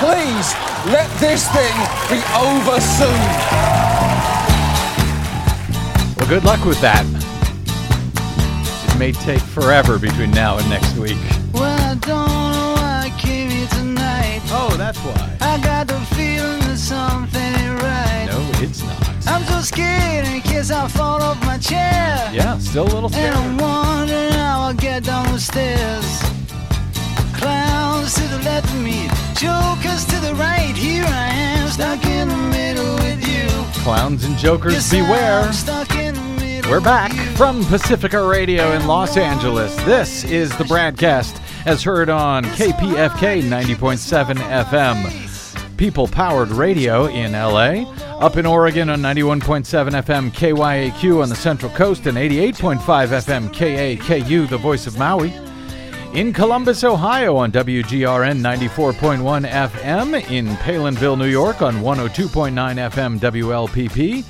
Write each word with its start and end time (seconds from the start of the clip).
Please 0.00 0.54
let 0.86 1.10
this 1.20 1.46
thing 1.52 1.76
be 2.08 2.16
over 2.34 2.80
soon. 2.80 3.20
Well, 6.16 6.26
good 6.26 6.42
luck 6.42 6.64
with 6.64 6.80
that. 6.80 7.04
It 8.88 8.98
may 8.98 9.12
take 9.12 9.42
forever 9.42 9.98
between 9.98 10.30
now 10.30 10.56
and 10.56 10.66
next 10.70 10.96
week. 10.96 11.18
Well, 11.52 11.64
I 11.64 11.94
don't 11.96 12.28
know 12.28 12.72
why 12.80 13.12
I 13.12 13.20
came 13.20 13.50
here 13.50 13.68
tonight. 13.68 14.40
Oh, 14.46 14.74
that's 14.78 14.98
why. 15.00 15.36
I 15.42 15.60
got 15.62 15.86
the 15.88 16.00
feeling 16.16 16.60
that 16.60 16.78
something 16.78 17.38
ain't 17.38 17.82
right. 17.82 18.26
No, 18.30 18.40
it's 18.64 18.82
not. 18.82 19.06
I'm 19.26 19.44
so 19.44 19.60
scared 19.60 20.26
in 20.28 20.40
case 20.40 20.70
I 20.70 20.88
fall 20.88 21.20
off 21.20 21.38
my 21.44 21.58
chair. 21.58 22.30
Yeah, 22.32 22.56
still 22.56 22.84
a 22.84 22.92
little 22.94 23.10
scared. 23.10 23.34
And 23.34 23.36
I'm 23.36 23.58
wondering 23.58 24.32
how 24.32 24.62
I'll 24.62 24.74
get 24.74 25.04
down 25.04 25.30
the 25.30 25.38
stairs. 25.38 26.22
Clowns 27.36 28.14
to 28.14 28.22
the 28.22 28.38
left 28.44 28.66
of 28.66 28.80
me, 28.82 29.08
jokers 29.40 30.04
to 30.04 30.20
the 30.20 30.34
right. 30.34 30.76
Here 30.76 31.04
I 31.06 31.28
am, 31.28 31.68
stuck 31.68 32.04
in 32.04 32.28
the 32.28 32.36
middle 32.36 32.94
with 32.96 33.26
you. 33.26 33.48
Clowns 33.82 34.24
and 34.24 34.36
jokers, 34.36 34.74
Yes, 34.74 34.90
beware. 34.90 35.50
Stuck 35.52 35.94
in 35.94 36.14
the 36.14 36.20
middle 36.44 36.70
We're 36.70 36.82
back 36.82 37.12
from 37.38 37.64
Pacifica 37.64 38.22
Radio 38.22 38.72
in 38.72 38.86
Los 38.86 39.16
Angeles. 39.16 39.74
This 39.84 40.24
is 40.24 40.50
the 40.58 40.64
BradCast 40.64 41.40
as 41.66 41.82
heard 41.82 42.10
on 42.10 42.44
KPFK 42.44 43.42
90.7 43.42 44.34
FM. 44.64 45.76
People 45.78 46.06
powered 46.06 46.50
radio 46.50 47.06
in 47.06 47.32
LA. 47.32 47.90
Up 48.18 48.36
in 48.36 48.44
Oregon 48.44 48.90
on 48.90 49.00
91.7 49.00 49.42
FM 50.02 50.30
KYAQ 50.32 51.22
on 51.22 51.30
the 51.30 51.34
Central 51.34 51.72
Coast 51.72 52.06
and 52.06 52.18
88.5 52.18 52.78
FM 52.78 53.48
KAKU, 53.54 54.46
the 54.50 54.58
voice 54.58 54.86
of 54.86 54.98
Maui. 54.98 55.32
In 56.14 56.32
Columbus, 56.32 56.82
Ohio 56.82 57.36
on 57.36 57.52
WGRN 57.52 58.40
94.1 58.40 59.48
FM. 59.48 60.28
In 60.28 60.48
Palenville, 60.56 61.16
New 61.16 61.26
York 61.26 61.62
on 61.62 61.76
102.9 61.76 62.50
FM 62.90 63.20
WLPP. 63.20 64.24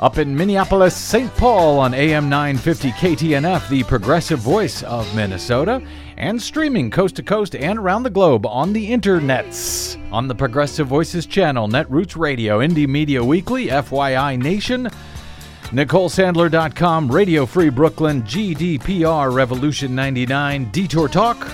Up 0.00 0.16
in 0.16 0.34
Minneapolis, 0.34 0.96
St. 0.96 1.30
Paul 1.36 1.78
on 1.78 1.92
AM 1.92 2.30
950 2.30 2.92
KTNF, 2.92 3.68
the 3.68 3.82
progressive 3.82 4.38
voice 4.38 4.82
of 4.84 5.14
Minnesota, 5.14 5.82
and 6.16 6.40
streaming 6.40 6.90
coast 6.90 7.16
to 7.16 7.22
coast 7.22 7.54
and 7.54 7.78
around 7.78 8.04
the 8.04 8.10
globe 8.10 8.46
on 8.46 8.72
the 8.72 8.90
internets. 8.90 10.00
On 10.10 10.26
the 10.26 10.34
Progressive 10.34 10.86
Voices 10.86 11.26
channel, 11.26 11.68
Netroots 11.68 12.16
Radio, 12.16 12.60
Indie 12.60 12.88
Media 12.88 13.22
Weekly, 13.22 13.66
FYI 13.66 14.40
Nation, 14.40 14.88
NicoleSandler.com, 15.70 17.12
Radio 17.12 17.44
Free 17.44 17.68
Brooklyn, 17.68 18.22
GDPR 18.22 19.30
Revolution 19.30 19.94
99, 19.94 20.70
Detour 20.70 21.08
Talk, 21.08 21.46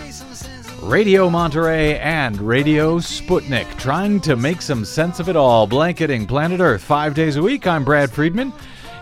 Radio 0.83 1.29
Monterey, 1.29 1.99
and 1.99 2.41
Radio 2.41 2.99
Sputnik, 3.01 3.67
trying 3.77 4.21
to 4.21 4.37
make 4.37 4.63
some 4.63 4.85
sense 4.85 5.19
of 5.19 5.29
it 5.29 5.35
all, 5.35 5.67
blanketing 5.67 6.29
planet 6.29 6.61
Earth 6.61 6.83
five 6.83 7.17
days 7.17 7.35
a 7.35 7.43
week. 7.43 7.67
I'm 7.67 7.85
Brad 7.85 8.09
Friedman, 8.09 8.53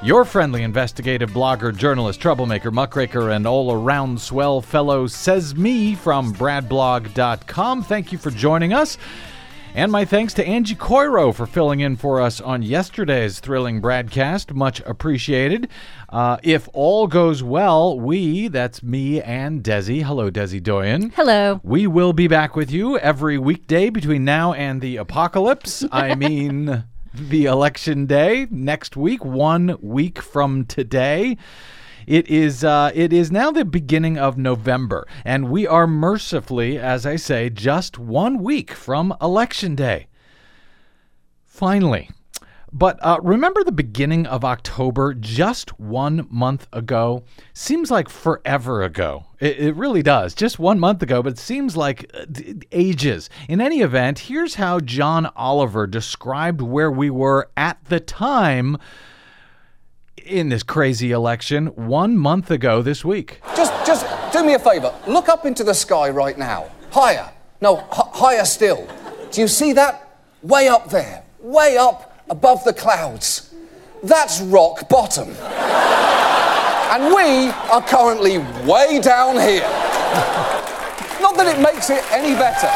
your 0.02 0.24
friendly 0.24 0.62
investigative 0.62 1.30
blogger, 1.30 1.76
journalist, 1.76 2.18
troublemaker, 2.18 2.70
muckraker, 2.70 3.32
and 3.32 3.46
all 3.46 3.70
around 3.70 4.18
swell 4.18 4.62
fellow, 4.62 5.06
says 5.06 5.54
me 5.54 5.94
from 5.94 6.32
bradblog.com. 6.32 7.82
Thank 7.82 8.12
you 8.12 8.18
for 8.18 8.30
joining 8.30 8.72
us. 8.72 8.96
And 9.74 9.90
my 9.90 10.04
thanks 10.04 10.34
to 10.34 10.46
Angie 10.46 10.74
Coiro 10.74 11.34
for 11.34 11.46
filling 11.46 11.80
in 11.80 11.96
for 11.96 12.20
us 12.20 12.42
on 12.42 12.60
yesterday's 12.60 13.40
thrilling 13.40 13.80
broadcast. 13.80 14.52
Much 14.52 14.80
appreciated. 14.80 15.66
Uh, 16.10 16.36
if 16.42 16.68
all 16.74 17.06
goes 17.06 17.42
well, 17.42 17.98
we, 17.98 18.48
that's 18.48 18.82
me 18.82 19.22
and 19.22 19.64
Desi, 19.64 20.02
hello, 20.02 20.30
Desi 20.30 20.62
Doyen. 20.62 21.08
Hello. 21.16 21.58
We 21.62 21.86
will 21.86 22.12
be 22.12 22.28
back 22.28 22.54
with 22.54 22.70
you 22.70 22.98
every 22.98 23.38
weekday 23.38 23.88
between 23.88 24.26
now 24.26 24.52
and 24.52 24.82
the 24.82 24.98
apocalypse. 24.98 25.82
I 25.92 26.16
mean, 26.16 26.84
the 27.14 27.46
election 27.46 28.04
day 28.04 28.48
next 28.50 28.94
week, 28.94 29.24
one 29.24 29.78
week 29.80 30.20
from 30.20 30.66
today. 30.66 31.38
It 32.06 32.28
is 32.28 32.64
uh, 32.64 32.90
it 32.94 33.12
is 33.12 33.30
now 33.30 33.50
the 33.50 33.64
beginning 33.64 34.18
of 34.18 34.38
November, 34.38 35.06
and 35.24 35.50
we 35.50 35.66
are 35.66 35.86
mercifully, 35.86 36.78
as 36.78 37.06
I 37.06 37.16
say, 37.16 37.50
just 37.50 37.98
one 37.98 38.42
week 38.42 38.72
from 38.72 39.14
election 39.20 39.74
day. 39.74 40.06
Finally. 41.46 42.10
But 42.74 42.98
uh, 43.02 43.18
remember 43.22 43.62
the 43.62 43.70
beginning 43.70 44.26
of 44.26 44.46
October, 44.46 45.12
just 45.12 45.78
one 45.78 46.26
month 46.30 46.66
ago? 46.72 47.24
Seems 47.52 47.90
like 47.90 48.08
forever 48.08 48.82
ago. 48.82 49.26
It, 49.40 49.58
it 49.58 49.76
really 49.76 50.02
does. 50.02 50.34
Just 50.34 50.58
one 50.58 50.80
month 50.80 51.02
ago, 51.02 51.22
but 51.22 51.34
it 51.34 51.38
seems 51.38 51.76
like 51.76 52.10
uh, 52.14 52.24
ages. 52.72 53.28
In 53.46 53.60
any 53.60 53.82
event, 53.82 54.20
here's 54.20 54.54
how 54.54 54.80
John 54.80 55.26
Oliver 55.36 55.86
described 55.86 56.62
where 56.62 56.90
we 56.90 57.10
were 57.10 57.50
at 57.58 57.84
the 57.84 58.00
time 58.00 58.78
in 60.32 60.48
this 60.48 60.62
crazy 60.62 61.12
election 61.12 61.66
one 61.66 62.16
month 62.16 62.50
ago 62.50 62.80
this 62.82 63.04
week. 63.04 63.40
Just, 63.54 63.72
just 63.86 64.06
do 64.32 64.42
me 64.44 64.54
a 64.54 64.58
favor. 64.58 64.92
Look 65.06 65.28
up 65.28 65.44
into 65.44 65.62
the 65.62 65.74
sky 65.74 66.08
right 66.08 66.36
now. 66.38 66.70
Higher. 66.90 67.30
No, 67.60 67.78
h- 67.80 67.84
higher 68.14 68.44
still. 68.44 68.88
Do 69.30 69.40
you 69.42 69.48
see 69.48 69.72
that? 69.74 70.08
Way 70.42 70.68
up 70.68 70.88
there. 70.90 71.22
Way 71.40 71.76
up 71.76 72.24
above 72.30 72.64
the 72.64 72.72
clouds. 72.72 73.54
That's 74.02 74.40
rock 74.40 74.88
bottom. 74.88 75.28
and 75.28 77.14
we 77.14 77.50
are 77.70 77.82
currently 77.82 78.38
way 78.66 79.00
down 79.00 79.36
here. 79.36 79.68
Not 81.20 81.36
that 81.36 81.46
it 81.56 81.60
makes 81.62 81.88
it 81.90 82.02
any 82.10 82.34
better. 82.34 82.68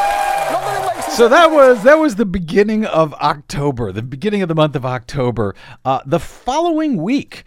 So 1.10 1.28
that 1.28 1.50
was 1.50 1.82
that 1.84 1.98
was 1.98 2.16
the 2.16 2.26
beginning 2.26 2.84
of 2.84 3.14
October, 3.14 3.90
the 3.90 4.02
beginning 4.02 4.42
of 4.42 4.48
the 4.48 4.54
month 4.54 4.76
of 4.76 4.84
October. 4.84 5.54
Uh, 5.82 6.00
the 6.04 6.18
following 6.20 7.02
week, 7.02 7.44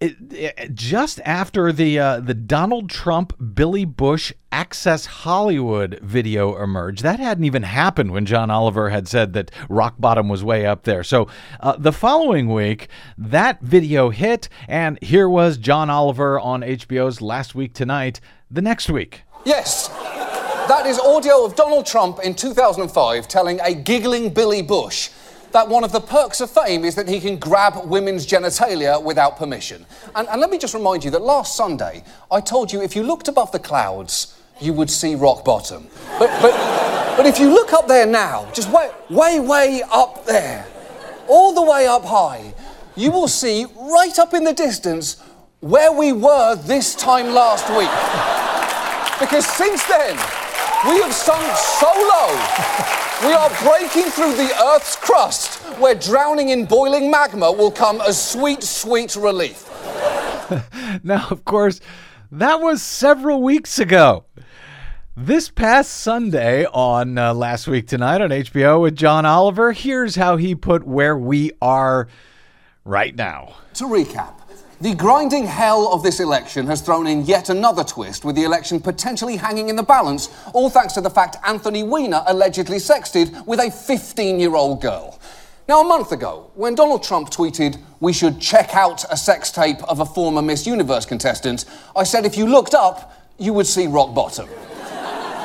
it, 0.00 0.16
it- 0.32 0.74
just 0.74 1.20
after 1.24 1.70
the 1.70 1.96
uh, 1.98 2.18
the 2.20 2.34
Donald 2.34 2.90
Trump 2.90 3.32
Billy 3.54 3.84
Bush 3.84 4.32
Access 4.50 5.06
Hollywood 5.06 6.00
video 6.02 6.60
emerged, 6.60 7.04
that 7.04 7.20
hadn't 7.20 7.44
even 7.44 7.62
happened 7.62 8.10
when 8.10 8.26
John 8.26 8.50
Oliver 8.50 8.90
had 8.90 9.06
said 9.06 9.32
that 9.34 9.52
rock 9.68 9.94
bottom 9.98 10.28
was 10.28 10.42
way 10.42 10.66
up 10.66 10.82
there. 10.82 11.04
So 11.04 11.28
uh, 11.60 11.76
the 11.78 11.92
following 11.92 12.52
week, 12.52 12.88
that 13.16 13.60
video 13.60 14.10
hit, 14.10 14.48
and 14.66 15.00
here 15.00 15.28
was 15.28 15.56
John 15.56 15.88
Oliver 15.88 16.40
on 16.40 16.62
HBO's 16.62 17.20
Last 17.22 17.54
Week 17.54 17.72
Tonight. 17.74 18.20
The 18.50 18.62
next 18.62 18.90
week. 18.90 19.22
Yes. 19.44 19.88
That 20.66 20.86
is 20.86 20.98
audio 20.98 21.44
of 21.44 21.56
Donald 21.56 21.84
Trump 21.84 22.20
in 22.20 22.34
2005 22.34 23.28
telling 23.28 23.60
a 23.60 23.74
giggling 23.74 24.30
Billy 24.32 24.62
Bush 24.62 25.10
that 25.52 25.68
one 25.68 25.84
of 25.84 25.92
the 25.92 26.00
perks 26.00 26.40
of 26.40 26.50
fame 26.50 26.86
is 26.86 26.94
that 26.94 27.06
he 27.06 27.20
can 27.20 27.36
grab 27.36 27.84
women's 27.84 28.26
genitalia 28.26 29.00
without 29.02 29.36
permission. 29.36 29.84
And, 30.14 30.26
and 30.26 30.40
let 30.40 30.48
me 30.48 30.56
just 30.56 30.72
remind 30.72 31.04
you 31.04 31.10
that 31.10 31.20
last 31.20 31.54
Sunday, 31.54 32.02
I 32.30 32.40
told 32.40 32.72
you 32.72 32.80
if 32.80 32.96
you 32.96 33.02
looked 33.02 33.28
above 33.28 33.52
the 33.52 33.58
clouds, 33.58 34.40
you 34.58 34.72
would 34.72 34.88
see 34.88 35.14
rock 35.14 35.44
bottom. 35.44 35.86
But, 36.18 36.30
but, 36.40 36.52
but 37.18 37.26
if 37.26 37.38
you 37.38 37.50
look 37.50 37.74
up 37.74 37.86
there 37.86 38.06
now, 38.06 38.50
just 38.54 38.70
way, 38.70 38.90
way, 39.10 39.40
way 39.40 39.82
up 39.92 40.24
there, 40.24 40.66
all 41.28 41.52
the 41.52 41.62
way 41.62 41.86
up 41.86 42.06
high, 42.06 42.54
you 42.96 43.10
will 43.10 43.28
see 43.28 43.66
right 43.76 44.18
up 44.18 44.32
in 44.32 44.44
the 44.44 44.54
distance 44.54 45.20
where 45.60 45.92
we 45.92 46.12
were 46.12 46.56
this 46.56 46.94
time 46.94 47.34
last 47.34 47.68
week. 47.68 47.90
Because 49.20 49.44
since 49.46 49.86
then, 49.86 50.18
we 50.86 51.00
have 51.00 51.14
sunk 51.14 51.56
so 51.56 51.86
low, 51.86 53.26
we 53.26 53.32
are 53.32 53.50
breaking 53.62 54.10
through 54.10 54.34
the 54.34 54.52
Earth's 54.64 54.96
crust, 54.96 55.62
where 55.78 55.94
drowning 55.94 56.50
in 56.50 56.66
boiling 56.66 57.10
magma 57.10 57.50
will 57.50 57.70
come 57.70 58.00
as 58.02 58.22
sweet, 58.22 58.62
sweet 58.62 59.16
relief. 59.16 59.70
Now, 61.02 61.26
of 61.30 61.44
course, 61.46 61.80
that 62.30 62.60
was 62.60 62.82
several 62.82 63.42
weeks 63.42 63.78
ago. 63.78 64.24
This 65.16 65.48
past 65.48 65.90
Sunday 65.90 66.66
on 66.66 67.16
uh, 67.16 67.32
Last 67.32 67.66
Week 67.66 67.86
Tonight 67.86 68.20
on 68.20 68.30
HBO 68.30 68.82
with 68.82 68.94
John 68.94 69.24
Oliver, 69.24 69.72
here's 69.72 70.16
how 70.16 70.36
he 70.36 70.54
put 70.54 70.84
where 70.84 71.16
we 71.16 71.52
are 71.62 72.08
right 72.84 73.16
now. 73.16 73.54
To 73.74 73.84
recap, 73.84 74.33
the 74.84 74.94
grinding 74.94 75.46
hell 75.46 75.90
of 75.94 76.02
this 76.02 76.20
election 76.20 76.66
has 76.66 76.82
thrown 76.82 77.06
in 77.06 77.24
yet 77.24 77.48
another 77.48 77.82
twist, 77.82 78.22
with 78.22 78.36
the 78.36 78.44
election 78.44 78.78
potentially 78.78 79.34
hanging 79.34 79.70
in 79.70 79.76
the 79.76 79.82
balance, 79.82 80.28
all 80.52 80.68
thanks 80.68 80.92
to 80.92 81.00
the 81.00 81.08
fact 81.08 81.38
Anthony 81.42 81.82
Weiner 81.82 82.22
allegedly 82.26 82.76
sexted 82.76 83.46
with 83.46 83.60
a 83.60 83.70
15 83.70 84.38
year 84.38 84.54
old 84.54 84.82
girl. 84.82 85.18
Now, 85.66 85.80
a 85.80 85.84
month 85.84 86.12
ago, 86.12 86.50
when 86.54 86.74
Donald 86.74 87.02
Trump 87.02 87.30
tweeted, 87.30 87.80
we 88.00 88.12
should 88.12 88.42
check 88.42 88.74
out 88.74 89.10
a 89.10 89.16
sex 89.16 89.50
tape 89.50 89.82
of 89.84 90.00
a 90.00 90.04
former 90.04 90.42
Miss 90.42 90.66
Universe 90.66 91.06
contestant, 91.06 91.64
I 91.96 92.02
said 92.04 92.26
if 92.26 92.36
you 92.36 92.44
looked 92.44 92.74
up, 92.74 93.10
you 93.38 93.54
would 93.54 93.66
see 93.66 93.86
rock 93.86 94.14
bottom. 94.14 94.50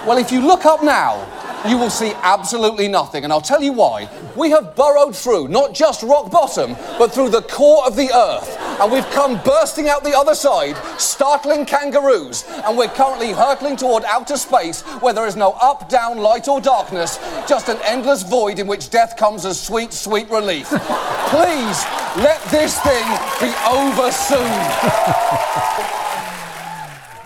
Well, 0.05 0.17
if 0.17 0.31
you 0.31 0.39
look 0.41 0.65
up 0.65 0.81
now, 0.81 1.38
you 1.67 1.77
will 1.77 1.89
see 1.89 2.13
absolutely 2.21 2.87
nothing, 2.87 3.23
and 3.23 3.33
I'll 3.33 3.41
tell 3.41 3.61
you 3.61 3.73
why. 3.73 4.09
We 4.35 4.49
have 4.51 4.75
burrowed 4.75 5.15
through 5.15 5.49
not 5.49 5.73
just 5.73 6.03
rock 6.03 6.31
bottom, 6.31 6.75
but 6.97 7.11
through 7.11 7.29
the 7.29 7.41
core 7.41 7.85
of 7.85 7.95
the 7.95 8.09
earth. 8.13 8.57
And 8.79 8.91
we've 8.91 9.09
come 9.11 9.41
bursting 9.43 9.89
out 9.89 10.03
the 10.03 10.17
other 10.17 10.35
side, 10.35 10.77
startling 10.99 11.65
kangaroos, 11.65 12.45
and 12.47 12.77
we're 12.77 12.87
currently 12.87 13.33
hurtling 13.33 13.75
toward 13.75 14.03
outer 14.05 14.37
space 14.37 14.81
where 15.01 15.13
there 15.13 15.27
is 15.27 15.35
no 15.35 15.51
up, 15.61 15.89
down, 15.89 16.19
light, 16.19 16.47
or 16.47 16.61
darkness, 16.61 17.17
just 17.47 17.67
an 17.67 17.77
endless 17.83 18.23
void 18.23 18.59
in 18.59 18.67
which 18.67 18.89
death 18.89 19.17
comes 19.17 19.45
as 19.45 19.61
sweet, 19.61 19.91
sweet 19.91 20.29
relief. 20.29 20.67
Please 20.69 21.85
let 22.17 22.41
this 22.49 22.79
thing 22.79 23.05
be 23.41 23.53
over 23.67 24.11
soon. 24.11 25.99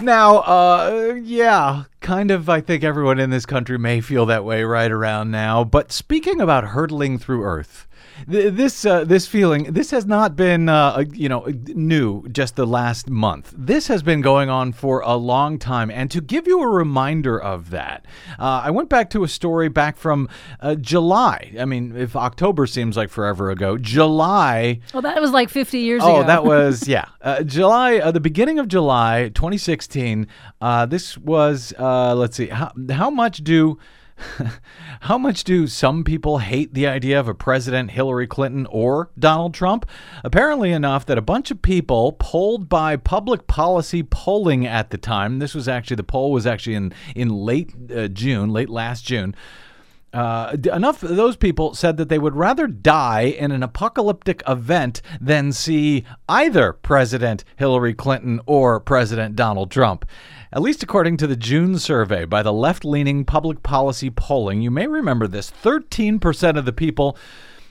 Now, 0.03 0.39
uh, 0.39 1.17
yeah, 1.23 1.83
kind 2.01 2.29
of. 2.29 2.49
I 2.49 2.59
think 2.59 2.83
everyone 2.83 3.19
in 3.19 3.29
this 3.29 3.45
country 3.45 3.79
may 3.79 4.01
feel 4.01 4.25
that 4.25 4.43
way 4.43 4.63
right 4.63 4.91
around 4.91 5.31
now. 5.31 5.63
But 5.63 5.93
speaking 5.93 6.41
about 6.41 6.65
hurtling 6.65 7.17
through 7.17 7.45
Earth, 7.45 7.87
th- 8.29 8.53
this 8.53 8.85
uh, 8.85 9.03
this 9.03 9.27
feeling 9.27 9.63
this 9.73 9.91
has 9.91 10.05
not 10.05 10.35
been 10.35 10.69
uh, 10.69 11.03
you 11.13 11.29
know 11.29 11.45
new 11.67 12.27
just 12.29 12.55
the 12.55 12.65
last 12.67 13.09
month. 13.09 13.53
This 13.57 13.87
has 13.87 14.03
been 14.03 14.21
going 14.21 14.49
on 14.49 14.71
for 14.73 15.01
a 15.01 15.15
long 15.15 15.59
time. 15.59 15.89
And 15.91 16.09
to 16.11 16.21
give 16.21 16.47
you 16.47 16.61
a 16.61 16.67
reminder 16.67 17.39
of 17.39 17.69
that, 17.71 18.05
uh, 18.39 18.61
I 18.63 18.71
went 18.71 18.89
back 18.89 19.09
to 19.11 19.23
a 19.23 19.27
story 19.27 19.69
back 19.69 19.97
from 19.97 20.29
uh, 20.59 20.75
July. 20.75 21.53
I 21.59 21.65
mean, 21.65 21.95
if 21.95 22.15
October 22.15 22.65
seems 22.67 22.97
like 22.97 23.09
forever 23.09 23.49
ago, 23.51 23.77
July 23.77 24.79
Well, 24.93 25.01
that 25.01 25.19
was 25.21 25.31
like 25.31 25.49
50 25.49 25.79
years 25.79 26.01
Oh, 26.03 26.07
ago. 26.17 26.19
Oh, 26.21 26.23
that 26.27 26.43
was 26.43 26.87
yeah, 26.87 27.05
uh, 27.21 27.43
July, 27.43 27.97
uh, 27.97 28.11
the 28.11 28.19
beginning 28.19 28.59
of 28.59 28.67
July, 28.67 29.29
2016. 29.33 30.27
Uh, 30.61 30.85
this 30.85 31.17
was 31.17 31.73
uh, 31.79 32.13
let's 32.15 32.37
see, 32.37 32.47
how 32.47 32.71
how 32.91 33.09
much 33.09 33.43
do 33.43 33.77
how 35.01 35.17
much 35.17 35.43
do 35.43 35.67
some 35.67 36.03
people 36.03 36.39
hate 36.39 36.73
the 36.73 36.87
idea 36.87 37.19
of 37.19 37.27
a 37.27 37.33
president 37.33 37.91
Hillary 37.91 38.27
Clinton 38.27 38.65
or 38.67 39.09
Donald 39.17 39.53
Trump? 39.53 39.85
Apparently 40.23 40.71
enough 40.71 41.05
that 41.05 41.17
a 41.17 41.21
bunch 41.21 41.51
of 41.51 41.61
people 41.61 42.13
polled 42.13 42.69
by 42.69 42.95
Public 42.95 43.47
Policy 43.47 44.03
Polling 44.03 44.65
at 44.65 44.89
the 44.89 44.97
time. 44.97 45.39
This 45.39 45.55
was 45.55 45.67
actually 45.67 45.95
the 45.95 46.03
poll 46.03 46.31
was 46.31 46.45
actually 46.45 46.75
in 46.75 46.93
in 47.15 47.29
late 47.29 47.73
uh, 47.95 48.07
June, 48.07 48.49
late 48.49 48.69
last 48.69 49.05
June. 49.05 49.35
Uh, 50.13 50.55
enough 50.71 51.01
of 51.01 51.15
those 51.15 51.35
people 51.35 51.73
said 51.73 51.97
that 51.97 52.07
they 52.07 52.19
would 52.19 52.35
rather 52.35 52.67
die 52.67 53.23
in 53.23 53.51
an 53.51 53.63
apocalyptic 53.63 54.43
event 54.47 55.01
than 55.19 55.51
see 55.51 56.05
either 56.29 56.71
President 56.71 57.43
Hillary 57.55 57.95
Clinton 57.95 58.39
or 58.45 58.79
President 58.79 59.35
Donald 59.35 59.71
Trump. 59.71 60.05
At 60.55 60.61
least 60.61 60.83
according 60.83 61.17
to 61.17 61.25
the 61.25 61.35
June 61.35 61.79
survey 61.79 62.25
by 62.25 62.43
the 62.43 62.53
left 62.53 62.85
leaning 62.85 63.25
public 63.25 63.63
policy 63.63 64.11
polling, 64.11 64.61
you 64.61 64.69
may 64.69 64.85
remember 64.85 65.27
this 65.27 65.49
13% 65.49 66.59
of 66.59 66.65
the 66.65 66.71
people 66.71 67.17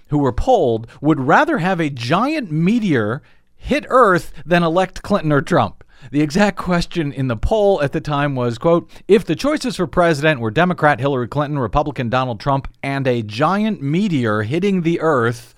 who 0.09 0.19
were 0.19 0.33
polled 0.33 0.89
would 1.01 1.21
rather 1.21 1.59
have 1.59 1.79
a 1.79 1.91
giant 1.91 2.51
meteor 2.51 3.23
hit 3.55 3.87
Earth 3.89 4.33
than 4.45 4.65
elect 4.65 5.01
Clinton 5.03 5.31
or 5.31 5.41
Trump. 5.41 5.85
The 6.11 6.23
exact 6.23 6.57
question 6.59 7.13
in 7.13 7.29
the 7.29 7.37
poll 7.37 7.81
at 7.81 7.93
the 7.93 8.01
time 8.01 8.35
was, 8.35 8.59
quote, 8.59 8.91
if 9.07 9.25
the 9.25 9.37
choices 9.37 9.77
for 9.77 9.87
president 9.87 10.41
were 10.41 10.51
Democrat 10.51 10.99
Hillary 10.99 11.29
Clinton, 11.29 11.61
Republican 11.61 12.09
Donald 12.09 12.41
Trump, 12.41 12.67
and 12.83 13.07
a 13.07 13.23
giant 13.23 13.81
meteor 13.81 14.43
hitting 14.43 14.83
the 14.83 14.99
earth, 15.01 15.55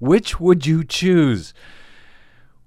which 0.00 0.40
would 0.40 0.66
you 0.66 0.82
choose? 0.82 1.54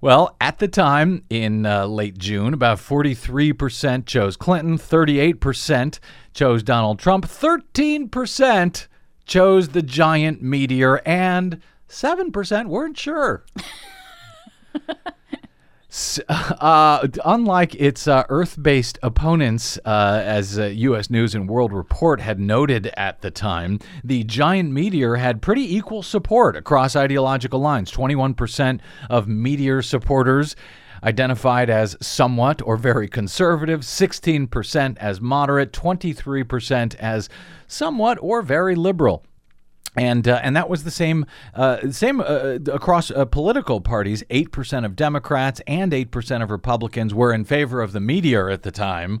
Well, 0.00 0.36
at 0.40 0.60
the 0.60 0.68
time 0.68 1.24
in 1.28 1.66
uh, 1.66 1.86
late 1.86 2.18
June, 2.18 2.54
about 2.54 2.78
43% 2.78 4.06
chose 4.06 4.36
Clinton, 4.36 4.78
38% 4.78 5.98
chose 6.32 6.62
Donald 6.62 7.00
Trump, 7.00 7.26
13% 7.26 8.86
chose 9.26 9.68
the 9.70 9.82
giant 9.82 10.40
meteor, 10.40 11.02
and 11.04 11.60
7% 11.88 12.66
weren't 12.68 12.96
sure. 12.96 13.44
Uh, 16.28 17.06
unlike 17.24 17.74
its 17.76 18.08
uh, 18.08 18.24
Earth 18.28 18.60
based 18.60 18.98
opponents, 19.02 19.78
uh, 19.84 20.20
as 20.24 20.58
uh, 20.58 20.66
U.S. 20.66 21.08
News 21.08 21.34
and 21.34 21.48
World 21.48 21.72
Report 21.72 22.20
had 22.20 22.40
noted 22.40 22.88
at 22.96 23.22
the 23.22 23.30
time, 23.30 23.78
the 24.02 24.24
giant 24.24 24.72
meteor 24.72 25.16
had 25.16 25.40
pretty 25.40 25.76
equal 25.76 26.02
support 26.02 26.56
across 26.56 26.96
ideological 26.96 27.60
lines. 27.60 27.92
21% 27.92 28.80
of 29.08 29.28
meteor 29.28 29.82
supporters 29.82 30.56
identified 31.02 31.70
as 31.70 31.96
somewhat 32.00 32.60
or 32.62 32.76
very 32.76 33.08
conservative, 33.08 33.80
16% 33.80 34.98
as 34.98 35.20
moderate, 35.20 35.72
23% 35.72 36.94
as 36.96 37.28
somewhat 37.66 38.18
or 38.20 38.42
very 38.42 38.74
liberal 38.74 39.24
and 39.98 40.28
uh, 40.28 40.40
and 40.42 40.56
that 40.56 40.68
was 40.68 40.84
the 40.84 40.90
same 40.90 41.26
uh, 41.54 41.90
same 41.90 42.20
uh, 42.20 42.58
across 42.72 43.10
uh, 43.10 43.24
political 43.24 43.80
parties. 43.80 44.22
Eight 44.30 44.52
percent 44.52 44.86
of 44.86 44.96
Democrats 44.96 45.60
and 45.66 45.92
eight 45.92 46.10
percent 46.10 46.42
of 46.42 46.50
Republicans 46.50 47.12
were 47.14 47.32
in 47.32 47.44
favor 47.44 47.82
of 47.82 47.92
the 47.92 48.00
meteor 48.00 48.48
at 48.50 48.62
the 48.62 48.70
time, 48.70 49.20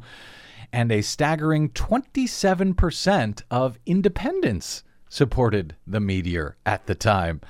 and 0.72 0.92
a 0.92 1.02
staggering 1.02 1.70
twenty-seven 1.70 2.74
percent 2.74 3.42
of 3.50 3.78
independents 3.86 4.84
supported 5.08 5.74
the 5.86 6.00
meteor 6.00 6.56
at 6.64 6.86
the 6.86 6.94
time. 6.94 7.40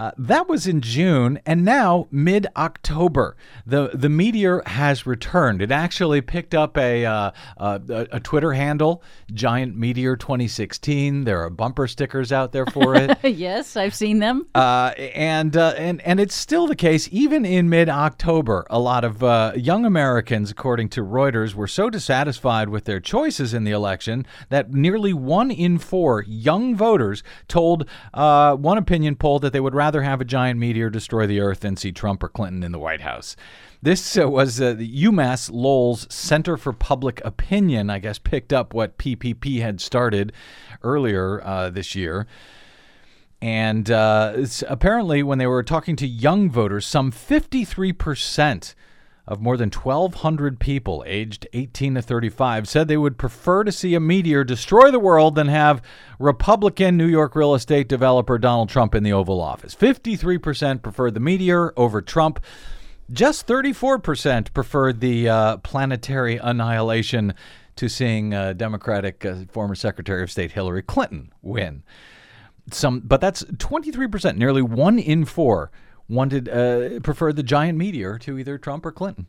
Uh, 0.00 0.12
that 0.16 0.48
was 0.48 0.68
in 0.68 0.80
June, 0.80 1.40
and 1.44 1.64
now 1.64 2.06
mid 2.12 2.46
October, 2.56 3.36
the 3.66 3.90
the 3.92 4.08
meteor 4.08 4.62
has 4.64 5.06
returned. 5.06 5.60
It 5.60 5.72
actually 5.72 6.20
picked 6.20 6.54
up 6.54 6.78
a, 6.78 7.04
uh, 7.04 7.32
a 7.56 8.06
a 8.12 8.20
Twitter 8.20 8.52
handle, 8.52 9.02
Giant 9.34 9.76
Meteor 9.76 10.14
2016. 10.14 11.24
There 11.24 11.40
are 11.40 11.50
bumper 11.50 11.88
stickers 11.88 12.30
out 12.30 12.52
there 12.52 12.64
for 12.66 12.94
it. 12.94 13.18
yes, 13.24 13.76
I've 13.76 13.92
seen 13.92 14.20
them. 14.20 14.46
Uh, 14.54 14.92
and 15.16 15.56
uh, 15.56 15.74
and 15.76 16.00
and 16.02 16.20
it's 16.20 16.36
still 16.36 16.68
the 16.68 16.76
case 16.76 17.08
even 17.10 17.44
in 17.44 17.68
mid-October. 17.68 18.68
A 18.70 18.78
lot 18.78 19.02
of 19.02 19.24
uh, 19.24 19.50
young 19.56 19.84
Americans, 19.84 20.52
according 20.52 20.90
to 20.90 21.00
Reuters, 21.00 21.54
were 21.54 21.66
so 21.66 21.90
dissatisfied 21.90 22.68
with 22.68 22.84
their 22.84 23.00
choices 23.00 23.52
in 23.52 23.64
the 23.64 23.72
election 23.72 24.26
that 24.48 24.72
nearly 24.72 25.12
one 25.12 25.50
in 25.50 25.76
four 25.76 26.22
young 26.22 26.76
voters 26.76 27.24
told 27.48 27.84
uh, 28.14 28.54
one 28.54 28.78
opinion 28.78 29.16
poll 29.16 29.40
that 29.40 29.52
they 29.52 29.58
would 29.58 29.74
rather 29.74 29.87
have 29.94 30.20
a 30.20 30.24
giant 30.24 30.60
meteor 30.60 30.90
destroy 30.90 31.26
the 31.26 31.40
Earth 31.40 31.60
than 31.60 31.76
see 31.76 31.92
Trump 31.92 32.22
or 32.22 32.28
Clinton 32.28 32.62
in 32.62 32.72
the 32.72 32.78
White 32.78 33.00
House. 33.00 33.36
This 33.82 34.18
uh, 34.18 34.28
was 34.28 34.60
uh, 34.60 34.74
the 34.74 35.04
UMass 35.04 35.50
Lowell's 35.52 36.12
Center 36.12 36.56
for 36.56 36.72
Public 36.72 37.20
Opinion, 37.24 37.90
I 37.90 37.98
guess, 37.98 38.18
picked 38.18 38.52
up 38.52 38.74
what 38.74 38.98
PPP 38.98 39.60
had 39.60 39.80
started 39.80 40.32
earlier 40.82 41.40
uh, 41.42 41.70
this 41.70 41.94
year. 41.94 42.26
And 43.40 43.90
uh, 43.90 44.46
apparently, 44.68 45.22
when 45.22 45.38
they 45.38 45.46
were 45.46 45.62
talking 45.62 45.94
to 45.96 46.06
young 46.06 46.50
voters, 46.50 46.86
some 46.86 47.12
53% 47.12 48.74
of 49.28 49.42
more 49.42 49.58
than 49.58 49.70
1,200 49.70 50.58
people 50.58 51.04
aged 51.06 51.46
18 51.52 51.96
to 51.96 52.02
35 52.02 52.66
said 52.66 52.88
they 52.88 52.96
would 52.96 53.18
prefer 53.18 53.62
to 53.62 53.70
see 53.70 53.94
a 53.94 54.00
meteor 54.00 54.42
destroy 54.42 54.90
the 54.90 54.98
world 54.98 55.34
than 55.34 55.48
have 55.48 55.82
Republican 56.18 56.96
New 56.96 57.06
York 57.06 57.36
real 57.36 57.54
estate 57.54 57.88
developer 57.88 58.38
Donald 58.38 58.70
Trump 58.70 58.94
in 58.94 59.02
the 59.02 59.12
Oval 59.12 59.40
Office. 59.40 59.74
53% 59.74 60.82
preferred 60.82 61.12
the 61.12 61.20
meteor 61.20 61.74
over 61.76 62.00
Trump. 62.00 62.40
Just 63.12 63.46
34% 63.46 64.54
preferred 64.54 65.00
the 65.00 65.28
uh, 65.28 65.56
planetary 65.58 66.38
annihilation 66.38 67.34
to 67.76 67.88
seeing 67.88 68.32
uh, 68.32 68.54
Democratic 68.54 69.26
uh, 69.26 69.44
former 69.52 69.74
Secretary 69.74 70.22
of 70.22 70.30
State 70.30 70.52
Hillary 70.52 70.82
Clinton 70.82 71.32
win 71.42 71.82
some 72.70 73.00
but 73.00 73.20
that's 73.20 73.44
23% 73.44 74.36
nearly 74.36 74.62
one 74.62 74.98
in 74.98 75.24
four 75.24 75.70
wanted 76.08 76.48
uh, 76.48 77.00
preferred 77.00 77.36
the 77.36 77.42
giant 77.42 77.78
meteor 77.78 78.18
to 78.18 78.38
either 78.38 78.58
trump 78.58 78.84
or 78.84 78.92
clinton. 78.92 79.26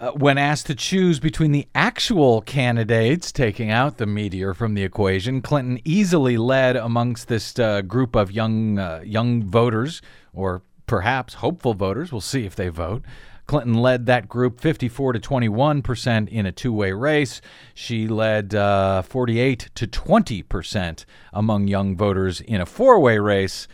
Uh, 0.00 0.10
when 0.10 0.36
asked 0.36 0.66
to 0.66 0.74
choose 0.74 1.20
between 1.20 1.52
the 1.52 1.68
actual 1.74 2.40
candidates 2.42 3.30
taking 3.30 3.70
out 3.70 3.96
the 3.96 4.06
meteor 4.06 4.52
from 4.52 4.74
the 4.74 4.82
equation 4.82 5.40
clinton 5.40 5.80
easily 5.84 6.36
led 6.36 6.76
amongst 6.76 7.28
this 7.28 7.58
uh, 7.58 7.80
group 7.82 8.14
of 8.16 8.30
young 8.32 8.78
uh, 8.78 9.00
young 9.04 9.42
voters 9.42 10.02
or 10.32 10.62
perhaps 10.86 11.34
hopeful 11.34 11.74
voters 11.74 12.12
we'll 12.12 12.20
see 12.20 12.44
if 12.44 12.54
they 12.56 12.68
vote. 12.68 13.02
Clinton 13.46 13.74
led 13.74 14.06
that 14.06 14.28
group 14.28 14.60
54 14.60 15.14
to 15.14 15.20
21 15.20 15.82
percent 15.82 16.28
in 16.30 16.46
a 16.46 16.52
two-way 16.52 16.92
race. 16.92 17.40
She 17.74 18.08
led 18.08 18.54
uh, 18.54 19.02
48 19.02 19.70
to 19.74 19.86
20 19.86 20.42
percent 20.42 21.06
among 21.32 21.68
young 21.68 21.96
voters 21.96 22.40
in 22.40 22.60
a 22.60 22.66
four-way 22.66 23.18
race, 23.18 23.68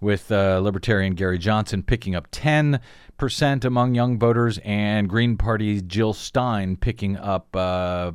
with 0.00 0.30
uh, 0.30 0.60
Libertarian 0.60 1.14
Gary 1.14 1.38
Johnson 1.38 1.82
picking 1.82 2.14
up 2.14 2.28
10 2.30 2.80
percent 3.18 3.64
among 3.64 3.94
young 3.94 4.18
voters, 4.18 4.58
and 4.64 5.08
Green 5.08 5.36
Party 5.36 5.82
Jill 5.82 6.14
Stein 6.14 6.76
picking 6.76 7.16
up 7.16 7.54
uh, 7.54 8.12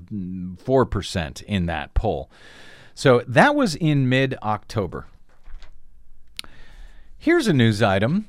four 0.58 0.86
percent 0.86 1.42
in 1.44 1.68
that 1.68 1.94
poll. 1.94 2.32
So 2.96 3.24
that 3.28 3.56
was 3.56 3.76
in 3.76 4.08
mid-October. 4.08 5.08
Here's 7.18 7.48
a 7.48 7.54
news 7.54 7.82
item. 7.82 8.28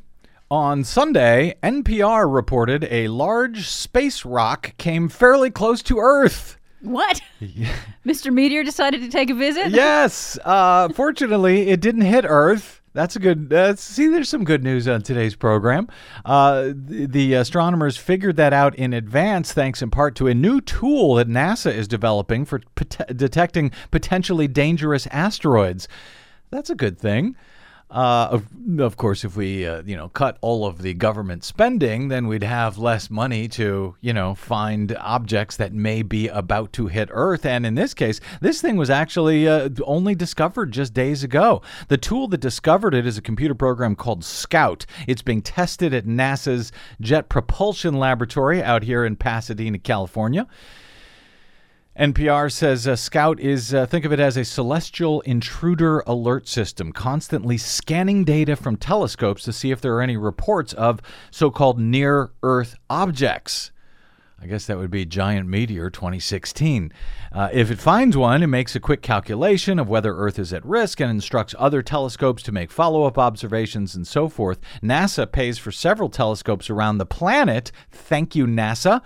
On 0.50 0.84
Sunday, 0.84 1.54
NPR 1.62 2.32
reported 2.32 2.86
a 2.90 3.08
large 3.08 3.68
space 3.68 4.24
rock 4.24 4.74
came 4.78 5.08
fairly 5.08 5.50
close 5.50 5.82
to 5.84 5.98
Earth. 5.98 6.58
What? 6.80 7.20
Mr. 8.06 8.32
Meteor 8.32 8.62
decided 8.62 9.00
to 9.00 9.08
take 9.08 9.30
a 9.30 9.34
visit? 9.34 9.70
Yes. 9.70 10.38
Uh, 10.44 10.88
fortunately, 10.90 11.68
it 11.70 11.80
didn't 11.80 12.02
hit 12.02 12.24
Earth. 12.26 12.82
That's 12.94 13.16
a 13.16 13.18
good. 13.18 13.52
Uh, 13.52 13.74
see, 13.74 14.06
there's 14.06 14.28
some 14.28 14.44
good 14.44 14.62
news 14.62 14.86
on 14.86 15.02
today's 15.02 15.34
program. 15.34 15.88
Uh, 16.24 16.70
the, 16.72 17.06
the 17.06 17.34
astronomers 17.34 17.96
figured 17.96 18.36
that 18.36 18.52
out 18.52 18.74
in 18.76 18.92
advance, 18.92 19.52
thanks 19.52 19.82
in 19.82 19.90
part 19.90 20.14
to 20.16 20.28
a 20.28 20.34
new 20.34 20.60
tool 20.60 21.16
that 21.16 21.28
NASA 21.28 21.74
is 21.74 21.88
developing 21.88 22.44
for 22.44 22.60
pot- 22.76 23.16
detecting 23.16 23.72
potentially 23.90 24.46
dangerous 24.46 25.08
asteroids. 25.08 25.88
That's 26.50 26.70
a 26.70 26.76
good 26.76 26.96
thing. 26.96 27.34
Uh, 27.94 28.28
of, 28.32 28.80
of 28.80 28.96
course, 28.96 29.24
if 29.24 29.36
we 29.36 29.64
uh, 29.64 29.80
you 29.86 29.96
know 29.96 30.08
cut 30.08 30.36
all 30.40 30.66
of 30.66 30.82
the 30.82 30.92
government 30.94 31.44
spending, 31.44 32.08
then 32.08 32.26
we'd 32.26 32.42
have 32.42 32.76
less 32.76 33.08
money 33.08 33.46
to 33.46 33.94
you 34.00 34.12
know 34.12 34.34
find 34.34 34.96
objects 34.96 35.56
that 35.56 35.72
may 35.72 36.02
be 36.02 36.26
about 36.26 36.72
to 36.72 36.88
hit 36.88 37.08
Earth. 37.12 37.46
And 37.46 37.64
in 37.64 37.76
this 37.76 37.94
case, 37.94 38.20
this 38.40 38.60
thing 38.60 38.76
was 38.76 38.90
actually 38.90 39.46
uh, 39.46 39.68
only 39.84 40.16
discovered 40.16 40.72
just 40.72 40.92
days 40.92 41.22
ago. 41.22 41.62
The 41.86 41.96
tool 41.96 42.26
that 42.28 42.40
discovered 42.40 42.94
it 42.94 43.06
is 43.06 43.16
a 43.16 43.22
computer 43.22 43.54
program 43.54 43.94
called 43.94 44.24
Scout. 44.24 44.86
It's 45.06 45.22
being 45.22 45.40
tested 45.40 45.94
at 45.94 46.04
NASA's 46.04 46.72
Jet 47.00 47.28
Propulsion 47.28 47.94
Laboratory 47.94 48.60
out 48.60 48.82
here 48.82 49.04
in 49.04 49.14
Pasadena, 49.14 49.78
California. 49.78 50.48
NPR 51.98 52.50
says 52.50 52.88
uh, 52.88 52.96
Scout 52.96 53.38
is, 53.38 53.72
uh, 53.72 53.86
think 53.86 54.04
of 54.04 54.12
it 54.12 54.18
as 54.18 54.36
a 54.36 54.44
celestial 54.44 55.20
intruder 55.20 56.00
alert 56.08 56.48
system, 56.48 56.90
constantly 56.90 57.56
scanning 57.56 58.24
data 58.24 58.56
from 58.56 58.76
telescopes 58.76 59.44
to 59.44 59.52
see 59.52 59.70
if 59.70 59.80
there 59.80 59.94
are 59.94 60.02
any 60.02 60.16
reports 60.16 60.72
of 60.72 61.00
so 61.30 61.52
called 61.52 61.78
near 61.78 62.32
Earth 62.42 62.74
objects. 62.90 63.70
I 64.42 64.46
guess 64.46 64.66
that 64.66 64.76
would 64.76 64.90
be 64.90 65.06
Giant 65.06 65.48
Meteor 65.48 65.88
2016. 65.88 66.92
Uh, 67.30 67.48
if 67.52 67.70
it 67.70 67.78
finds 67.78 68.16
one, 68.16 68.42
it 68.42 68.48
makes 68.48 68.74
a 68.74 68.80
quick 68.80 69.00
calculation 69.00 69.78
of 69.78 69.88
whether 69.88 70.16
Earth 70.16 70.40
is 70.40 70.52
at 70.52 70.66
risk 70.66 71.00
and 71.00 71.08
instructs 71.08 71.54
other 71.60 71.80
telescopes 71.80 72.42
to 72.42 72.52
make 72.52 72.72
follow 72.72 73.04
up 73.04 73.18
observations 73.18 73.94
and 73.94 74.04
so 74.04 74.28
forth. 74.28 74.58
NASA 74.82 75.30
pays 75.30 75.58
for 75.58 75.70
several 75.70 76.08
telescopes 76.08 76.68
around 76.68 76.98
the 76.98 77.06
planet. 77.06 77.70
Thank 77.92 78.34
you, 78.34 78.46
NASA 78.48 79.00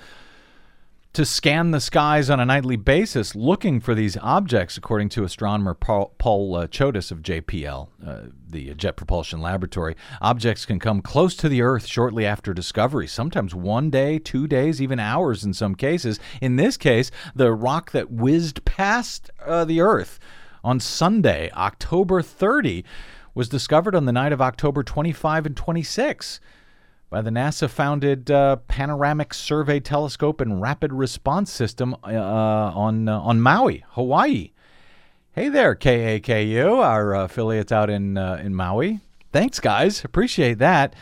to 1.12 1.24
scan 1.24 1.70
the 1.70 1.80
skies 1.80 2.30
on 2.30 2.38
a 2.38 2.44
nightly 2.44 2.76
basis 2.76 3.34
looking 3.34 3.80
for 3.80 3.94
these 3.94 4.16
objects, 4.18 4.76
according 4.76 5.08
to 5.08 5.24
astronomer 5.24 5.74
Paul, 5.74 6.14
Paul 6.18 6.54
uh, 6.54 6.66
Chodas 6.66 7.10
of 7.10 7.22
JPL, 7.22 7.88
uh, 8.06 8.20
the 8.48 8.74
Jet 8.74 8.96
Propulsion 8.96 9.40
Laboratory. 9.40 9.96
Objects 10.20 10.66
can 10.66 10.78
come 10.78 11.00
close 11.00 11.34
to 11.36 11.48
the 11.48 11.62
Earth 11.62 11.86
shortly 11.86 12.24
after 12.24 12.52
discovery, 12.54 13.06
sometimes 13.06 13.54
one 13.54 13.90
day, 13.90 14.18
two 14.18 14.46
days, 14.46 14.80
even 14.80 15.00
hours 15.00 15.44
in 15.44 15.54
some 15.54 15.74
cases. 15.74 16.20
In 16.40 16.56
this 16.56 16.76
case, 16.76 17.10
the 17.34 17.52
rock 17.52 17.90
that 17.92 18.10
whizzed 18.10 18.64
past 18.64 19.30
uh, 19.44 19.64
the 19.64 19.80
Earth 19.80 20.18
on 20.62 20.78
Sunday, 20.78 21.50
October 21.52 22.22
30, 22.22 22.84
was 23.34 23.48
discovered 23.48 23.94
on 23.94 24.04
the 24.04 24.12
night 24.12 24.32
of 24.32 24.42
October 24.42 24.82
25 24.82 25.46
and 25.46 25.56
26 25.56 26.40
by 27.10 27.22
the 27.22 27.30
NASA 27.30 27.68
founded 27.70 28.30
uh, 28.30 28.56
Panoramic 28.68 29.32
Survey 29.32 29.80
Telescope 29.80 30.40
and 30.40 30.60
Rapid 30.60 30.92
Response 30.92 31.50
System 31.50 31.96
uh, 32.04 32.08
on, 32.08 33.08
uh, 33.08 33.18
on 33.20 33.40
Maui, 33.40 33.84
Hawaii. 33.90 34.52
Hey 35.32 35.48
there, 35.48 35.74
KAKU, 35.74 36.78
our 36.78 37.14
affiliates 37.14 37.72
out 37.72 37.88
in, 37.88 38.18
uh, 38.18 38.40
in 38.42 38.54
Maui. 38.54 39.00
Thanks, 39.32 39.60
guys. 39.60 40.04
Appreciate 40.04 40.58
that. 40.58 40.94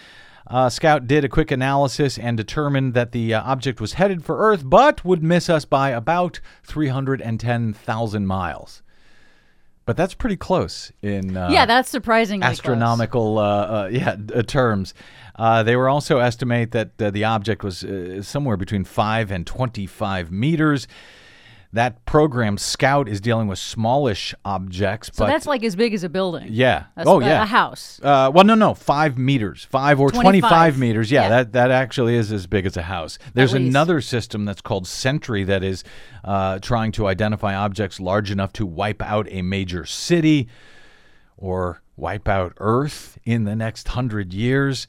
Uh, 0.46 0.68
Scout 0.68 1.08
did 1.08 1.24
a 1.24 1.28
quick 1.28 1.50
analysis 1.50 2.18
and 2.18 2.36
determined 2.36 2.94
that 2.94 3.10
the 3.10 3.34
uh, 3.34 3.42
object 3.42 3.80
was 3.80 3.94
headed 3.94 4.24
for 4.24 4.38
Earth, 4.38 4.62
but 4.64 5.04
would 5.04 5.22
miss 5.22 5.50
us 5.50 5.64
by 5.64 5.90
about 5.90 6.40
310,000 6.62 8.26
miles. 8.26 8.82
But 9.86 9.96
that's 9.96 10.14
pretty 10.14 10.36
close 10.36 10.92
in 11.00 11.36
uh, 11.36 11.48
yeah, 11.50 11.64
that's 11.64 11.88
surprisingly 11.88 12.44
astronomical 12.44 13.38
uh, 13.38 13.42
uh, 13.42 13.88
yeah 13.92 14.16
uh, 14.34 14.42
terms. 14.42 14.94
Uh, 15.36 15.62
they 15.62 15.76
were 15.76 15.88
also 15.88 16.18
estimate 16.18 16.72
that 16.72 17.00
uh, 17.00 17.10
the 17.10 17.24
object 17.24 17.62
was 17.62 17.84
uh, 17.84 18.20
somewhere 18.22 18.56
between 18.56 18.84
five 18.84 19.30
and 19.30 19.46
twenty-five 19.46 20.30
meters. 20.30 20.88
That 21.72 22.04
program 22.06 22.56
Scout 22.58 23.08
is 23.08 23.20
dealing 23.20 23.48
with 23.48 23.58
smallish 23.58 24.34
objects, 24.44 25.10
So 25.12 25.24
but 25.24 25.30
that's 25.30 25.46
like 25.46 25.62
as 25.64 25.76
big 25.76 25.92
as 25.94 26.04
a 26.04 26.08
building. 26.08 26.48
yeah, 26.50 26.84
That's 26.94 27.08
oh 27.08 27.20
a- 27.20 27.24
yeah, 27.24 27.42
a 27.42 27.46
house. 27.46 28.00
Uh, 28.02 28.30
well, 28.32 28.44
no, 28.44 28.54
no, 28.54 28.72
five 28.74 29.18
meters, 29.18 29.64
five 29.68 30.00
or 30.00 30.10
25. 30.10 30.22
twenty-five 30.22 30.78
meters. 30.78 31.10
Yeah, 31.10 31.22
Yeah. 31.22 31.28
that 31.28 31.52
that 31.52 31.70
actually 31.70 32.14
is 32.14 32.32
as 32.32 32.46
big 32.46 32.64
as 32.66 32.76
a 32.76 32.82
house. 32.82 33.18
There's 33.34 33.52
another 33.52 34.00
system 34.00 34.44
that's 34.44 34.60
called 34.62 34.86
Sentry 34.86 35.44
that 35.44 35.62
is 35.62 35.84
uh, 36.24 36.58
trying 36.60 36.92
to 36.92 37.06
identify 37.06 37.54
objects 37.54 38.00
large 38.00 38.30
enough 38.30 38.52
to 38.54 38.64
wipe 38.66 39.02
out 39.02 39.26
a 39.30 39.42
major 39.42 39.84
city 39.84 40.48
or 41.36 41.82
wipe 41.96 42.28
out 42.28 42.52
Earth 42.58 43.18
in 43.24 43.44
the 43.44 43.56
next 43.56 43.88
hundred 43.88 44.32
years. 44.32 44.86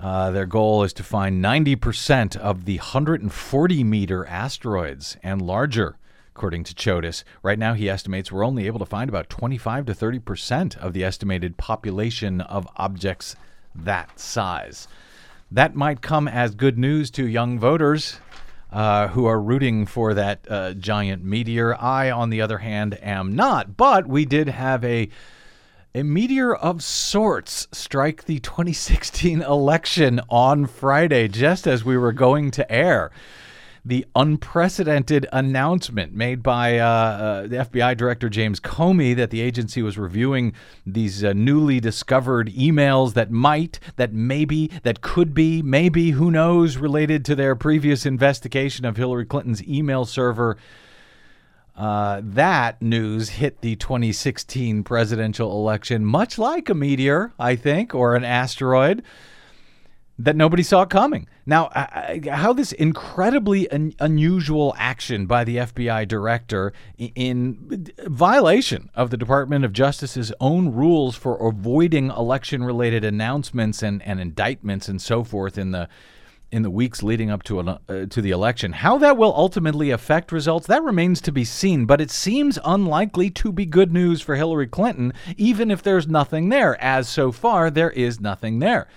Uh, 0.00 0.30
their 0.30 0.46
goal 0.46 0.84
is 0.84 0.92
to 0.92 1.02
find 1.02 1.42
90% 1.44 2.36
of 2.36 2.64
the 2.66 2.76
140 2.76 3.82
meter 3.84 4.24
asteroids 4.26 5.16
and 5.24 5.42
larger, 5.42 5.96
according 6.38 6.62
to 6.62 6.72
Chodas. 6.72 7.24
Right 7.42 7.58
now, 7.58 7.74
he 7.74 7.90
estimates 7.90 8.30
we're 8.30 8.46
only 8.46 8.68
able 8.68 8.78
to 8.78 8.86
find 8.86 9.08
about 9.08 9.28
25 9.28 9.86
to 9.86 9.92
30% 9.92 10.76
of 10.76 10.92
the 10.92 11.02
estimated 11.02 11.56
population 11.56 12.40
of 12.42 12.68
objects 12.76 13.34
that 13.74 14.20
size. 14.20 14.86
That 15.50 15.74
might 15.74 16.00
come 16.00 16.28
as 16.28 16.54
good 16.54 16.78
news 16.78 17.10
to 17.12 17.26
young 17.26 17.58
voters 17.58 18.20
uh, 18.70 19.08
who 19.08 19.24
are 19.24 19.40
rooting 19.40 19.84
for 19.84 20.14
that 20.14 20.46
uh, 20.48 20.74
giant 20.74 21.24
meteor. 21.24 21.74
I, 21.74 22.12
on 22.12 22.30
the 22.30 22.40
other 22.40 22.58
hand, 22.58 22.96
am 23.02 23.34
not. 23.34 23.76
But 23.76 24.06
we 24.06 24.24
did 24.24 24.46
have 24.46 24.84
a 24.84 25.08
a 25.92 26.04
meteor 26.04 26.54
of 26.54 26.84
sorts 26.84 27.66
strike 27.72 28.26
the 28.26 28.38
2016 28.38 29.42
election 29.42 30.20
on 30.28 30.66
Friday, 30.66 31.26
just 31.26 31.66
as 31.66 31.84
we 31.84 31.96
were 31.96 32.12
going 32.12 32.52
to 32.52 32.70
air. 32.70 33.10
The 33.88 34.04
unprecedented 34.14 35.26
announcement 35.32 36.12
made 36.12 36.42
by 36.42 36.78
uh, 36.78 36.86
uh, 36.86 37.42
the 37.46 37.56
FBI 37.56 37.96
Director 37.96 38.28
James 38.28 38.60
Comey 38.60 39.16
that 39.16 39.30
the 39.30 39.40
agency 39.40 39.80
was 39.80 39.96
reviewing 39.96 40.52
these 40.84 41.24
uh, 41.24 41.32
newly 41.32 41.80
discovered 41.80 42.50
emails 42.50 43.14
that 43.14 43.30
might, 43.30 43.80
that 43.96 44.12
maybe, 44.12 44.70
that 44.82 45.00
could 45.00 45.32
be, 45.32 45.62
maybe, 45.62 46.10
who 46.10 46.30
knows, 46.30 46.76
related 46.76 47.24
to 47.24 47.34
their 47.34 47.56
previous 47.56 48.04
investigation 48.04 48.84
of 48.84 48.98
Hillary 48.98 49.24
Clinton's 49.24 49.66
email 49.66 50.04
server. 50.04 50.58
Uh, 51.74 52.20
that 52.22 52.82
news 52.82 53.30
hit 53.30 53.62
the 53.62 53.74
2016 53.76 54.84
presidential 54.84 55.50
election 55.52 56.04
much 56.04 56.36
like 56.36 56.68
a 56.68 56.74
meteor, 56.74 57.32
I 57.38 57.56
think, 57.56 57.94
or 57.94 58.16
an 58.16 58.24
asteroid 58.24 59.02
that 60.18 60.34
nobody 60.34 60.62
saw 60.64 60.84
coming. 60.84 61.28
Now, 61.46 61.66
uh, 61.66 62.18
how 62.32 62.52
this 62.52 62.72
incredibly 62.72 63.70
un- 63.70 63.94
unusual 64.00 64.74
action 64.76 65.26
by 65.26 65.44
the 65.44 65.58
FBI 65.58 66.06
director 66.08 66.72
i- 67.00 67.12
in 67.14 67.86
violation 68.06 68.90
of 68.94 69.10
the 69.10 69.16
Department 69.16 69.64
of 69.64 69.72
Justice's 69.72 70.32
own 70.40 70.72
rules 70.72 71.14
for 71.14 71.36
avoiding 71.48 72.10
election 72.10 72.64
related 72.64 73.04
announcements 73.04 73.82
and, 73.82 74.02
and 74.02 74.20
indictments 74.20 74.88
and 74.88 75.00
so 75.00 75.22
forth 75.24 75.56
in 75.56 75.70
the 75.70 75.88
in 76.50 76.62
the 76.62 76.70
weeks 76.70 77.02
leading 77.02 77.30
up 77.30 77.42
to 77.42 77.60
an, 77.60 77.68
uh, 77.68 77.76
to 78.08 78.22
the 78.22 78.30
election. 78.30 78.72
How 78.72 78.96
that 78.98 79.18
will 79.18 79.34
ultimately 79.36 79.90
affect 79.90 80.32
results 80.32 80.66
that 80.68 80.82
remains 80.82 81.20
to 81.20 81.30
be 81.30 81.44
seen, 81.44 81.84
but 81.84 82.00
it 82.00 82.10
seems 82.10 82.58
unlikely 82.64 83.28
to 83.32 83.52
be 83.52 83.66
good 83.66 83.92
news 83.92 84.22
for 84.22 84.34
Hillary 84.34 84.66
Clinton 84.66 85.12
even 85.36 85.70
if 85.70 85.82
there's 85.82 86.08
nothing 86.08 86.48
there 86.48 86.82
as 86.82 87.06
so 87.06 87.30
far 87.32 87.70
there 87.70 87.90
is 87.90 88.18
nothing 88.18 88.60
there 88.60 88.88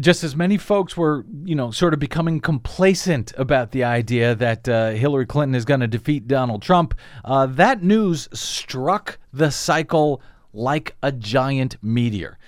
just 0.00 0.24
as 0.24 0.34
many 0.34 0.56
folks 0.56 0.96
were, 0.96 1.24
you 1.44 1.54
know, 1.54 1.70
sort 1.70 1.92
of 1.92 2.00
becoming 2.00 2.40
complacent 2.40 3.32
about 3.36 3.72
the 3.72 3.84
idea 3.84 4.34
that 4.34 4.68
uh, 4.68 4.90
Hillary 4.90 5.26
Clinton 5.26 5.54
is 5.54 5.64
going 5.64 5.80
to 5.80 5.86
defeat 5.86 6.26
Donald 6.26 6.62
Trump, 6.62 6.94
uh, 7.24 7.46
that 7.46 7.82
news 7.82 8.28
struck 8.32 9.18
the 9.32 9.50
cycle 9.50 10.22
like 10.52 10.96
a 11.02 11.12
giant 11.12 11.76
meteor. 11.82 12.38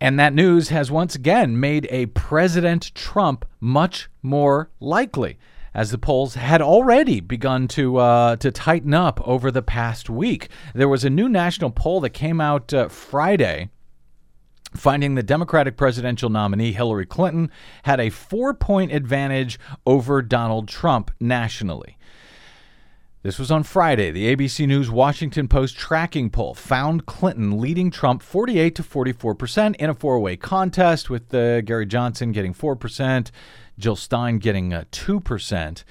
And 0.00 0.18
that 0.18 0.34
news 0.34 0.68
has 0.70 0.90
once 0.90 1.14
again 1.14 1.58
made 1.60 1.86
a 1.90 2.06
President 2.06 2.92
Trump 2.94 3.44
much 3.60 4.10
more 4.20 4.68
likely, 4.80 5.38
as 5.74 5.92
the 5.92 5.98
polls 5.98 6.34
had 6.34 6.60
already 6.60 7.20
begun 7.20 7.68
to 7.68 7.98
uh, 7.98 8.36
to 8.36 8.50
tighten 8.50 8.92
up 8.92 9.20
over 9.26 9.50
the 9.50 9.62
past 9.62 10.10
week. 10.10 10.48
There 10.74 10.88
was 10.88 11.04
a 11.04 11.10
new 11.10 11.28
national 11.28 11.70
poll 11.70 12.00
that 12.00 12.10
came 12.10 12.40
out 12.40 12.74
uh, 12.74 12.88
Friday 12.88 13.70
finding 14.74 15.14
the 15.14 15.22
Democratic 15.22 15.76
presidential 15.76 16.30
nominee 16.30 16.72
Hillary 16.72 17.06
Clinton 17.06 17.50
had 17.84 18.00
a 18.00 18.10
four 18.10 18.54
point 18.54 18.92
advantage 18.92 19.58
over 19.86 20.22
Donald 20.22 20.68
Trump 20.68 21.10
nationally. 21.20 21.96
This 23.22 23.38
was 23.38 23.52
on 23.52 23.62
Friday. 23.62 24.10
The 24.10 24.34
ABC 24.34 24.66
News 24.66 24.90
Washington 24.90 25.46
Post 25.46 25.76
tracking 25.76 26.28
poll 26.28 26.54
found 26.54 27.06
Clinton 27.06 27.60
leading 27.60 27.88
Trump 27.88 28.20
48 28.20 28.74
to 28.74 28.82
44 28.82 29.34
percent 29.36 29.76
in 29.76 29.88
a 29.88 29.94
four-way 29.94 30.36
contest, 30.36 31.08
with 31.08 31.32
uh, 31.32 31.60
Gary 31.60 31.86
Johnson 31.86 32.32
getting 32.32 32.52
four 32.52 32.74
percent, 32.74 33.30
Jill 33.78 33.94
Stein 33.94 34.38
getting 34.38 34.74
uh, 34.74 34.84
two 34.90 35.20
percent. 35.20 35.84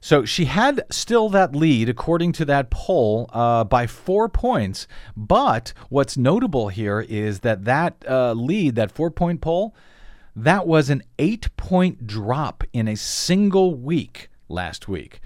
So 0.00 0.24
she 0.24 0.44
had 0.44 0.84
still 0.90 1.28
that 1.30 1.54
lead, 1.54 1.88
according 1.88 2.32
to 2.32 2.44
that 2.44 2.70
poll, 2.70 3.28
uh, 3.32 3.64
by 3.64 3.86
four 3.86 4.28
points. 4.28 4.86
But 5.16 5.72
what's 5.88 6.16
notable 6.16 6.68
here 6.68 7.00
is 7.00 7.40
that 7.40 7.64
that 7.64 8.04
uh, 8.08 8.32
lead, 8.32 8.74
that 8.76 8.92
four 8.92 9.10
point 9.10 9.40
poll, 9.40 9.74
that 10.34 10.66
was 10.66 10.90
an 10.90 11.02
eight 11.18 11.48
point 11.56 12.06
drop 12.06 12.62
in 12.72 12.88
a 12.88 12.96
single 12.96 13.74
week 13.74 14.28
last 14.48 14.86
week. 14.86 15.20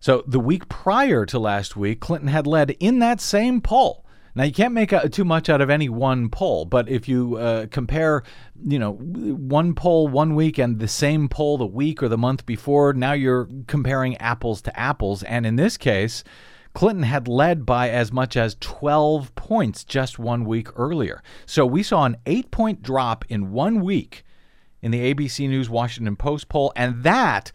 So 0.00 0.24
the 0.26 0.40
week 0.40 0.68
prior 0.68 1.26
to 1.26 1.38
last 1.38 1.76
week, 1.76 2.00
Clinton 2.00 2.28
had 2.28 2.46
led 2.46 2.70
in 2.80 3.00
that 3.00 3.20
same 3.20 3.60
poll. 3.60 4.05
Now 4.36 4.44
you 4.44 4.52
can't 4.52 4.74
make 4.74 4.92
a, 4.92 5.08
too 5.08 5.24
much 5.24 5.48
out 5.48 5.62
of 5.62 5.70
any 5.70 5.88
one 5.88 6.28
poll, 6.28 6.66
but 6.66 6.90
if 6.90 7.08
you 7.08 7.36
uh, 7.36 7.66
compare, 7.70 8.22
you 8.66 8.78
know, 8.78 8.92
one 8.92 9.74
poll 9.74 10.08
one 10.08 10.34
week 10.34 10.58
and 10.58 10.78
the 10.78 10.88
same 10.88 11.26
poll 11.26 11.56
the 11.56 11.64
week 11.64 12.02
or 12.02 12.08
the 12.08 12.18
month 12.18 12.44
before, 12.44 12.92
now 12.92 13.14
you're 13.14 13.48
comparing 13.66 14.14
apples 14.18 14.60
to 14.62 14.78
apples. 14.78 15.22
And 15.22 15.46
in 15.46 15.56
this 15.56 15.78
case, 15.78 16.22
Clinton 16.74 17.04
had 17.04 17.28
led 17.28 17.64
by 17.64 17.88
as 17.88 18.12
much 18.12 18.36
as 18.36 18.58
12 18.60 19.34
points 19.36 19.84
just 19.84 20.18
one 20.18 20.44
week 20.44 20.68
earlier. 20.76 21.22
So 21.46 21.64
we 21.64 21.82
saw 21.82 22.04
an 22.04 22.18
eight 22.26 22.50
point 22.50 22.82
drop 22.82 23.24
in 23.30 23.52
one 23.52 23.80
week 23.80 24.22
in 24.82 24.90
the 24.90 25.14
ABC 25.14 25.48
News 25.48 25.70
Washington 25.70 26.14
Post 26.14 26.50
poll, 26.50 26.74
and 26.76 27.02
that 27.04 27.52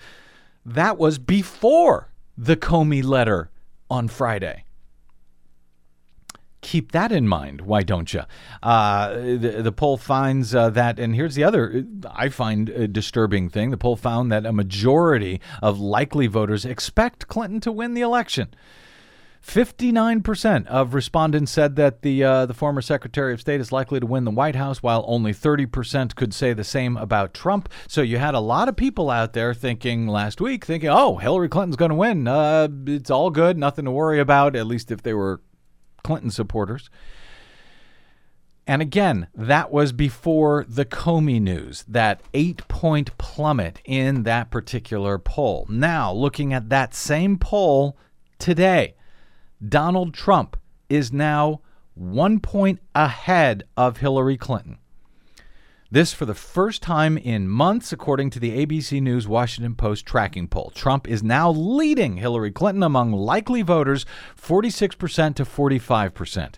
that 0.65 0.97
was 0.97 1.19
before 1.19 2.11
the 2.35 2.57
Comey 2.57 3.03
letter 3.03 3.51
on 3.87 4.07
Friday 4.07 4.65
keep 6.61 6.91
that 6.91 7.11
in 7.11 7.27
mind. 7.27 7.61
Why 7.61 7.83
don't 7.83 8.13
you? 8.13 8.21
Uh, 8.63 9.13
the, 9.13 9.61
the 9.63 9.71
poll 9.71 9.97
finds 9.97 10.55
uh, 10.55 10.69
that, 10.71 10.99
and 10.99 11.15
here's 11.15 11.35
the 11.35 11.43
other 11.43 11.85
I 12.13 12.29
find 12.29 12.69
a 12.69 12.87
disturbing 12.87 13.49
thing. 13.49 13.71
The 13.71 13.77
poll 13.77 13.95
found 13.95 14.31
that 14.31 14.45
a 14.45 14.53
majority 14.53 15.41
of 15.61 15.79
likely 15.79 16.27
voters 16.27 16.65
expect 16.65 17.27
Clinton 17.27 17.59
to 17.61 17.71
win 17.71 17.93
the 17.93 18.01
election. 18.01 18.53
59% 19.45 20.67
of 20.67 20.93
respondents 20.93 21.51
said 21.51 21.75
that 21.75 22.03
the 22.03 22.23
uh, 22.23 22.45
the 22.45 22.53
former 22.53 22.81
Secretary 22.81 23.33
of 23.33 23.41
State 23.41 23.59
is 23.59 23.71
likely 23.71 23.99
to 23.99 24.05
win 24.05 24.23
the 24.23 24.29
White 24.31 24.55
House, 24.55 24.83
while 24.83 25.03
only 25.07 25.33
30% 25.33 26.15
could 26.15 26.31
say 26.33 26.53
the 26.53 26.63
same 26.63 26.95
about 26.95 27.33
Trump. 27.33 27.67
So 27.87 28.03
you 28.03 28.19
had 28.19 28.35
a 28.35 28.39
lot 28.39 28.69
of 28.69 28.75
people 28.75 29.09
out 29.09 29.33
there 29.33 29.55
thinking 29.55 30.07
last 30.07 30.41
week, 30.41 30.63
thinking, 30.63 30.89
"Oh, 30.89 31.17
Hillary 31.17 31.49
Clinton's 31.49 31.75
going 31.75 31.89
to 31.89 31.95
win. 31.95 32.27
Uh, 32.27 32.67
it's 32.85 33.09
all 33.09 33.31
good, 33.31 33.57
nothing 33.57 33.85
to 33.85 33.91
worry 33.91 34.19
about." 34.19 34.55
At 34.55 34.67
least 34.67 34.91
if 34.91 35.01
they 35.01 35.15
were 35.15 35.41
Clinton 36.03 36.31
supporters. 36.31 36.89
And 38.67 38.81
again, 38.81 39.27
that 39.33 39.71
was 39.71 39.91
before 39.91 40.65
the 40.67 40.85
Comey 40.85 41.41
news, 41.41 41.83
that 41.87 42.21
eight 42.33 42.67
point 42.67 43.17
plummet 43.17 43.81
in 43.85 44.23
that 44.23 44.51
particular 44.51 45.17
poll. 45.17 45.65
Now, 45.69 46.13
looking 46.13 46.53
at 46.53 46.69
that 46.69 46.93
same 46.93 47.37
poll 47.37 47.97
today, 48.37 48.95
Donald 49.67 50.13
Trump 50.13 50.57
is 50.89 51.11
now 51.11 51.61
one 51.95 52.39
point 52.39 52.79
ahead 52.95 53.63
of 53.75 53.97
Hillary 53.97 54.37
Clinton. 54.37 54.77
This 55.93 56.13
for 56.13 56.25
the 56.25 56.33
first 56.33 56.81
time 56.81 57.17
in 57.17 57.49
months, 57.49 57.91
according 57.91 58.29
to 58.29 58.39
the 58.39 58.65
ABC 58.65 59.01
News 59.01 59.27
Washington 59.27 59.75
Post 59.75 60.05
tracking 60.05 60.47
poll. 60.47 60.71
Trump 60.73 61.05
is 61.05 61.21
now 61.21 61.51
leading 61.51 62.15
Hillary 62.15 62.49
Clinton 62.49 62.81
among 62.81 63.11
likely 63.11 63.61
voters 63.61 64.05
46% 64.41 65.35
to 65.35 65.43
45%. 65.43 66.53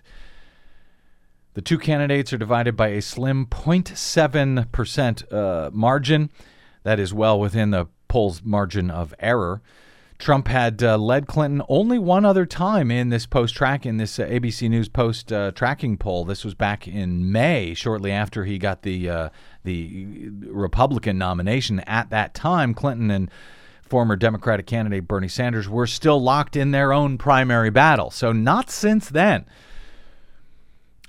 The 1.54 1.62
two 1.62 1.78
candidates 1.78 2.32
are 2.32 2.38
divided 2.38 2.76
by 2.76 2.90
a 2.90 3.02
slim 3.02 3.46
0.7% 3.46 5.32
uh, 5.32 5.70
margin. 5.72 6.30
That 6.84 7.00
is 7.00 7.12
well 7.12 7.40
within 7.40 7.72
the 7.72 7.86
poll's 8.06 8.40
margin 8.44 8.88
of 8.88 9.12
error. 9.18 9.62
Trump 10.24 10.48
had 10.48 10.82
uh, 10.82 10.96
led 10.96 11.26
Clinton 11.26 11.60
only 11.68 11.98
one 11.98 12.24
other 12.24 12.46
time 12.46 12.90
in 12.90 13.10
this 13.10 13.26
post 13.26 13.54
track 13.54 13.84
in 13.84 13.98
this 13.98 14.18
uh, 14.18 14.24
ABC 14.24 14.70
News 14.70 14.88
post 14.88 15.30
uh, 15.30 15.50
tracking 15.50 15.98
poll. 15.98 16.24
This 16.24 16.46
was 16.46 16.54
back 16.54 16.88
in 16.88 17.30
May, 17.30 17.74
shortly 17.74 18.10
after 18.10 18.46
he 18.46 18.56
got 18.56 18.80
the 18.80 19.10
uh, 19.10 19.28
the 19.64 20.30
Republican 20.46 21.18
nomination. 21.18 21.80
At 21.80 22.08
that 22.08 22.32
time, 22.32 22.72
Clinton 22.72 23.10
and 23.10 23.30
former 23.82 24.16
Democratic 24.16 24.64
candidate 24.64 25.06
Bernie 25.06 25.28
Sanders 25.28 25.68
were 25.68 25.86
still 25.86 26.22
locked 26.22 26.56
in 26.56 26.70
their 26.70 26.90
own 26.90 27.18
primary 27.18 27.68
battle. 27.68 28.10
So 28.10 28.32
not 28.32 28.70
since 28.70 29.10
then 29.10 29.44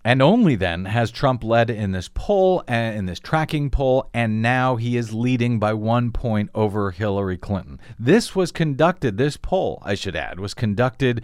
and 0.06 0.22
only 0.22 0.56
then 0.56 0.86
has 0.86 1.10
Trump 1.10 1.44
led 1.44 1.72
in 1.72 1.92
this 1.92 2.12
poll, 2.14 2.64
uh, 2.70 2.74
in 2.74 3.08
this 3.08 3.20
tracking 3.20 3.72
poll, 3.72 4.08
and 4.14 4.40
now 4.40 4.76
he 4.76 4.98
is 4.98 5.16
leading 5.16 5.58
by 5.58 5.74
one 5.74 6.12
point 6.12 6.52
over 6.54 6.92
Hillary 6.92 7.40
Clinton. 7.40 7.80
This 7.98 8.36
was 8.36 8.52
conducted, 8.52 9.18
this 9.18 9.36
poll, 9.36 9.82
I 9.84 9.96
should 9.96 10.16
add, 10.16 10.40
was 10.40 10.54
conducted 10.54 11.24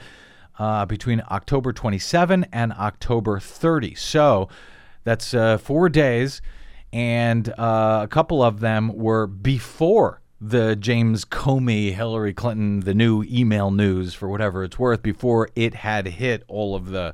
uh, 0.58 0.88
between 0.88 1.22
October 1.30 1.72
27 1.72 2.48
and 2.52 2.74
October 2.74 3.40
30. 3.40 3.94
So 3.94 4.50
that's 5.04 5.36
uh, 5.36 5.60
four 5.60 5.88
days, 5.88 6.42
and 6.92 7.50
uh, 7.60 8.00
a 8.02 8.08
couple 8.08 8.42
of 8.42 8.62
them 8.62 8.92
were 8.96 9.28
before 9.28 10.22
the 10.42 10.76
James 10.76 11.24
Comey, 11.24 11.94
Hillary 11.94 12.34
Clinton, 12.34 12.80
the 12.80 12.96
new 12.96 13.24
email 13.30 13.70
news, 13.70 14.16
for 14.16 14.28
whatever 14.28 14.64
it's 14.64 14.80
worth, 14.80 15.04
before 15.04 15.50
it 15.56 15.76
had 15.76 16.08
hit 16.08 16.44
all 16.48 16.74
of 16.76 16.90
the 16.90 17.14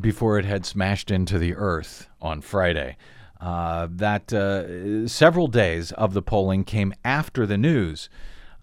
before 0.00 0.38
it 0.38 0.44
had 0.44 0.64
smashed 0.64 1.10
into 1.10 1.38
the 1.38 1.54
earth 1.54 2.08
on 2.20 2.40
Friday. 2.40 2.96
Uh, 3.40 3.88
that 3.90 4.32
uh, 4.32 5.08
several 5.08 5.48
days 5.48 5.90
of 5.92 6.14
the 6.14 6.22
polling 6.22 6.64
came 6.64 6.94
after 7.04 7.44
the 7.44 7.58
news. 7.58 8.08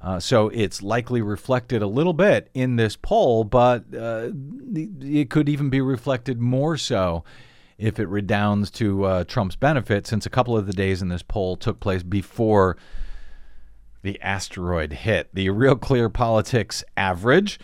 Uh, 0.01 0.17
so 0.19 0.47
it's 0.49 0.81
likely 0.81 1.21
reflected 1.21 1.81
a 1.81 1.87
little 1.87 2.13
bit 2.13 2.49
in 2.53 2.77
this 2.77 2.95
poll, 2.95 3.43
but 3.43 3.83
uh, 3.93 4.29
it 5.01 5.29
could 5.29 5.49
even 5.49 5.69
be 5.69 5.81
reflected 5.81 6.39
more 6.39 6.77
so 6.77 7.23
if 7.77 7.99
it 7.99 8.07
redounds 8.07 8.71
to 8.71 9.03
uh, 9.03 9.23
Trump's 9.25 9.57
benefit, 9.57 10.07
since 10.07 10.25
a 10.25 10.29
couple 10.29 10.57
of 10.57 10.67
the 10.67 10.73
days 10.73 11.01
in 11.01 11.09
this 11.09 11.23
poll 11.23 11.57
took 11.57 11.81
place 11.81 12.03
before 12.03 12.77
the 14.01 14.19
asteroid 14.21 14.93
hit. 14.93 15.29
The 15.33 15.49
Real 15.49 15.75
Clear 15.75 16.09
Politics 16.09 16.83
average 16.95 17.59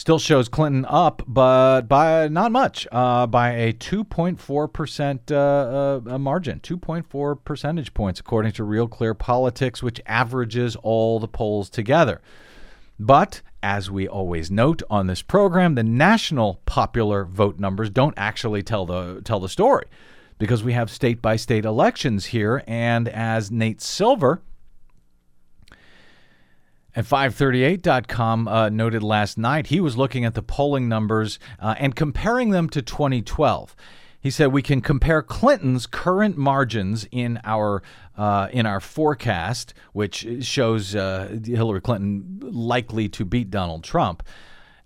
Still 0.00 0.18
shows 0.18 0.48
Clinton 0.48 0.86
up, 0.88 1.22
but 1.26 1.82
by 1.82 2.26
not 2.28 2.52
much, 2.52 2.88
uh, 2.90 3.26
by 3.26 3.50
a 3.50 3.74
2.4% 3.74 5.30
uh, 5.30 6.14
uh, 6.14 6.18
margin, 6.18 6.58
2.4 6.60 7.44
percentage 7.44 7.92
points, 7.92 8.18
according 8.18 8.52
to 8.52 8.64
Real 8.64 8.88
Clear 8.88 9.12
Politics, 9.12 9.82
which 9.82 10.00
averages 10.06 10.74
all 10.76 11.20
the 11.20 11.28
polls 11.28 11.68
together. 11.68 12.22
But 12.98 13.42
as 13.62 13.90
we 13.90 14.08
always 14.08 14.50
note 14.50 14.82
on 14.88 15.06
this 15.06 15.20
program, 15.20 15.74
the 15.74 15.84
national 15.84 16.62
popular 16.64 17.26
vote 17.26 17.58
numbers 17.58 17.90
don't 17.90 18.14
actually 18.16 18.62
tell 18.62 18.86
the 18.86 19.20
tell 19.22 19.38
the 19.38 19.50
story 19.50 19.84
because 20.38 20.64
we 20.64 20.72
have 20.72 20.90
state 20.90 21.20
by 21.20 21.36
state 21.36 21.66
elections 21.66 22.24
here. 22.24 22.64
And 22.66 23.06
as 23.06 23.50
Nate 23.50 23.82
Silver, 23.82 24.40
at 26.94 27.04
538.com 27.04 28.48
uh, 28.48 28.68
noted 28.68 29.02
last 29.02 29.38
night, 29.38 29.68
he 29.68 29.80
was 29.80 29.96
looking 29.96 30.24
at 30.24 30.34
the 30.34 30.42
polling 30.42 30.88
numbers 30.88 31.38
uh, 31.58 31.74
and 31.78 31.94
comparing 31.94 32.50
them 32.50 32.68
to 32.70 32.82
2012. 32.82 33.76
He 34.20 34.30
said 34.30 34.48
we 34.48 34.62
can 34.62 34.80
compare 34.82 35.22
Clinton's 35.22 35.86
current 35.86 36.36
margins 36.36 37.06
in 37.10 37.40
our 37.42 37.82
uh, 38.18 38.48
in 38.52 38.66
our 38.66 38.80
forecast, 38.80 39.72
which 39.94 40.26
shows 40.42 40.94
uh, 40.94 41.38
Hillary 41.42 41.80
Clinton 41.80 42.38
likely 42.42 43.08
to 43.08 43.24
beat 43.24 43.50
Donald 43.50 43.82
Trump 43.82 44.22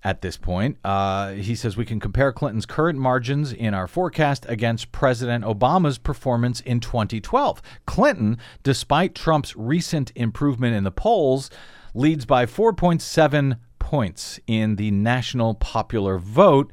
at 0.05 0.21
this 0.21 0.37
point. 0.37 0.77
Uh, 0.85 1.33
he 1.33 1.57
says 1.57 1.77
we 1.77 1.87
can 1.87 1.99
compare 1.99 2.31
Clinton's 2.31 2.67
current 2.67 2.99
margins 2.99 3.53
in 3.53 3.75
our 3.75 3.89
forecast 3.89 4.47
against 4.49 4.93
President 4.93 5.45
Obama's 5.45 5.99
performance 5.99 6.61
in 6.61 6.79
2012. 6.79 7.61
Clinton, 7.87 8.39
despite 8.63 9.17
Trump's 9.17 9.57
recent 9.57 10.13
improvement 10.15 10.77
in 10.77 10.85
the 10.85 10.93
polls, 10.93 11.51
leads 11.95 12.27
by 12.27 12.47
4.7 12.47 13.59
points 13.79 14.41
in 14.47 14.77
the 14.77 14.91
national 14.91 15.55
popular 15.55 16.19
vote. 16.19 16.73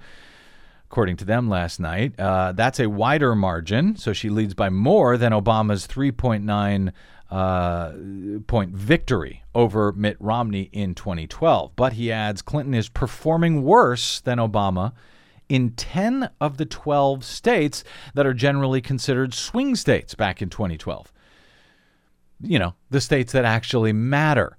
According 0.85 1.17
to 1.17 1.25
them 1.25 1.47
last 1.49 1.79
night, 1.79 2.19
uh, 2.19 2.51
that's 2.51 2.79
a 2.79 2.89
wider 2.89 3.33
margin. 3.35 3.95
So 3.95 4.11
she 4.11 4.29
leads 4.29 4.53
by 4.53 4.69
more 4.69 5.17
than 5.17 5.31
Obama's 5.31 5.87
3.9 5.87 6.91
uh, 7.31 7.93
point 8.45 8.71
victory 8.71 9.43
over 9.55 9.93
Mitt 9.93 10.17
Romney 10.19 10.69
in 10.73 10.95
2012. 10.95 11.71
But 11.75 11.93
he 11.93 12.11
adds 12.11 12.41
Clinton 12.41 12.73
is 12.73 12.89
performing 12.89 13.63
worse 13.63 14.19
than 14.19 14.37
Obama 14.37 14.91
in 15.47 15.71
10 15.71 16.29
of 16.39 16.57
the 16.57 16.65
12 16.65 17.23
states 17.23 17.83
that 18.13 18.25
are 18.25 18.33
generally 18.33 18.81
considered 18.81 19.33
swing 19.33 19.75
states 19.75 20.15
back 20.15 20.41
in 20.41 20.49
2012. 20.49 21.11
You 22.41 22.59
know, 22.59 22.73
the 22.89 23.01
states 23.01 23.31
that 23.33 23.45
actually 23.45 23.93
matter. 23.93 24.57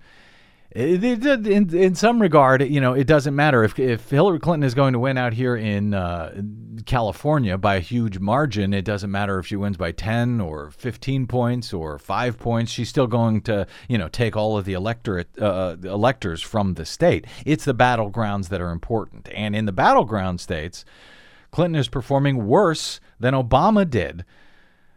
In, 0.75 1.75
in 1.75 1.95
some 1.95 2.23
regard, 2.23 2.63
you 2.63 2.81
know, 2.81 2.95
it 2.95 3.07
doesn't 3.07 3.37
matter 3.37 3.63
if 3.63 3.79
if 3.79 4.09
Hillary 4.09 4.39
Clinton 4.39 4.67
is 4.67 4.75
going 4.75 4.95
to 4.95 4.99
win 4.99 5.19
out 5.19 5.35
here 5.35 5.55
in 5.55 5.93
uh, 5.93 6.41
California 6.87 7.59
by 7.59 7.75
a 7.75 7.81
huge 7.81 8.19
margin. 8.19 8.73
It 8.73 8.87
doesn't 8.87 9.11
matter 9.11 9.39
if 9.39 9.47
she 9.47 9.57
wins 9.57 9.77
by 9.77 9.93
ten 9.93 10.41
or 10.41 10.71
fifteen 10.71 11.27
points 11.27 11.75
or 11.75 11.99
five 11.99 12.39
points. 12.39 12.73
She's 12.73 12.89
still 12.89 13.07
going 13.07 13.43
to, 13.43 13.67
you 13.87 13.99
know, 13.99 14.09
take 14.09 14.35
all 14.35 14.57
of 14.57 14.65
the 14.65 14.73
electorate 14.73 15.39
uh, 15.39 15.77
the 15.79 15.91
electors 15.91 16.41
from 16.41 16.73
the 16.75 16.87
state. 16.87 17.27
It's 17.45 17.67
the 17.67 17.75
battlegrounds 17.75 18.49
that 18.49 18.63
are 18.63 18.71
important, 18.71 19.29
and 19.35 19.55
in 19.55 19.67
the 19.67 19.73
battleground 19.73 20.41
states, 20.41 20.87
Clinton 21.51 21.79
is 21.79 21.89
performing 21.89 22.47
worse 22.47 22.99
than 23.21 23.35
Obama 23.35 23.89
did 23.89 24.25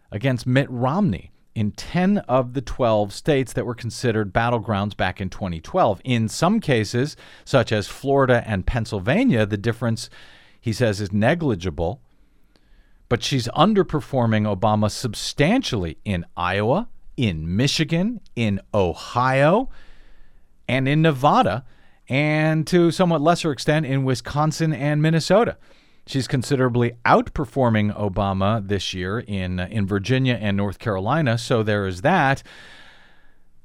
against 0.09 0.47
Mitt 0.47 0.69
Romney 0.69 1.31
in 1.55 1.71
10 1.71 2.19
of 2.19 2.53
the 2.53 2.61
12 2.61 3.13
states 3.13 3.53
that 3.53 3.65
were 3.65 3.73
considered 3.73 4.33
battlegrounds 4.33 4.95
back 4.95 5.21
in 5.21 5.29
2012. 5.29 6.01
In 6.03 6.27
some 6.27 6.59
cases, 6.59 7.15
such 7.45 7.71
as 7.71 7.87
Florida 7.87 8.43
and 8.45 8.67
Pennsylvania, 8.67 9.45
the 9.45 9.57
difference, 9.57 10.09
he 10.59 10.73
says, 10.73 10.99
is 10.99 11.13
negligible. 11.13 12.01
But 13.07 13.23
she's 13.23 13.47
underperforming 13.49 14.53
Obama 14.53 14.91
substantially 14.91 15.97
in 16.03 16.25
Iowa, 16.35 16.89
in 17.15 17.55
Michigan, 17.55 18.19
in 18.35 18.59
Ohio, 18.73 19.69
and 20.67 20.87
in 20.87 21.01
Nevada, 21.01 21.63
and 22.09 22.67
to 22.67 22.91
somewhat 22.91 23.21
lesser 23.21 23.51
extent 23.51 23.85
in 23.85 24.03
Wisconsin 24.03 24.73
and 24.73 25.01
Minnesota. 25.01 25.57
She's 26.07 26.27
considerably 26.27 26.93
outperforming 27.03 27.95
Obama 27.97 28.65
this 28.67 28.93
year 28.93 29.19
in 29.19 29.59
in 29.59 29.87
Virginia 29.87 30.37
and 30.39 30.55
North 30.55 30.77
Carolina, 30.77 31.37
so 31.37 31.63
there 31.63 31.87
is 31.87 32.01
that. 32.01 32.43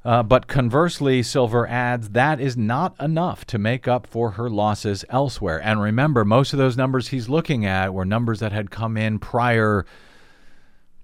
Uh, 0.03 0.23
but 0.23 0.47
conversely, 0.47 1.23
Silver 1.23 1.67
adds 1.67 2.11
that 2.11 2.41
is 2.41 2.57
not 2.57 2.99
enough 2.99 3.45
to 3.45 3.59
make 3.59 3.87
up 3.87 4.07
for 4.07 4.33
her 4.33 4.49
losses 4.49 5.05
elsewhere. 5.11 5.61
And 5.63 5.83
remember, 5.83 6.25
most 6.25 6.55
of 6.55 6.59
those 6.59 6.77
numbers 6.77 7.09
he's 7.09 7.29
looking 7.29 7.67
at 7.67 7.93
were 7.93 8.07
numbers 8.07 8.41
that 8.41 8.53
had 8.53 8.71
come 8.71 8.97
in 8.97 9.19
prior 9.19 9.85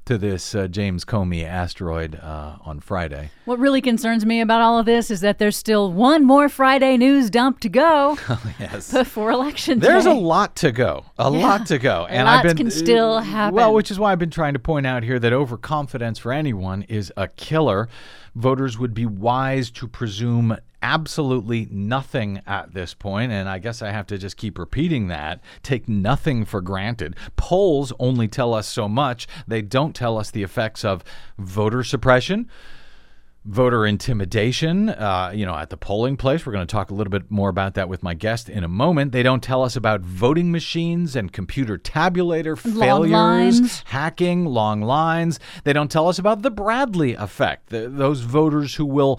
to 0.06 0.16
this 0.16 0.54
uh, 0.54 0.68
James 0.68 1.04
Comey 1.04 1.44
asteroid 1.44 2.14
uh, 2.16 2.56
on 2.64 2.80
Friday. 2.80 3.30
What 3.44 3.58
really 3.58 3.80
concerns 3.80 4.24
me 4.24 4.40
about 4.40 4.60
all 4.60 4.78
of 4.78 4.86
this 4.86 5.10
is 5.10 5.20
that 5.20 5.38
there's 5.38 5.56
still 5.56 5.92
one 5.92 6.24
more 6.24 6.48
Friday 6.48 6.96
news 6.96 7.28
dump 7.28 7.60
to 7.60 7.68
go 7.68 8.16
Yes. 8.60 8.92
before 8.92 9.30
election 9.30 9.78
day. 9.80 9.88
There's 9.88 10.04
day. 10.04 10.10
a 10.12 10.14
lot 10.14 10.56
to 10.56 10.72
go. 10.72 11.04
A 11.18 11.24
Yeah. 11.30 11.46
lot 11.46 11.66
to 11.66 11.78
go. 11.78 12.06
And 12.08 12.24
Lots 12.26 12.38
I've 12.38 12.56
been 12.56 12.56
can 12.56 12.70
still 12.70 13.18
happen. 13.20 13.54
Well, 13.56 13.74
which 13.74 13.90
is 13.90 13.98
why 13.98 14.12
I've 14.12 14.18
been 14.18 14.30
trying 14.30 14.54
to 14.54 14.58
point 14.60 14.86
out 14.86 15.02
here 15.02 15.18
that 15.18 15.32
overconfidence 15.32 16.18
for 16.20 16.32
anyone 16.32 16.82
is 16.82 17.12
a 17.16 17.28
killer. 17.28 17.88
Voters 18.36 18.78
would 18.78 18.94
be 18.94 19.06
wise 19.06 19.70
to 19.72 19.88
presume 19.88 20.56
absolutely 20.86 21.66
nothing 21.68 22.40
at 22.46 22.72
this 22.72 22.94
point, 22.94 23.32
and 23.32 23.48
I 23.48 23.58
guess 23.58 23.82
I 23.82 23.90
have 23.90 24.06
to 24.06 24.18
just 24.18 24.36
keep 24.36 24.56
repeating 24.56 25.08
that. 25.08 25.40
Take 25.64 25.88
nothing 25.88 26.44
for 26.44 26.60
granted. 26.60 27.16
Polls 27.34 27.92
only 27.98 28.28
tell 28.28 28.54
us 28.54 28.68
so 28.68 28.88
much. 28.88 29.26
They 29.48 29.62
don't 29.62 29.96
tell 29.96 30.16
us 30.16 30.30
the 30.30 30.44
effects 30.44 30.84
of 30.84 31.02
voter 31.38 31.82
suppression, 31.82 32.48
voter 33.44 33.84
intimidation, 33.84 34.90
uh, 34.90 35.32
you 35.34 35.44
know, 35.44 35.56
at 35.56 35.70
the 35.70 35.76
polling 35.76 36.16
place. 36.16 36.46
We're 36.46 36.52
going 36.52 36.66
to 36.66 36.72
talk 36.72 36.92
a 36.92 36.94
little 36.94 37.10
bit 37.10 37.32
more 37.32 37.48
about 37.48 37.74
that 37.74 37.88
with 37.88 38.04
my 38.04 38.14
guest 38.14 38.48
in 38.48 38.62
a 38.62 38.68
moment. 38.68 39.10
They 39.10 39.24
don't 39.24 39.42
tell 39.42 39.64
us 39.64 39.74
about 39.74 40.02
voting 40.02 40.52
machines 40.52 41.16
and 41.16 41.32
computer 41.32 41.78
tabulator 41.78 42.56
failures, 42.56 43.10
lines. 43.10 43.82
hacking, 43.86 44.44
long 44.44 44.82
lines. 44.82 45.40
They 45.64 45.72
don't 45.72 45.90
tell 45.90 46.06
us 46.06 46.20
about 46.20 46.42
the 46.42 46.50
Bradley 46.52 47.14
effect, 47.14 47.70
the, 47.70 47.88
those 47.88 48.20
voters 48.20 48.76
who 48.76 48.86
will 48.86 49.18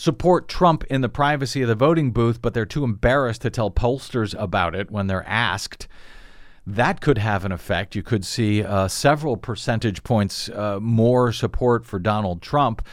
support 0.00 0.48
Trump 0.48 0.84
in 0.84 1.00
the 1.00 1.08
privacy 1.08 1.62
of 1.62 1.68
the 1.68 1.74
voting 1.74 2.10
booth, 2.10 2.40
but 2.40 2.54
they're 2.54 2.64
too 2.64 2.84
embarrassed 2.84 3.42
to 3.42 3.50
tell 3.50 3.70
pollsters 3.70 4.34
about 4.38 4.74
it 4.74 4.90
when 4.90 5.06
they're 5.08 5.28
asked 5.28 5.86
that 6.66 7.00
could 7.00 7.18
have 7.18 7.44
an 7.44 7.52
effect. 7.52 7.94
You 7.94 8.02
could 8.02 8.24
see 8.24 8.62
uh, 8.62 8.88
several 8.88 9.36
percentage 9.36 10.02
points 10.02 10.48
uh, 10.48 10.78
more 10.80 11.32
support 11.32 11.84
for 11.84 11.98
Donald 11.98 12.42
Trump. 12.42 12.86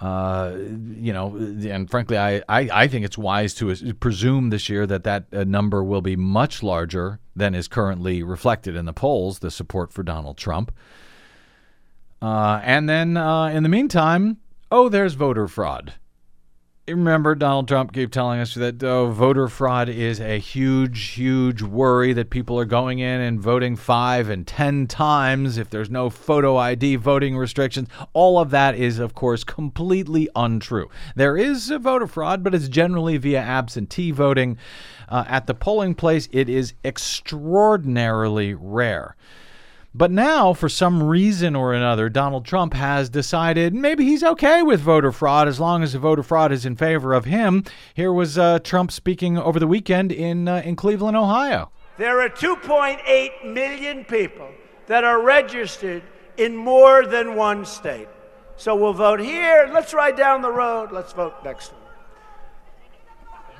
Uh, 0.00 0.56
you 0.96 1.12
know, 1.12 1.36
and 1.36 1.88
frankly, 1.88 2.18
I, 2.18 2.42
I, 2.48 2.68
I 2.72 2.88
think 2.88 3.04
it's 3.04 3.16
wise 3.16 3.54
to 3.54 3.94
presume 3.94 4.50
this 4.50 4.68
year 4.68 4.86
that 4.86 5.04
that 5.04 5.26
uh, 5.32 5.44
number 5.44 5.84
will 5.84 6.02
be 6.02 6.16
much 6.16 6.62
larger 6.62 7.20
than 7.36 7.54
is 7.54 7.68
currently 7.68 8.22
reflected 8.22 8.74
in 8.74 8.84
the 8.84 8.92
polls, 8.92 9.38
the 9.38 9.50
support 9.50 9.92
for 9.92 10.02
Donald 10.02 10.36
Trump. 10.36 10.72
Uh, 12.20 12.60
and 12.64 12.88
then 12.88 13.16
uh, 13.16 13.46
in 13.46 13.62
the 13.62 13.68
meantime, 13.68 14.38
oh, 14.72 14.88
there's 14.88 15.12
voter 15.12 15.46
fraud. 15.46 15.92
Remember, 16.88 17.36
Donald 17.36 17.68
Trump 17.68 17.92
keep 17.92 18.10
telling 18.10 18.40
us 18.40 18.54
that 18.54 18.82
oh, 18.82 19.10
voter 19.10 19.46
fraud 19.46 19.88
is 19.88 20.18
a 20.18 20.38
huge, 20.38 21.10
huge 21.10 21.62
worry 21.62 22.12
that 22.14 22.30
people 22.30 22.58
are 22.58 22.64
going 22.64 22.98
in 22.98 23.20
and 23.20 23.38
voting 23.38 23.76
five 23.76 24.30
and 24.30 24.46
ten 24.46 24.86
times 24.88 25.58
if 25.58 25.70
there's 25.70 25.90
no 25.90 26.10
photo 26.10 26.56
ID 26.56 26.96
voting 26.96 27.36
restrictions. 27.36 27.88
All 28.14 28.38
of 28.38 28.50
that 28.50 28.74
is, 28.74 28.98
of 28.98 29.14
course, 29.14 29.44
completely 29.44 30.28
untrue. 30.34 30.88
There 31.14 31.36
is 31.36 31.70
a 31.70 31.78
voter 31.78 32.08
fraud, 32.08 32.42
but 32.42 32.54
it's 32.54 32.68
generally 32.68 33.18
via 33.18 33.40
absentee 33.40 34.10
voting. 34.10 34.56
Uh, 35.08 35.24
at 35.28 35.46
the 35.46 35.54
polling 35.54 35.94
place, 35.94 36.28
it 36.32 36.48
is 36.48 36.72
extraordinarily 36.82 38.54
rare. 38.54 39.16
But 39.94 40.10
now, 40.10 40.54
for 40.54 40.70
some 40.70 41.02
reason 41.02 41.54
or 41.54 41.74
another, 41.74 42.08
Donald 42.08 42.46
Trump 42.46 42.72
has 42.72 43.10
decided 43.10 43.74
maybe 43.74 44.04
he's 44.04 44.24
okay 44.24 44.62
with 44.62 44.80
voter 44.80 45.12
fraud 45.12 45.48
as 45.48 45.60
long 45.60 45.82
as 45.82 45.92
the 45.92 45.98
voter 45.98 46.22
fraud 46.22 46.50
is 46.50 46.64
in 46.64 46.76
favor 46.76 47.12
of 47.12 47.26
him. 47.26 47.64
Here 47.92 48.12
was 48.12 48.38
uh, 48.38 48.60
Trump 48.60 48.90
speaking 48.90 49.36
over 49.36 49.58
the 49.58 49.66
weekend 49.66 50.10
in 50.10 50.48
uh, 50.48 50.62
in 50.64 50.76
Cleveland, 50.76 51.16
Ohio. 51.16 51.70
There 51.98 52.20
are 52.20 52.30
2.8 52.30 53.52
million 53.52 54.04
people 54.06 54.48
that 54.86 55.04
are 55.04 55.22
registered 55.22 56.02
in 56.38 56.56
more 56.56 57.04
than 57.04 57.36
one 57.36 57.66
state. 57.66 58.08
So 58.56 58.74
we'll 58.74 58.94
vote 58.94 59.20
here. 59.20 59.68
Let's 59.72 59.92
ride 59.92 60.16
down 60.16 60.40
the 60.40 60.50
road. 60.50 60.90
Let's 60.90 61.12
vote 61.12 61.34
next 61.44 61.70
one. 61.70 61.82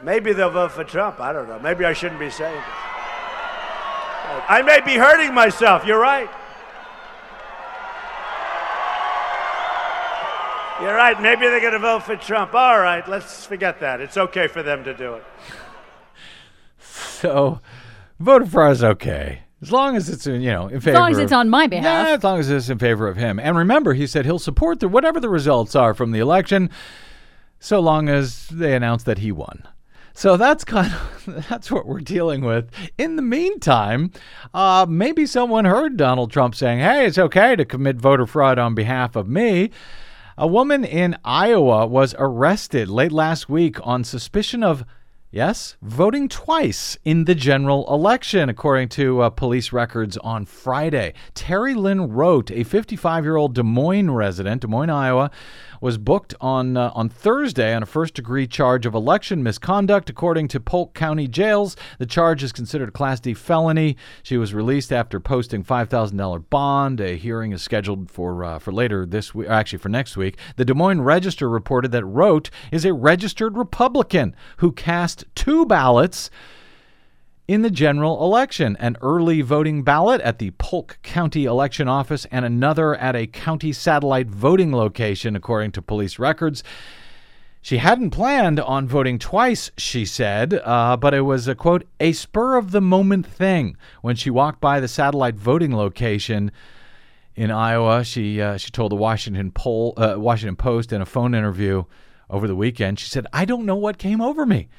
Maybe 0.02 0.32
they'll 0.32 0.50
vote 0.50 0.72
for 0.72 0.84
Trump. 0.84 1.20
I 1.20 1.32
don't 1.34 1.48
know. 1.48 1.58
Maybe 1.58 1.84
I 1.84 1.92
shouldn't 1.92 2.20
be 2.20 2.30
saying 2.30 2.54
this. 2.56 3.01
I 4.48 4.62
may 4.62 4.80
be 4.80 4.94
hurting 4.94 5.34
myself. 5.34 5.84
You're 5.86 6.00
right. 6.00 6.28
You're 10.80 10.94
right. 10.94 11.20
Maybe 11.20 11.42
they're 11.42 11.60
going 11.60 11.74
to 11.74 11.78
vote 11.78 12.02
for 12.02 12.16
Trump. 12.16 12.54
All 12.54 12.78
right, 12.78 13.06
let's 13.08 13.46
forget 13.46 13.80
that. 13.80 14.00
It's 14.00 14.16
okay 14.16 14.48
for 14.48 14.62
them 14.62 14.84
to 14.84 14.94
do 14.94 15.14
it. 15.14 15.24
So, 16.84 17.60
voter 18.18 18.46
for 18.46 18.64
us, 18.64 18.82
okay 18.82 19.42
as 19.62 19.70
long 19.70 19.96
as 19.96 20.08
it's 20.08 20.26
uh, 20.26 20.32
you 20.32 20.50
know 20.50 20.66
in 20.66 20.80
favor. 20.80 20.98
long 20.98 21.12
as 21.12 21.18
of- 21.18 21.24
it's 21.24 21.32
on 21.32 21.48
my 21.48 21.66
behalf. 21.66 22.06
Yeah, 22.08 22.14
as 22.14 22.24
long 22.24 22.40
as 22.40 22.50
it's 22.50 22.68
in 22.68 22.78
favor 22.78 23.08
of 23.08 23.16
him. 23.16 23.38
And 23.38 23.56
remember, 23.56 23.94
he 23.94 24.06
said 24.06 24.26
he'll 24.26 24.38
support 24.40 24.80
the 24.80 24.88
whatever 24.88 25.20
the 25.20 25.28
results 25.28 25.74
are 25.76 25.94
from 25.94 26.10
the 26.10 26.18
election, 26.18 26.68
so 27.60 27.80
long 27.80 28.08
as 28.08 28.48
they 28.48 28.74
announce 28.74 29.04
that 29.04 29.18
he 29.18 29.30
won. 29.32 29.66
So 30.14 30.36
that's 30.36 30.64
kind 30.64 30.92
of 30.92 31.46
that's 31.48 31.70
what 31.70 31.86
we're 31.86 32.00
dealing 32.00 32.42
with. 32.42 32.70
In 32.98 33.16
the 33.16 33.22
meantime, 33.22 34.10
uh, 34.54 34.86
maybe 34.88 35.26
someone 35.26 35.64
heard 35.64 35.96
Donald 35.96 36.30
Trump 36.30 36.54
saying, 36.54 36.80
"Hey, 36.80 37.06
it's 37.06 37.18
okay 37.18 37.56
to 37.56 37.64
commit 37.64 37.96
voter 37.96 38.26
fraud 38.26 38.58
on 38.58 38.74
behalf 38.74 39.16
of 39.16 39.28
me." 39.28 39.70
A 40.38 40.46
woman 40.46 40.84
in 40.84 41.16
Iowa 41.24 41.86
was 41.86 42.14
arrested 42.18 42.88
late 42.88 43.12
last 43.12 43.48
week 43.48 43.76
on 43.86 44.02
suspicion 44.02 44.62
of 44.62 44.84
Yes, 45.34 45.78
voting 45.80 46.28
twice 46.28 46.98
in 47.06 47.24
the 47.24 47.34
general 47.34 47.90
election, 47.90 48.50
according 48.50 48.90
to 48.90 49.22
uh, 49.22 49.30
police 49.30 49.72
records 49.72 50.18
on 50.18 50.44
Friday. 50.44 51.14
Terri 51.34 51.74
Lynn 51.74 52.12
Rote, 52.12 52.50
a 52.50 52.64
55 52.64 53.24
year 53.24 53.36
old 53.36 53.54
Des 53.54 53.62
Moines 53.62 54.10
resident, 54.10 54.60
Des 54.60 54.68
Moines, 54.68 54.90
Iowa, 54.90 55.30
was 55.82 55.98
booked 55.98 56.32
on 56.40 56.76
uh, 56.76 56.92
on 56.94 57.08
Thursday 57.08 57.74
on 57.74 57.82
a 57.82 57.86
first 57.86 58.14
degree 58.14 58.46
charge 58.46 58.86
of 58.86 58.94
election 58.94 59.42
misconduct, 59.42 60.08
according 60.08 60.46
to 60.48 60.60
Polk 60.60 60.94
County 60.94 61.26
jails. 61.26 61.76
The 61.98 62.06
charge 62.06 62.42
is 62.42 62.52
considered 62.52 62.90
a 62.90 62.92
Class 62.92 63.18
D 63.18 63.34
felony. 63.34 63.96
She 64.22 64.38
was 64.38 64.54
released 64.54 64.92
after 64.92 65.18
posting 65.18 65.64
$5,000 65.64 66.48
bond. 66.48 67.00
A 67.00 67.16
hearing 67.16 67.52
is 67.52 67.62
scheduled 67.62 68.10
for 68.10 68.44
uh, 68.44 68.58
for 68.60 68.72
later 68.72 69.04
this 69.04 69.34
week, 69.34 69.48
actually 69.48 69.80
for 69.80 69.88
next 69.88 70.16
week. 70.16 70.38
The 70.56 70.64
Des 70.64 70.72
Moines 70.72 71.02
Register 71.02 71.48
reported 71.48 71.90
that 71.92 72.04
Rote 72.04 72.48
is 72.70 72.84
a 72.84 72.94
registered 72.94 73.56
Republican 73.56 74.36
who 74.58 74.70
cast 74.70 75.24
two 75.34 75.66
ballots 75.66 76.30
in 77.52 77.60
the 77.60 77.70
general 77.70 78.24
election 78.24 78.78
an 78.80 78.96
early 79.02 79.42
voting 79.42 79.82
ballot 79.82 80.22
at 80.22 80.38
the 80.38 80.50
Polk 80.52 80.98
County 81.02 81.44
Election 81.44 81.86
Office 81.86 82.24
and 82.30 82.46
another 82.46 82.94
at 82.94 83.14
a 83.14 83.26
county 83.26 83.74
satellite 83.74 84.28
voting 84.28 84.74
location, 84.74 85.36
according 85.36 85.70
to 85.72 85.82
police 85.82 86.18
records. 86.18 86.64
She 87.60 87.76
hadn't 87.76 88.08
planned 88.08 88.58
on 88.58 88.88
voting 88.88 89.18
twice, 89.18 89.70
she 89.76 90.06
said, 90.06 90.62
uh, 90.64 90.96
but 90.96 91.12
it 91.12 91.20
was 91.20 91.46
a 91.46 91.54
quote, 91.54 91.86
a 92.00 92.12
spur 92.12 92.56
of 92.56 92.70
the 92.70 92.80
moment 92.80 93.26
thing. 93.26 93.76
When 94.00 94.16
she 94.16 94.30
walked 94.30 94.62
by 94.62 94.80
the 94.80 94.88
satellite 94.88 95.34
voting 95.34 95.76
location 95.76 96.52
in 97.36 97.50
Iowa, 97.50 98.02
she 98.02 98.40
uh, 98.40 98.56
she 98.56 98.70
told 98.70 98.92
the 98.92 98.96
Washington 98.96 99.52
Poll, 99.52 99.92
uh, 99.98 100.14
Washington 100.16 100.56
Post 100.56 100.90
in 100.90 101.02
a 101.02 101.06
phone 101.06 101.34
interview 101.34 101.84
over 102.30 102.48
the 102.48 102.56
weekend. 102.56 102.98
She 102.98 103.10
said, 103.10 103.26
I 103.30 103.44
don't 103.44 103.66
know 103.66 103.76
what 103.76 103.98
came 103.98 104.22
over 104.22 104.46
me. 104.46 104.70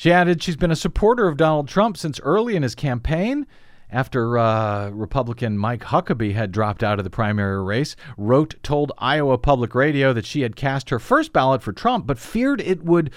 She 0.00 0.10
added 0.10 0.42
she's 0.42 0.56
been 0.56 0.70
a 0.70 0.76
supporter 0.76 1.28
of 1.28 1.36
Donald 1.36 1.68
Trump 1.68 1.94
since 1.94 2.18
early 2.20 2.56
in 2.56 2.62
his 2.62 2.74
campaign. 2.74 3.46
After 3.90 4.38
uh, 4.38 4.88
Republican 4.88 5.58
Mike 5.58 5.82
Huckabee 5.82 6.32
had 6.32 6.52
dropped 6.52 6.82
out 6.82 6.98
of 6.98 7.04
the 7.04 7.10
primary 7.10 7.62
race, 7.62 7.96
Rote 8.16 8.54
told 8.62 8.92
Iowa 8.96 9.36
Public 9.36 9.74
Radio 9.74 10.14
that 10.14 10.24
she 10.24 10.40
had 10.40 10.56
cast 10.56 10.88
her 10.88 10.98
first 10.98 11.34
ballot 11.34 11.62
for 11.62 11.74
Trump, 11.74 12.06
but 12.06 12.18
feared 12.18 12.62
it 12.62 12.82
would 12.82 13.10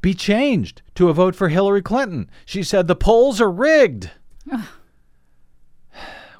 be 0.00 0.14
changed 0.14 0.82
to 0.94 1.08
a 1.08 1.12
vote 1.12 1.34
for 1.34 1.48
Hillary 1.48 1.82
Clinton. 1.82 2.30
She 2.44 2.62
said 2.62 2.86
the 2.86 2.94
polls 2.94 3.40
are 3.40 3.50
rigged. 3.50 4.12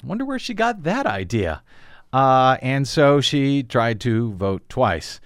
Wonder 0.05 0.23
where 0.23 0.39
she 0.39 0.53
got 0.53 0.83
that 0.83 1.05
idea. 1.05 1.63
Uh, 2.13 2.55
and 2.61 2.87
so 2.87 3.19
she 3.19 3.61
tried 3.61 3.99
to 3.99 4.31
vote 4.35 4.69
twice. 4.69 5.19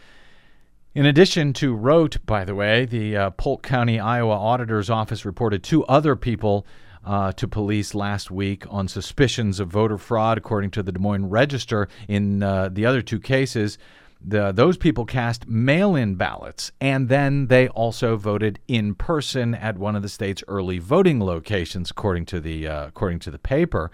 In 0.96 1.06
addition 1.06 1.52
to 1.56 1.76
Rote, 1.76 2.26
by 2.26 2.46
the 2.46 2.56
way, 2.56 2.86
the 2.86 3.18
uh, 3.18 3.30
Polk 3.32 3.64
County, 3.64 4.00
Iowa 4.00 4.32
Auditor's 4.32 4.90
Office 4.90 5.26
reported 5.26 5.62
two 5.62 5.84
other 5.88 6.16
people 6.16 6.66
uh, 7.04 7.34
to 7.34 7.50
police 7.50 7.94
last 7.94 8.32
week 8.32 8.64
on 8.70 8.88
suspicions 8.88 9.60
of 9.60 9.68
voter 9.68 9.98
fraud, 9.98 10.38
according 10.38 10.72
to 10.72 10.82
the 10.82 10.94
Des 10.94 11.00
Moines 11.00 11.30
Register. 11.30 11.90
In 12.08 12.42
uh, 12.42 12.70
the 12.72 12.86
other 12.86 13.02
two 13.02 13.20
cases, 13.20 13.78
the, 14.26 14.54
those 14.54 14.78
people 14.78 15.06
cast 15.06 15.50
mail 15.50 15.98
in 15.98 16.16
ballots, 16.16 16.72
and 16.80 17.10
then 17.10 17.48
they 17.48 17.68
also 17.68 18.16
voted 18.16 18.60
in 18.70 18.96
person 18.96 19.54
at 19.54 19.78
one 19.78 19.98
of 19.98 20.02
the 20.02 20.08
state's 20.08 20.46
early 20.48 20.80
voting 20.80 21.22
locations, 21.22 21.92
according 21.92 22.26
to 22.28 22.40
the, 22.40 22.70
uh, 22.70 22.88
according 22.88 23.20
to 23.20 23.32
the 23.32 23.38
paper. 23.38 23.92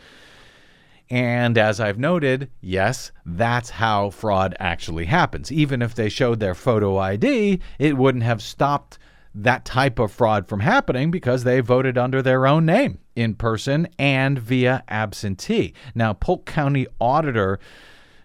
And 1.12 1.58
as 1.58 1.82
I've 1.82 2.00
noted, 2.00 2.50
yes, 2.62 3.12
that's 3.26 3.70
how 3.70 4.12
fraud 4.12 4.56
actually 4.62 5.06
happens. 5.06 5.52
Even 5.52 5.82
if 5.82 5.94
they 5.94 6.08
showed 6.08 6.40
their 6.40 6.56
photo 6.56 6.98
ID, 6.98 7.60
it 7.78 7.98
wouldn't 7.98 8.24
have 8.24 8.42
stopped 8.42 8.98
that 9.36 9.66
type 9.66 10.00
of 10.00 10.14
fraud 10.14 10.48
from 10.48 10.62
happening 10.62 11.12
because 11.12 11.44
they 11.44 11.60
voted 11.60 11.98
under 11.98 12.22
their 12.22 12.48
own 12.48 12.66
name 12.66 13.00
in 13.14 13.36
person 13.36 13.90
and 14.00 14.40
via 14.40 14.86
absentee. 14.88 15.74
Now, 15.94 16.14
Polk 16.14 16.46
County 16.46 16.88
Auditor 17.02 17.60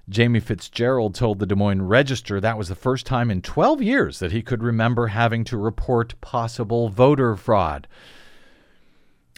Jamie 0.09 0.39
Fitzgerald 0.39 1.17
told 1.17 1.41
the 1.41 1.47
Des 1.47 1.57
Moines 1.57 1.83
Register 1.83 2.41
that 2.41 2.57
was 2.57 2.69
the 2.69 2.77
first 2.77 3.05
time 3.05 3.33
in 3.33 3.43
12 3.43 3.83
years 3.83 4.21
that 4.21 4.31
he 4.31 4.43
could 4.43 4.63
remember 4.63 5.09
having 5.09 5.43
to 5.43 5.57
report 5.57 6.21
possible 6.21 6.89
voter 6.89 7.35
fraud. 7.35 7.89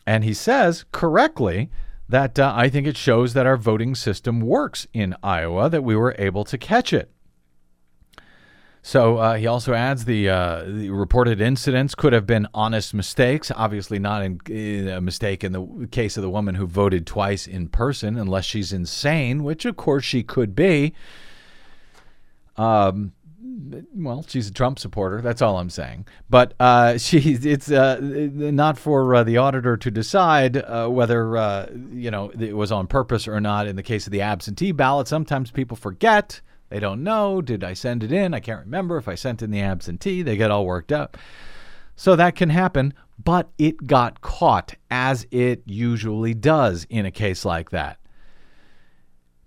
And 0.06 0.22
he 0.22 0.34
says 0.34 0.84
correctly 0.92 1.70
that 2.08 2.38
uh, 2.38 2.52
I 2.56 2.68
think 2.68 2.86
it 2.86 2.96
shows 2.96 3.34
that 3.34 3.46
our 3.46 3.56
voting 3.56 3.94
system 3.94 4.40
works 4.40 4.86
in 4.92 5.14
Iowa, 5.22 5.68
that 5.68 5.84
we 5.84 5.94
were 5.94 6.14
able 6.18 6.44
to 6.44 6.56
catch 6.56 6.92
it. 6.92 7.10
So 8.80 9.18
uh, 9.18 9.34
he 9.34 9.46
also 9.46 9.74
adds 9.74 10.06
the, 10.06 10.30
uh, 10.30 10.64
the, 10.64 10.88
reported 10.90 11.40
incidents 11.40 11.94
could 11.94 12.14
have 12.14 12.26
been 12.26 12.48
honest 12.54 12.94
mistakes. 12.94 13.52
Obviously, 13.54 13.98
not 13.98 14.22
in, 14.22 14.40
in 14.48 14.88
a 14.88 15.00
mistake 15.00 15.44
in 15.44 15.52
the 15.52 15.88
case 15.90 16.16
of 16.16 16.22
the 16.22 16.30
woman 16.30 16.54
who 16.54 16.66
voted 16.66 17.06
twice 17.06 17.46
in 17.46 17.68
person, 17.68 18.16
unless 18.16 18.46
she's 18.46 18.72
insane, 18.72 19.44
which 19.44 19.66
of 19.66 19.76
course 19.76 20.04
she 20.04 20.22
could 20.22 20.54
be. 20.54 20.94
Um, 22.56 23.12
well, 23.94 24.24
she's 24.26 24.48
a 24.48 24.52
Trump 24.52 24.78
supporter. 24.78 25.20
That's 25.20 25.42
all 25.42 25.58
I'm 25.58 25.70
saying. 25.70 26.06
But 26.30 26.54
uh, 26.60 26.98
she, 26.98 27.18
it's 27.18 27.70
uh, 27.70 27.98
not 28.00 28.78
for 28.78 29.14
uh, 29.14 29.24
the 29.24 29.36
auditor 29.36 29.76
to 29.76 29.90
decide 29.90 30.56
uh, 30.56 30.88
whether 30.88 31.36
uh, 31.36 31.66
you 31.92 32.10
know 32.10 32.30
it 32.38 32.56
was 32.56 32.72
on 32.72 32.86
purpose 32.86 33.26
or 33.26 33.40
not. 33.40 33.66
In 33.66 33.76
the 33.76 33.82
case 33.82 34.06
of 34.06 34.12
the 34.12 34.22
absentee 34.22 34.72
ballot, 34.72 35.08
sometimes 35.08 35.50
people 35.50 35.76
forget. 35.76 36.40
They 36.70 36.80
don't 36.80 37.02
know. 37.02 37.40
Did 37.40 37.64
I 37.64 37.72
send 37.72 38.04
it 38.04 38.12
in? 38.12 38.34
I 38.34 38.40
can't 38.40 38.64
remember 38.64 38.98
if 38.98 39.08
I 39.08 39.14
sent 39.14 39.42
in 39.42 39.50
the 39.50 39.60
absentee. 39.60 40.22
They 40.22 40.36
get 40.36 40.50
all 40.50 40.66
worked 40.66 40.92
up. 40.92 41.16
So 41.96 42.14
that 42.14 42.36
can 42.36 42.50
happen, 42.50 42.94
but 43.22 43.50
it 43.58 43.86
got 43.86 44.20
caught 44.20 44.74
as 44.90 45.26
it 45.30 45.62
usually 45.66 46.34
does 46.34 46.86
in 46.90 47.06
a 47.06 47.10
case 47.10 47.44
like 47.44 47.70
that. 47.70 47.98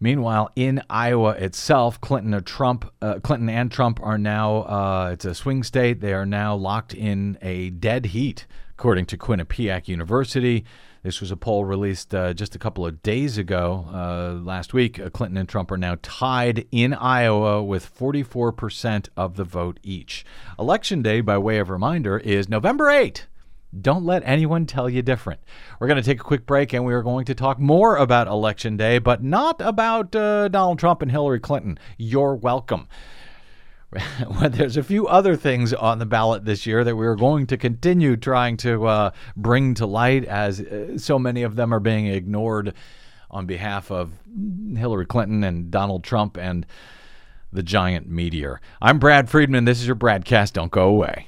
Meanwhile, 0.03 0.49
in 0.55 0.81
Iowa 0.89 1.33
itself, 1.33 2.01
Clinton 2.01 2.33
and 2.33 2.45
Trump, 2.45 2.91
uh, 3.03 3.19
Clinton 3.19 3.49
and 3.49 3.71
Trump 3.71 3.99
are 4.01 4.17
now 4.17 4.63
uh, 4.63 5.09
it's 5.13 5.25
a 5.25 5.35
swing 5.35 5.61
state. 5.61 6.01
They 6.01 6.13
are 6.13 6.25
now 6.25 6.55
locked 6.55 6.95
in 6.95 7.37
a 7.43 7.69
dead 7.69 8.07
heat, 8.07 8.47
according 8.71 9.05
to 9.05 9.17
Quinnipiac 9.17 9.87
University. 9.87 10.65
This 11.03 11.21
was 11.21 11.29
a 11.29 11.37
poll 11.37 11.65
released 11.65 12.15
uh, 12.15 12.33
just 12.33 12.55
a 12.55 12.59
couple 12.59 12.85
of 12.85 13.03
days 13.03 13.37
ago, 13.37 13.87
uh, 13.93 14.39
last 14.43 14.73
week. 14.73 14.99
Uh, 14.99 15.11
Clinton 15.11 15.37
and 15.37 15.49
Trump 15.49 15.69
are 15.69 15.77
now 15.77 15.97
tied 16.01 16.67
in 16.71 16.95
Iowa 16.95 17.63
with 17.63 17.95
44% 17.95 19.09
of 19.15 19.35
the 19.35 19.43
vote 19.43 19.79
each. 19.83 20.25
Election 20.57 21.03
day, 21.03 21.21
by 21.21 21.37
way 21.37 21.59
of 21.59 21.69
reminder, 21.69 22.17
is 22.17 22.49
November 22.49 22.89
8. 22.89 23.27
Don't 23.79 24.05
let 24.05 24.23
anyone 24.25 24.65
tell 24.65 24.89
you 24.89 25.01
different. 25.01 25.39
We're 25.79 25.87
going 25.87 26.01
to 26.01 26.05
take 26.05 26.19
a 26.19 26.23
quick 26.23 26.45
break 26.45 26.73
and 26.73 26.83
we 26.83 26.93
are 26.93 27.03
going 27.03 27.25
to 27.25 27.35
talk 27.35 27.57
more 27.57 27.95
about 27.95 28.27
Election 28.27 28.75
Day, 28.75 28.99
but 28.99 29.23
not 29.23 29.61
about 29.61 30.13
uh, 30.15 30.49
Donald 30.49 30.77
Trump 30.79 31.01
and 31.01 31.09
Hillary 31.09 31.39
Clinton. 31.39 31.79
You're 31.97 32.35
welcome. 32.35 32.89
There's 34.41 34.77
a 34.77 34.83
few 34.83 35.07
other 35.07 35.35
things 35.37 35.73
on 35.73 35.99
the 35.99 36.05
ballot 36.05 36.43
this 36.43 36.65
year 36.65 36.83
that 36.83 36.95
we're 36.95 37.15
going 37.15 37.47
to 37.47 37.57
continue 37.57 38.17
trying 38.17 38.57
to 38.57 38.85
uh, 38.87 39.11
bring 39.37 39.73
to 39.75 39.85
light 39.85 40.25
as 40.25 40.59
uh, 40.59 40.97
so 40.97 41.17
many 41.17 41.43
of 41.43 41.55
them 41.55 41.73
are 41.73 41.79
being 41.79 42.07
ignored 42.07 42.73
on 43.29 43.45
behalf 43.45 43.89
of 43.89 44.11
Hillary 44.75 45.05
Clinton 45.05 45.43
and 45.45 45.71
Donald 45.71 46.03
Trump 46.03 46.37
and 46.37 46.65
the 47.53 47.63
giant 47.63 48.09
meteor. 48.09 48.59
I'm 48.81 48.99
Brad 48.99 49.29
Friedman. 49.29 49.63
This 49.63 49.79
is 49.79 49.87
your 49.87 49.95
broadcast. 49.95 50.53
Don't 50.53 50.71
go 50.71 50.87
away. 50.87 51.27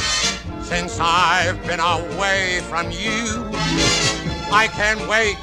since 0.71 0.97
I've 1.01 1.61
been 1.67 1.81
away 1.81 2.61
from 2.69 2.89
you. 2.91 3.27
I 4.53 4.69
can't 4.71 5.05
wait 5.05 5.35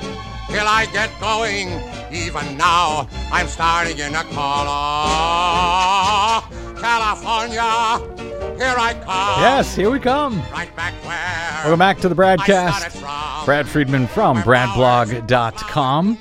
till 0.49 0.67
I 0.67 0.87
get 0.91 1.11
going. 1.21 1.69
Even 2.11 2.57
now, 2.57 3.07
I'm 3.31 3.47
starting 3.47 3.99
in 3.99 4.15
a 4.15 4.25
color. 4.33 4.71
California, 6.81 7.61
here 8.57 8.75
I 8.79 8.95
come. 9.05 9.43
Yes, 9.43 9.77
here 9.77 9.91
we 9.91 10.01
come. 10.01 10.41
Right 10.51 10.75
back 10.75 10.95
where 11.05 11.61
Welcome 11.63 11.79
back 11.79 11.99
to 11.99 12.09
the 12.09 12.15
I 12.23 12.37
BradCast. 12.37 12.79
started 12.79 12.99
from. 12.99 13.45
Brad 13.45 13.69
Friedman 13.69 14.07
from 14.07 14.39
bradblog.com. 14.39 16.19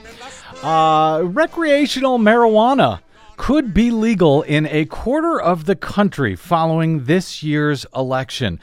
Uh, 0.63 1.22
recreational 1.24 2.20
marijuana 2.20 3.00
could 3.38 3.74
be 3.74 3.89
legal 3.89 4.41
in 4.41 4.65
a 4.65 4.84
quarter 4.84 5.39
of 5.39 5.63
the 5.63 5.78
country 5.78 6.36
following 6.36 7.06
this 7.06 7.41
year's 7.41 7.86
election. 7.96 8.60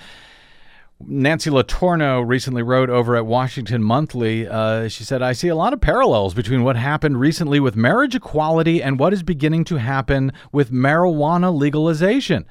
Nancy 1.07 1.51
LeTourneau 1.51 2.27
recently 2.27 2.63
wrote 2.63 2.91
over 2.91 3.17
at 3.17 3.27
Washington 3.27 3.83
Monthly. 3.83 4.47
Uh, 4.47 4.89
she 4.89 5.05
said, 5.05 5.23
I 5.23 5.33
see 5.33 5.49
a 5.49 5.57
lot 5.57 5.73
of 5.73 5.81
parallels 5.81 6.35
between 6.35 6.63
what 6.63 6.77
happened 6.77 7.21
recently 7.21 7.61
with 7.61 7.77
marriage 7.77 8.15
equality 8.15 8.83
and 8.83 8.99
what 8.99 9.13
is 9.13 9.23
beginning 9.23 9.65
to 9.65 9.77
happen 9.77 10.33
with 10.53 10.71
marijuana 10.71 11.57
legalization. 11.57 12.47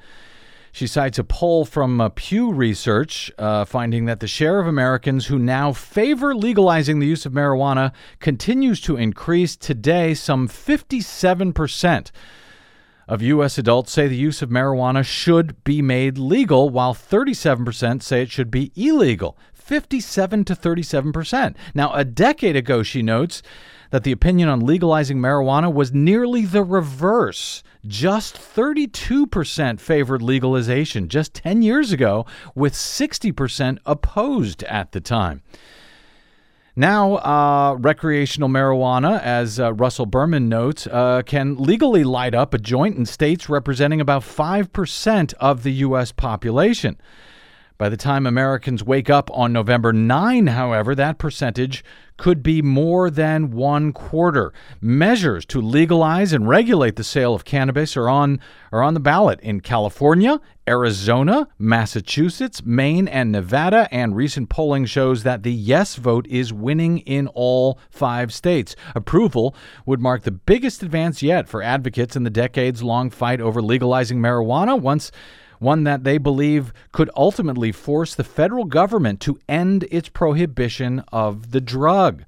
She 0.72 0.86
cites 0.88 1.18
a 1.20 1.24
poll 1.24 1.64
from 1.64 2.00
uh, 2.00 2.08
Pew 2.14 2.52
Research 2.52 3.30
uh, 3.38 3.64
finding 3.64 4.06
that 4.06 4.18
the 4.18 4.26
share 4.26 4.58
of 4.58 4.66
Americans 4.66 5.26
who 5.26 5.38
now 5.38 5.72
favor 5.72 6.34
legalizing 6.34 6.98
the 6.98 7.06
use 7.06 7.24
of 7.24 7.32
marijuana 7.32 7.92
continues 8.18 8.80
to 8.80 8.96
increase. 8.96 9.54
Today, 9.54 10.14
some 10.14 10.48
57% 10.48 12.10
of 13.06 13.22
U.S. 13.22 13.58
adults 13.58 13.92
say 13.92 14.08
the 14.08 14.16
use 14.16 14.42
of 14.42 14.50
marijuana 14.50 15.04
should 15.04 15.62
be 15.64 15.82
made 15.82 16.18
legal, 16.18 16.70
while 16.70 16.94
37% 16.94 18.02
say 18.02 18.22
it 18.22 18.30
should 18.30 18.50
be 18.50 18.72
illegal. 18.74 19.36
57 19.52 20.44
to 20.44 20.54
37%. 20.54 21.54
Now, 21.74 21.92
a 21.94 22.04
decade 22.04 22.56
ago, 22.56 22.82
she 22.82 23.02
notes 23.02 23.42
that 23.90 24.04
the 24.04 24.12
opinion 24.12 24.48
on 24.48 24.60
legalizing 24.60 25.18
marijuana 25.18 25.72
was 25.72 25.92
nearly 25.92 26.44
the 26.44 26.62
reverse. 26.62 27.62
Just 27.86 28.36
32% 28.36 29.80
favored 29.80 30.22
legalization 30.22 31.08
just 31.08 31.34
10 31.34 31.62
years 31.62 31.92
ago, 31.92 32.26
with 32.54 32.74
60% 32.74 33.78
opposed 33.86 34.62
at 34.64 34.92
the 34.92 35.00
time. 35.00 35.42
Now, 36.76 37.18
uh, 37.18 37.76
recreational 37.78 38.48
marijuana, 38.48 39.22
as 39.22 39.60
uh, 39.60 39.72
Russell 39.74 40.06
Berman 40.06 40.48
notes, 40.48 40.88
uh, 40.88 41.22
can 41.24 41.56
legally 41.56 42.02
light 42.02 42.34
up 42.34 42.52
a 42.52 42.58
joint 42.58 42.96
in 42.96 43.06
states 43.06 43.48
representing 43.48 44.00
about 44.00 44.22
5% 44.22 45.34
of 45.34 45.62
the 45.62 45.72
U.S. 45.72 46.10
population. 46.10 46.96
By 47.76 47.88
the 47.88 47.96
time 47.96 48.24
Americans 48.24 48.84
wake 48.84 49.10
up 49.10 49.28
on 49.32 49.52
November 49.52 49.92
9, 49.92 50.46
however, 50.46 50.94
that 50.94 51.18
percentage 51.18 51.84
could 52.16 52.40
be 52.40 52.62
more 52.62 53.10
than 53.10 53.50
one 53.50 53.92
quarter. 53.92 54.52
Measures 54.80 55.44
to 55.46 55.60
legalize 55.60 56.32
and 56.32 56.48
regulate 56.48 56.94
the 56.94 57.02
sale 57.02 57.34
of 57.34 57.44
cannabis 57.44 57.96
are 57.96 58.08
on, 58.08 58.38
are 58.70 58.80
on 58.80 58.94
the 58.94 59.00
ballot 59.00 59.40
in 59.40 59.60
California, 59.60 60.40
Arizona, 60.68 61.48
Massachusetts, 61.58 62.64
Maine, 62.64 63.08
and 63.08 63.32
Nevada, 63.32 63.88
and 63.90 64.14
recent 64.14 64.50
polling 64.50 64.86
shows 64.86 65.24
that 65.24 65.42
the 65.42 65.52
yes 65.52 65.96
vote 65.96 66.28
is 66.28 66.52
winning 66.52 66.98
in 66.98 67.26
all 67.34 67.80
five 67.90 68.32
states. 68.32 68.76
Approval 68.94 69.56
would 69.84 70.00
mark 70.00 70.22
the 70.22 70.30
biggest 70.30 70.84
advance 70.84 71.24
yet 71.24 71.48
for 71.48 71.60
advocates 71.60 72.14
in 72.14 72.22
the 72.22 72.30
decades 72.30 72.84
long 72.84 73.10
fight 73.10 73.40
over 73.40 73.60
legalizing 73.60 74.20
marijuana 74.20 74.80
once 74.80 75.10
one 75.64 75.84
that 75.84 76.04
they 76.04 76.18
believe 76.18 76.72
could 76.92 77.10
ultimately 77.16 77.72
force 77.72 78.14
the 78.14 78.22
federal 78.22 78.64
government 78.64 79.20
to 79.20 79.38
end 79.48 79.84
its 79.90 80.08
prohibition 80.08 81.02
of 81.12 81.50
the 81.50 81.60
drug. 81.60 82.24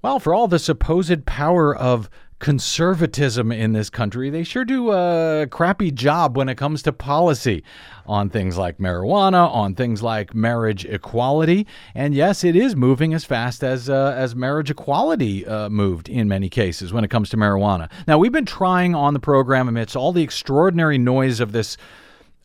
Well, 0.00 0.18
for 0.20 0.34
all 0.34 0.48
the 0.48 0.58
supposed 0.58 1.26
power 1.26 1.74
of 1.74 2.08
conservatism 2.38 3.50
in 3.50 3.72
this 3.72 3.88
country, 3.88 4.28
they 4.28 4.44
sure 4.44 4.66
do 4.66 4.92
a 4.92 5.46
crappy 5.50 5.90
job 5.90 6.36
when 6.36 6.48
it 6.50 6.56
comes 6.56 6.82
to 6.82 6.92
policy 6.92 7.64
on 8.04 8.28
things 8.28 8.58
like 8.58 8.76
marijuana, 8.76 9.48
on 9.48 9.74
things 9.74 10.02
like 10.02 10.34
marriage 10.34 10.84
equality. 10.84 11.66
And 11.94 12.14
yes, 12.14 12.44
it 12.44 12.54
is 12.54 12.76
moving 12.76 13.14
as 13.14 13.24
fast 13.24 13.64
as 13.64 13.88
uh, 13.88 14.12
as 14.14 14.36
marriage 14.36 14.70
equality 14.70 15.46
uh, 15.46 15.70
moved 15.70 16.10
in 16.10 16.28
many 16.28 16.50
cases 16.50 16.92
when 16.92 17.02
it 17.02 17.08
comes 17.08 17.30
to 17.30 17.38
marijuana. 17.38 17.90
Now, 18.06 18.18
we've 18.18 18.30
been 18.30 18.44
trying 18.44 18.94
on 18.94 19.14
the 19.14 19.20
program 19.20 19.66
amidst 19.66 19.96
all 19.96 20.12
the 20.12 20.22
extraordinary 20.22 20.98
noise 20.98 21.40
of 21.40 21.52
this 21.52 21.78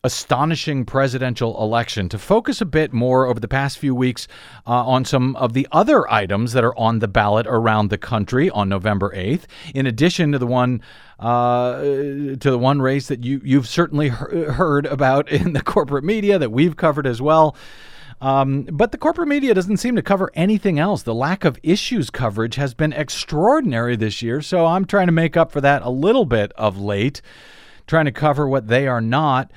astonishing 0.02 0.84
presidential 0.84 1.62
election 1.62 2.08
to 2.08 2.18
focus 2.18 2.60
a 2.60 2.64
bit 2.64 2.92
more 2.92 3.26
over 3.26 3.38
the 3.38 3.48
past 3.48 3.78
few 3.78 3.94
weeks 3.94 4.26
uh, 4.66 4.70
on 4.86 5.04
some 5.04 5.36
of 5.36 5.52
the 5.52 5.68
other 5.72 6.10
items 6.10 6.52
that 6.52 6.64
are 6.64 6.76
on 6.78 7.00
the 7.00 7.08
ballot 7.08 7.46
around 7.46 7.90
the 7.90 7.98
country 7.98 8.48
on 8.50 8.68
November 8.68 9.12
8th, 9.14 9.44
in 9.74 9.86
addition 9.86 10.32
to 10.32 10.38
the 10.38 10.46
one. 10.46 10.82
Uh, 11.18 11.82
to 11.82 12.50
the 12.50 12.56
one 12.56 12.80
race 12.80 13.08
that 13.08 13.22
you 13.22 13.42
you've 13.44 13.68
certainly 13.68 14.08
he- 14.08 14.14
heard 14.14 14.86
about 14.86 15.28
in 15.30 15.52
the 15.52 15.60
corporate 15.60 16.02
media 16.02 16.38
that 16.38 16.50
we've 16.50 16.78
covered 16.78 17.06
as 17.06 17.20
well. 17.20 17.54
Um, 18.22 18.62
but 18.62 18.90
the 18.90 18.96
corporate 18.96 19.28
media 19.28 19.52
doesn't 19.52 19.76
seem 19.76 19.96
to 19.96 20.02
cover 20.02 20.30
anything 20.32 20.78
else. 20.78 21.02
The 21.02 21.14
lack 21.14 21.44
of 21.44 21.58
issues 21.62 22.08
coverage 22.08 22.54
has 22.54 22.72
been 22.72 22.94
extraordinary 22.94 23.96
this 23.96 24.22
year, 24.22 24.40
so 24.40 24.64
I'm 24.64 24.86
trying 24.86 25.08
to 25.08 25.12
make 25.12 25.36
up 25.36 25.52
for 25.52 25.60
that 25.60 25.82
a 25.82 25.90
little 25.90 26.24
bit 26.24 26.52
of 26.56 26.78
late, 26.78 27.20
trying 27.86 28.06
to 28.06 28.12
cover 28.12 28.48
what 28.48 28.68
they 28.68 28.86
are 28.86 29.02
not 29.02 29.50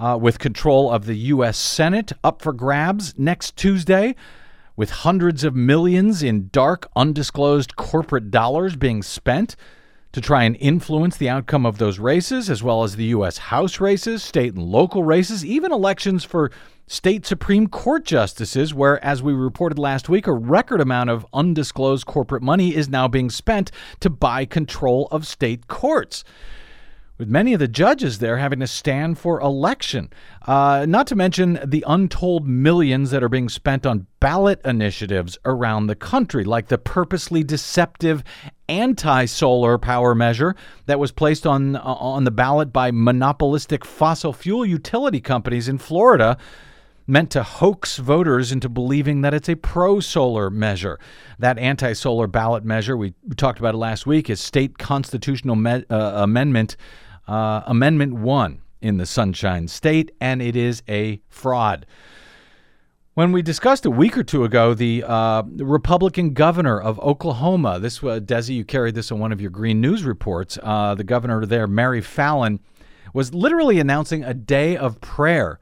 uh, 0.00 0.16
with 0.20 0.38
control 0.38 0.90
of 0.90 1.04
the 1.04 1.14
U.S. 1.14 1.58
Senate 1.58 2.12
up 2.24 2.40
for 2.40 2.52
grabs 2.52 3.14
next 3.18 3.56
Tuesday, 3.56 4.16
with 4.74 4.90
hundreds 4.90 5.44
of 5.44 5.54
millions 5.54 6.22
in 6.22 6.48
dark, 6.50 6.88
undisclosed 6.96 7.76
corporate 7.76 8.30
dollars 8.30 8.76
being 8.76 9.02
spent 9.02 9.56
to 10.12 10.20
try 10.20 10.42
and 10.42 10.56
influence 10.56 11.18
the 11.18 11.28
outcome 11.28 11.66
of 11.66 11.78
those 11.78 11.98
races, 11.98 12.48
as 12.48 12.62
well 12.62 12.82
as 12.82 12.96
the 12.96 13.04
U.S. 13.04 13.36
House 13.36 13.78
races, 13.78 14.22
state 14.22 14.54
and 14.54 14.62
local 14.62 15.04
races, 15.04 15.44
even 15.44 15.70
elections 15.70 16.24
for 16.24 16.50
state 16.86 17.26
Supreme 17.26 17.68
Court 17.68 18.04
justices, 18.04 18.74
where, 18.74 19.04
as 19.04 19.22
we 19.22 19.34
reported 19.34 19.78
last 19.78 20.08
week, 20.08 20.26
a 20.26 20.32
record 20.32 20.80
amount 20.80 21.10
of 21.10 21.26
undisclosed 21.34 22.06
corporate 22.06 22.42
money 22.42 22.74
is 22.74 22.88
now 22.88 23.06
being 23.06 23.30
spent 23.30 23.70
to 24.00 24.08
buy 24.08 24.46
control 24.46 25.08
of 25.12 25.26
state 25.26 25.68
courts 25.68 26.24
with 27.20 27.28
many 27.28 27.52
of 27.52 27.60
the 27.60 27.68
judges 27.68 28.18
there 28.18 28.38
having 28.38 28.60
to 28.60 28.66
stand 28.66 29.18
for 29.18 29.40
election. 29.40 30.10
Uh, 30.46 30.86
not 30.88 31.06
to 31.06 31.14
mention 31.14 31.60
the 31.62 31.84
untold 31.86 32.48
millions 32.48 33.10
that 33.10 33.22
are 33.22 33.28
being 33.28 33.50
spent 33.50 33.84
on 33.84 34.06
ballot 34.20 34.58
initiatives 34.64 35.36
around 35.44 35.86
the 35.86 35.94
country, 35.94 36.44
like 36.44 36.68
the 36.68 36.78
purposely 36.78 37.44
deceptive 37.44 38.24
anti-solar 38.70 39.76
power 39.76 40.14
measure 40.14 40.56
that 40.86 40.98
was 40.98 41.12
placed 41.12 41.46
on 41.46 41.76
uh, 41.76 41.80
on 41.82 42.24
the 42.24 42.30
ballot 42.30 42.72
by 42.72 42.90
monopolistic 42.90 43.84
fossil 43.84 44.32
fuel 44.32 44.64
utility 44.64 45.20
companies 45.20 45.68
in 45.68 45.76
Florida 45.76 46.38
meant 47.06 47.30
to 47.30 47.42
hoax 47.42 47.96
voters 47.98 48.52
into 48.52 48.68
believing 48.68 49.20
that 49.20 49.34
it's 49.34 49.48
a 49.48 49.56
pro 49.56 50.00
solar 50.00 50.48
measure. 50.48 50.98
That 51.38 51.58
anti 51.58 51.92
solar 51.92 52.26
ballot 52.26 52.64
measure, 52.64 52.96
we, 52.96 53.14
talked 53.36 53.58
about 53.58 53.74
it 53.74 53.78
last 53.78 54.06
week, 54.06 54.30
is 54.30 54.40
State 54.40 54.78
Constitutional 54.78 55.56
me- 55.56 55.84
uh, 55.90 56.22
Amendment 56.22 56.76
uh, 57.28 57.62
Amendment 57.66 58.14
1 58.14 58.60
in 58.80 58.96
the 58.96 59.06
Sunshine 59.06 59.68
State, 59.68 60.10
and 60.20 60.40
it 60.40 60.56
is 60.56 60.82
a 60.88 61.20
fraud. 61.28 61.86
When 63.14 63.32
we 63.32 63.42
discussed 63.42 63.84
a 63.84 63.90
week 63.90 64.16
or 64.16 64.22
two 64.22 64.44
ago 64.44 64.72
the 64.72 65.04
uh, 65.04 65.42
Republican 65.56 66.32
governor 66.32 66.80
of 66.80 66.98
Oklahoma, 67.00 67.78
this 67.78 68.02
uh, 68.02 68.20
Desi, 68.20 68.54
you 68.54 68.64
carried 68.64 68.94
this 68.94 69.10
on 69.12 69.18
one 69.18 69.32
of 69.32 69.40
your 69.40 69.50
Green 69.50 69.80
News 69.80 70.04
reports. 70.04 70.58
Uh, 70.62 70.94
the 70.94 71.04
governor 71.04 71.44
there, 71.44 71.66
Mary 71.66 72.00
Fallin, 72.00 72.60
was 73.12 73.34
literally 73.34 73.80
announcing 73.80 74.24
a 74.24 74.32
day 74.32 74.76
of 74.76 75.00
prayer 75.00 75.58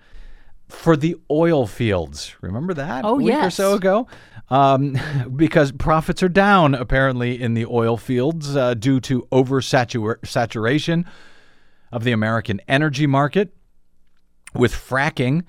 for 0.68 0.96
the 0.96 1.16
oil 1.30 1.66
fields. 1.66 2.34
Remember 2.42 2.74
that? 2.74 3.04
Oh, 3.04 3.14
a 3.14 3.22
week 3.22 3.34
or 3.34 3.50
so 3.50 3.74
ago, 3.74 4.06
um, 4.50 4.98
because 5.36 5.72
profits 5.72 6.22
are 6.22 6.28
down 6.28 6.74
apparently 6.74 7.40
in 7.40 7.54
the 7.54 7.66
oil 7.66 7.96
fields 7.96 8.54
uh, 8.54 8.74
due 8.74 9.00
to 9.00 9.26
oversaturation 9.32 11.06
of 11.92 12.04
the 12.04 12.12
American 12.12 12.60
energy 12.68 13.06
market 13.06 13.54
with 14.54 14.72
fracking. 14.72 15.44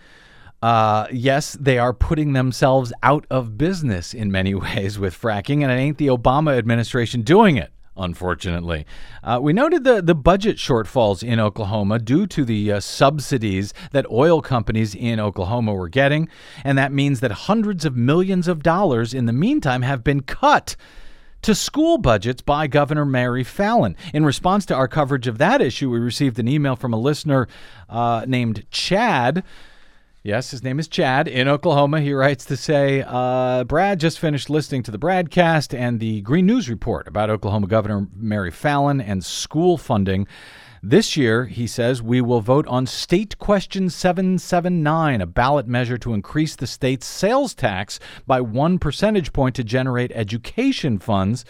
Uh, 0.61 1.07
yes, 1.11 1.57
they 1.59 1.77
are 1.77 1.93
putting 1.93 2.33
themselves 2.33 2.91
out 3.01 3.25
of 3.29 3.57
business 3.57 4.13
in 4.13 4.31
many 4.31 4.53
ways 4.55 4.99
with 4.99 5.19
fracking, 5.19 5.63
and 5.63 5.71
it 5.71 5.75
ain't 5.75 5.97
the 5.97 6.07
Obama 6.07 6.57
administration 6.57 7.21
doing 7.21 7.57
it. 7.57 7.71
Unfortunately, 7.97 8.85
uh, 9.23 9.39
we 9.41 9.51
noted 9.51 9.83
the, 9.83 10.01
the 10.01 10.15
budget 10.15 10.55
shortfalls 10.55 11.21
in 11.21 11.37
Oklahoma 11.37 11.99
due 11.99 12.25
to 12.27 12.45
the 12.45 12.71
uh, 12.71 12.79
subsidies 12.79 13.73
that 13.91 14.09
oil 14.09 14.41
companies 14.41 14.95
in 14.95 15.19
Oklahoma 15.19 15.73
were 15.73 15.89
getting, 15.89 16.29
and 16.63 16.77
that 16.77 16.93
means 16.93 17.19
that 17.19 17.31
hundreds 17.31 17.83
of 17.83 17.97
millions 17.97 18.47
of 18.47 18.63
dollars 18.63 19.13
in 19.13 19.25
the 19.25 19.33
meantime 19.33 19.81
have 19.81 20.01
been 20.01 20.21
cut 20.21 20.77
to 21.41 21.55
school 21.55 21.97
budgets 21.97 22.41
by 22.41 22.67
Governor 22.67 23.05
Mary 23.05 23.43
Fallin. 23.43 23.95
In 24.13 24.25
response 24.25 24.65
to 24.67 24.75
our 24.75 24.87
coverage 24.87 25.27
of 25.27 25.37
that 25.37 25.61
issue, 25.61 25.89
we 25.89 25.99
received 25.99 26.39
an 26.39 26.47
email 26.47 26.75
from 26.75 26.93
a 26.93 26.97
listener 26.97 27.47
uh, 27.89 28.25
named 28.27 28.65
Chad. 28.71 29.43
Yes, 30.21 30.51
his 30.51 30.63
name 30.63 30.79
is 30.79 30.89
Chad 30.89 31.29
in 31.29 31.47
Oklahoma. 31.47 32.01
He 32.01 32.11
writes 32.11 32.43
to 32.45 32.57
say, 32.57 33.05
uh, 33.07 33.63
Brad 33.63 34.01
just 34.01 34.19
finished 34.19 34.49
listening 34.49 34.83
to 34.83 34.91
the 34.91 34.97
broadcast 34.97 35.73
and 35.73 36.01
the 36.01 36.19
Green 36.21 36.45
News 36.45 36.69
Report 36.69 37.07
about 37.07 37.29
Oklahoma 37.29 37.67
Governor 37.67 38.07
Mary 38.13 38.51
Fallin 38.51 39.01
and 39.01 39.23
school 39.23 39.77
funding. 39.77 40.27
This 40.81 41.17
year, 41.17 41.45
he 41.45 41.67
says, 41.67 42.01
we 42.01 42.21
will 42.21 42.39
vote 42.39 42.65
on 42.67 42.85
State 42.85 43.37
Question 43.37 43.89
779, 43.89 45.21
a 45.21 45.25
ballot 45.25 45.67
measure 45.67 45.97
to 45.97 46.13
increase 46.13 46.55
the 46.55 46.67
state's 46.67 47.05
sales 47.05 47.53
tax 47.53 47.99
by 48.25 48.39
one 48.39 48.79
percentage 48.79 49.33
point 49.33 49.55
to 49.55 49.63
generate 49.63 50.11
education 50.13 50.97
funds. 50.97 51.43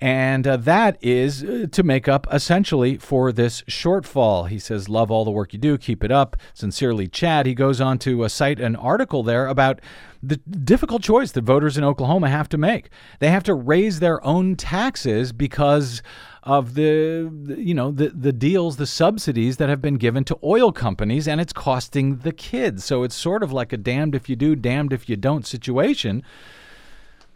And 0.00 0.46
uh, 0.46 0.56
that 0.56 0.96
is 1.02 1.44
uh, 1.44 1.66
to 1.70 1.82
make 1.82 2.08
up 2.08 2.26
essentially 2.32 2.96
for 2.96 3.32
this 3.32 3.62
shortfall. 3.62 4.48
He 4.48 4.58
says, 4.58 4.88
Love 4.88 5.10
all 5.10 5.26
the 5.26 5.30
work 5.30 5.52
you 5.52 5.58
do. 5.58 5.76
Keep 5.76 6.02
it 6.02 6.10
up. 6.10 6.36
Sincerely, 6.54 7.06
Chad. 7.06 7.44
He 7.44 7.54
goes 7.54 7.80
on 7.80 7.98
to 7.98 8.24
uh, 8.24 8.28
cite 8.28 8.58
an 8.58 8.76
article 8.76 9.22
there 9.22 9.46
about 9.46 9.80
the 10.22 10.36
difficult 10.36 11.02
choice 11.02 11.32
that 11.32 11.44
voters 11.44 11.76
in 11.76 11.84
Oklahoma 11.84 12.30
have 12.30 12.48
to 12.48 12.58
make. 12.58 12.88
They 13.18 13.28
have 13.28 13.44
to 13.44 13.54
raise 13.54 14.00
their 14.00 14.24
own 14.24 14.56
taxes 14.56 15.32
because 15.32 16.02
of 16.42 16.74
the, 16.74 17.30
you 17.58 17.74
know 17.74 17.90
the 17.90 18.08
the 18.08 18.32
deals 18.32 18.78
the 18.78 18.86
subsidies 18.86 19.58
that 19.58 19.68
have 19.68 19.82
been 19.82 19.96
given 19.96 20.24
to 20.24 20.38
oil 20.42 20.72
companies 20.72 21.28
and 21.28 21.38
it's 21.38 21.52
costing 21.52 22.16
the 22.18 22.32
kids 22.32 22.82
so 22.82 23.02
it's 23.02 23.14
sort 23.14 23.42
of 23.42 23.52
like 23.52 23.74
a 23.74 23.76
damned 23.76 24.14
if 24.14 24.28
you 24.28 24.36
do 24.36 24.56
damned 24.56 24.90
if 24.92 25.06
you 25.06 25.16
don't 25.16 25.46
situation 25.46 26.22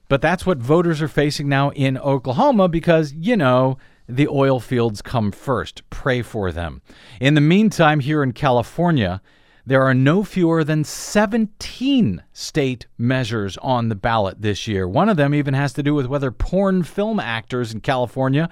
but 0.08 0.20
that's 0.20 0.44
what 0.44 0.58
voters 0.58 1.00
are 1.00 1.08
facing 1.08 1.48
now 1.48 1.70
in 1.70 1.96
Oklahoma 1.98 2.68
because, 2.68 3.12
you 3.14 3.36
know, 3.36 3.78
the 4.06 4.28
oil 4.28 4.60
fields 4.60 5.00
come 5.00 5.32
first. 5.32 5.82
Pray 5.88 6.20
for 6.20 6.52
them. 6.52 6.82
In 7.20 7.34
the 7.34 7.40
meantime, 7.40 8.00
here 8.00 8.22
in 8.22 8.32
California, 8.32 9.22
there 9.66 9.82
are 9.82 9.94
no 9.94 10.22
fewer 10.22 10.62
than 10.62 10.84
17 10.84 12.22
state 12.34 12.86
measures 12.98 13.56
on 13.58 13.88
the 13.88 13.94
ballot 13.94 14.42
this 14.42 14.68
year. 14.68 14.86
One 14.86 15.08
of 15.08 15.16
them 15.16 15.34
even 15.34 15.54
has 15.54 15.72
to 15.72 15.82
do 15.82 15.94
with 15.94 16.06
whether 16.06 16.30
porn 16.30 16.82
film 16.82 17.18
actors 17.18 17.72
in 17.72 17.80
California 17.80 18.50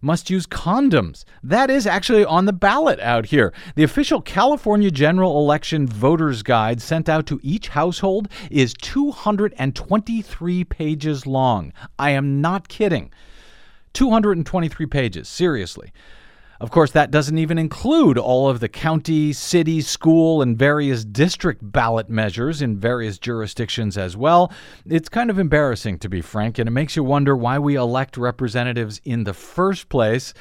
must 0.00 0.30
use 0.30 0.46
condoms. 0.46 1.24
That 1.42 1.70
is 1.70 1.86
actually 1.86 2.24
on 2.24 2.46
the 2.46 2.52
ballot 2.52 3.00
out 3.00 3.26
here. 3.26 3.52
The 3.74 3.82
official 3.82 4.20
California 4.20 4.90
general 4.90 5.38
election 5.38 5.86
voters 5.86 6.42
guide 6.42 6.80
sent 6.80 7.08
out 7.08 7.26
to 7.26 7.40
each 7.42 7.68
household 7.68 8.28
is 8.50 8.74
223 8.74 10.64
pages 10.64 11.26
long. 11.26 11.72
I 11.98 12.10
am 12.10 12.40
not 12.40 12.68
kidding. 12.68 13.10
223 13.92 14.86
pages, 14.86 15.28
seriously. 15.28 15.92
Of 16.60 16.70
course, 16.70 16.90
that 16.90 17.10
doesn't 17.10 17.38
even 17.38 17.56
include 17.56 18.18
all 18.18 18.50
of 18.50 18.60
the 18.60 18.68
county, 18.68 19.32
city, 19.32 19.80
school, 19.80 20.42
and 20.42 20.58
various 20.58 21.06
district 21.06 21.60
ballot 21.62 22.10
measures 22.10 22.60
in 22.60 22.78
various 22.78 23.18
jurisdictions 23.18 23.96
as 23.96 24.14
well. 24.14 24.52
It's 24.84 25.08
kind 25.08 25.30
of 25.30 25.38
embarrassing, 25.38 26.00
to 26.00 26.10
be 26.10 26.20
frank, 26.20 26.58
and 26.58 26.68
it 26.68 26.72
makes 26.72 26.96
you 26.96 27.02
wonder 27.02 27.34
why 27.34 27.58
we 27.58 27.76
elect 27.76 28.18
representatives 28.18 29.00
in 29.06 29.24
the 29.24 29.32
first 29.32 29.88
place. 29.88 30.34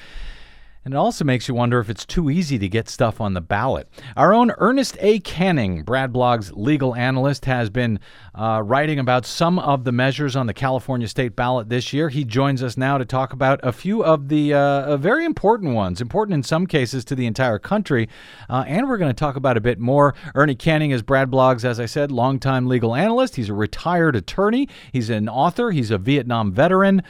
And 0.86 0.94
it 0.94 0.98
also 0.98 1.26
makes 1.26 1.50
you 1.50 1.54
wonder 1.54 1.80
if 1.80 1.90
it's 1.90 2.06
too 2.06 2.30
easy 2.30 2.58
to 2.58 2.70
get 2.70 2.88
stuff 2.88 3.20
on 3.20 3.34
the 3.34 3.42
ballot. 3.42 3.90
Our 4.16 4.34
own 4.34 4.52
Ernest 4.58 4.98
A. 5.02 5.20
Canning, 5.20 5.84
Brad 5.84 6.14
Blog's 6.14 6.54
legal 6.54 6.96
analyst, 6.96 7.46
has 7.46 7.70
been 7.70 8.00
uh, 8.34 8.62
writing 8.64 8.98
about 8.98 9.26
some 9.26 9.60
of 9.60 9.84
the 9.84 9.92
measures 9.92 10.38
on 10.38 10.48
the 10.48 10.54
California 10.54 11.08
state 11.10 11.36
ballot 11.36 11.68
this 11.68 11.92
year. 11.92 12.08
He 12.08 12.24
joins 12.24 12.64
us 12.64 12.78
now 12.78 12.98
to 12.98 13.04
talk 13.04 13.34
about 13.34 13.60
a 13.62 13.74
few 13.74 14.04
of 14.04 14.30
the 14.30 14.54
uh, 14.54 14.96
very 14.96 15.26
important 15.26 15.76
ones, 15.76 16.00
important 16.00 16.36
in 16.36 16.44
some 16.44 16.66
cases 16.66 17.04
to 17.06 17.16
the 17.16 17.26
entire 17.26 17.60
country. 17.60 18.08
Uh, 18.50 18.64
and 18.66 18.88
we're 18.88 18.98
going 18.98 19.14
to 19.14 19.20
talk 19.20 19.36
about 19.36 19.58
a 19.58 19.62
bit 19.62 19.80
more. 19.80 20.16
Ernie 20.34 20.56
Canning 20.56 20.92
is 20.92 21.02
Brad 21.02 21.30
Blog's, 21.30 21.66
as 21.66 21.80
I 21.80 21.88
said, 21.88 22.10
longtime 22.10 22.68
legal 22.68 22.96
analyst. 22.96 23.36
He's 23.36 23.50
a 23.50 23.54
retired 23.54 24.16
attorney, 24.16 24.70
he's 24.94 25.10
an 25.10 25.28
author, 25.28 25.72
he's 25.72 25.92
a 25.92 25.98
Vietnam 25.98 26.54
veteran 26.54 27.04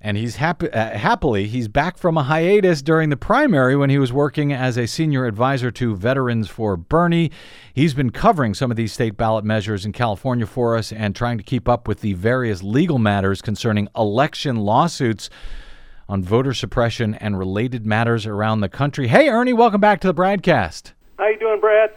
and 0.00 0.16
he's 0.16 0.36
happy, 0.36 0.70
uh, 0.70 0.96
happily 0.96 1.46
he's 1.46 1.68
back 1.68 1.96
from 1.98 2.16
a 2.16 2.22
hiatus 2.22 2.82
during 2.82 3.10
the 3.10 3.16
primary 3.16 3.76
when 3.76 3.90
he 3.90 3.98
was 3.98 4.12
working 4.12 4.52
as 4.52 4.76
a 4.76 4.86
senior 4.86 5.26
advisor 5.26 5.70
to 5.70 5.96
Veterans 5.96 6.48
for 6.48 6.76
Bernie. 6.76 7.30
He's 7.72 7.94
been 7.94 8.10
covering 8.10 8.54
some 8.54 8.70
of 8.70 8.76
these 8.76 8.92
state 8.92 9.16
ballot 9.16 9.44
measures 9.44 9.84
in 9.84 9.92
California 9.92 10.46
for 10.46 10.76
us 10.76 10.92
and 10.92 11.14
trying 11.14 11.38
to 11.38 11.44
keep 11.44 11.68
up 11.68 11.88
with 11.88 12.00
the 12.00 12.12
various 12.12 12.62
legal 12.62 12.98
matters 12.98 13.40
concerning 13.40 13.88
election 13.96 14.56
lawsuits 14.56 15.30
on 16.08 16.22
voter 16.22 16.54
suppression 16.54 17.14
and 17.14 17.38
related 17.38 17.84
matters 17.84 18.26
around 18.26 18.60
the 18.60 18.68
country. 18.68 19.08
Hey 19.08 19.28
Ernie, 19.28 19.52
welcome 19.52 19.80
back 19.80 20.00
to 20.02 20.06
the 20.06 20.14
broadcast. 20.14 20.92
How 21.18 21.28
you 21.28 21.38
doing, 21.38 21.60
Brad? 21.60 21.90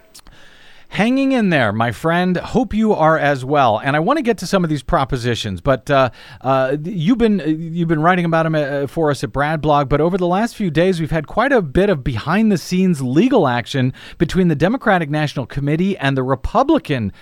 Hanging 0.90 1.32
in 1.32 1.50
there, 1.50 1.72
my 1.72 1.92
friend. 1.92 2.36
Hope 2.38 2.74
you 2.74 2.94
are 2.94 3.18
as 3.18 3.46
well. 3.46 3.80
And 3.80 3.96
I 3.96 4.00
want 4.00 4.18
to 4.18 4.24
get 4.24 4.38
to 4.40 4.48
some 4.48 4.64
of 4.64 4.70
these 4.70 4.84
propositions, 4.84 5.62
but 5.62 5.90
uh, 5.90 6.10
uh, 6.42 6.78
you've 6.84 7.18
been 7.18 7.40
you've 7.74 7.88
been 7.88 8.02
writing 8.02 8.26
about 8.26 8.44
them 8.44 8.56
uh, 8.56 8.88
for 8.88 9.10
us 9.10 9.24
at 9.24 9.32
Brad 9.32 9.62
Blog. 9.62 9.88
But 9.88 10.02
over 10.02 10.18
the 10.18 10.28
last 10.28 10.56
few 10.56 10.70
days, 10.70 11.00
we've 11.00 11.12
had 11.12 11.28
quite 11.28 11.52
a 11.52 11.62
bit 11.62 11.90
of 11.90 12.04
behind 12.04 12.52
the 12.52 12.58
scenes 12.58 13.02
legal 13.02 13.48
action 13.48 13.94
between 14.18 14.50
the 14.50 14.56
Democratic 14.56 15.10
National 15.10 15.46
Committee 15.46 15.98
and 15.98 16.18
the 16.18 16.24
Republican 16.24 17.14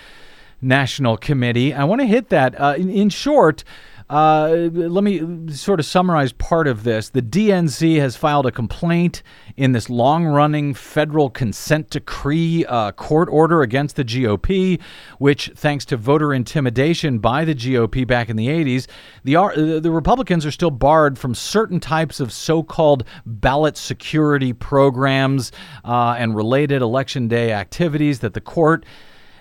National 0.60 1.16
Committee. 1.16 1.72
I 1.72 1.84
want 1.84 2.00
to 2.00 2.06
hit 2.06 2.30
that 2.30 2.60
uh, 2.60 2.74
in, 2.76 2.90
in 2.90 3.08
short. 3.10 3.64
Uh, 4.10 4.70
let 4.72 5.04
me 5.04 5.52
sort 5.52 5.78
of 5.78 5.84
summarize 5.84 6.32
part 6.32 6.66
of 6.66 6.82
this. 6.82 7.10
The 7.10 7.20
DNC 7.20 7.98
has 7.98 8.16
filed 8.16 8.46
a 8.46 8.50
complaint 8.50 9.22
in 9.56 9.72
this 9.72 9.90
long 9.90 10.24
running 10.24 10.72
federal 10.72 11.28
consent 11.28 11.90
decree 11.90 12.64
uh, 12.66 12.92
court 12.92 13.28
order 13.30 13.60
against 13.60 13.96
the 13.96 14.04
GOP, 14.04 14.80
which, 15.18 15.50
thanks 15.54 15.84
to 15.86 15.98
voter 15.98 16.32
intimidation 16.32 17.18
by 17.18 17.44
the 17.44 17.54
GOP 17.54 18.06
back 18.06 18.30
in 18.30 18.36
the 18.36 18.48
80s, 18.48 18.86
the, 19.24 19.36
uh, 19.36 19.80
the 19.80 19.90
Republicans 19.90 20.46
are 20.46 20.52
still 20.52 20.70
barred 20.70 21.18
from 21.18 21.34
certain 21.34 21.78
types 21.78 22.18
of 22.18 22.32
so 22.32 22.62
called 22.62 23.04
ballot 23.26 23.76
security 23.76 24.54
programs 24.54 25.52
uh, 25.84 26.16
and 26.18 26.34
related 26.34 26.80
election 26.80 27.28
day 27.28 27.52
activities 27.52 28.20
that 28.20 28.32
the 28.32 28.40
court 28.40 28.86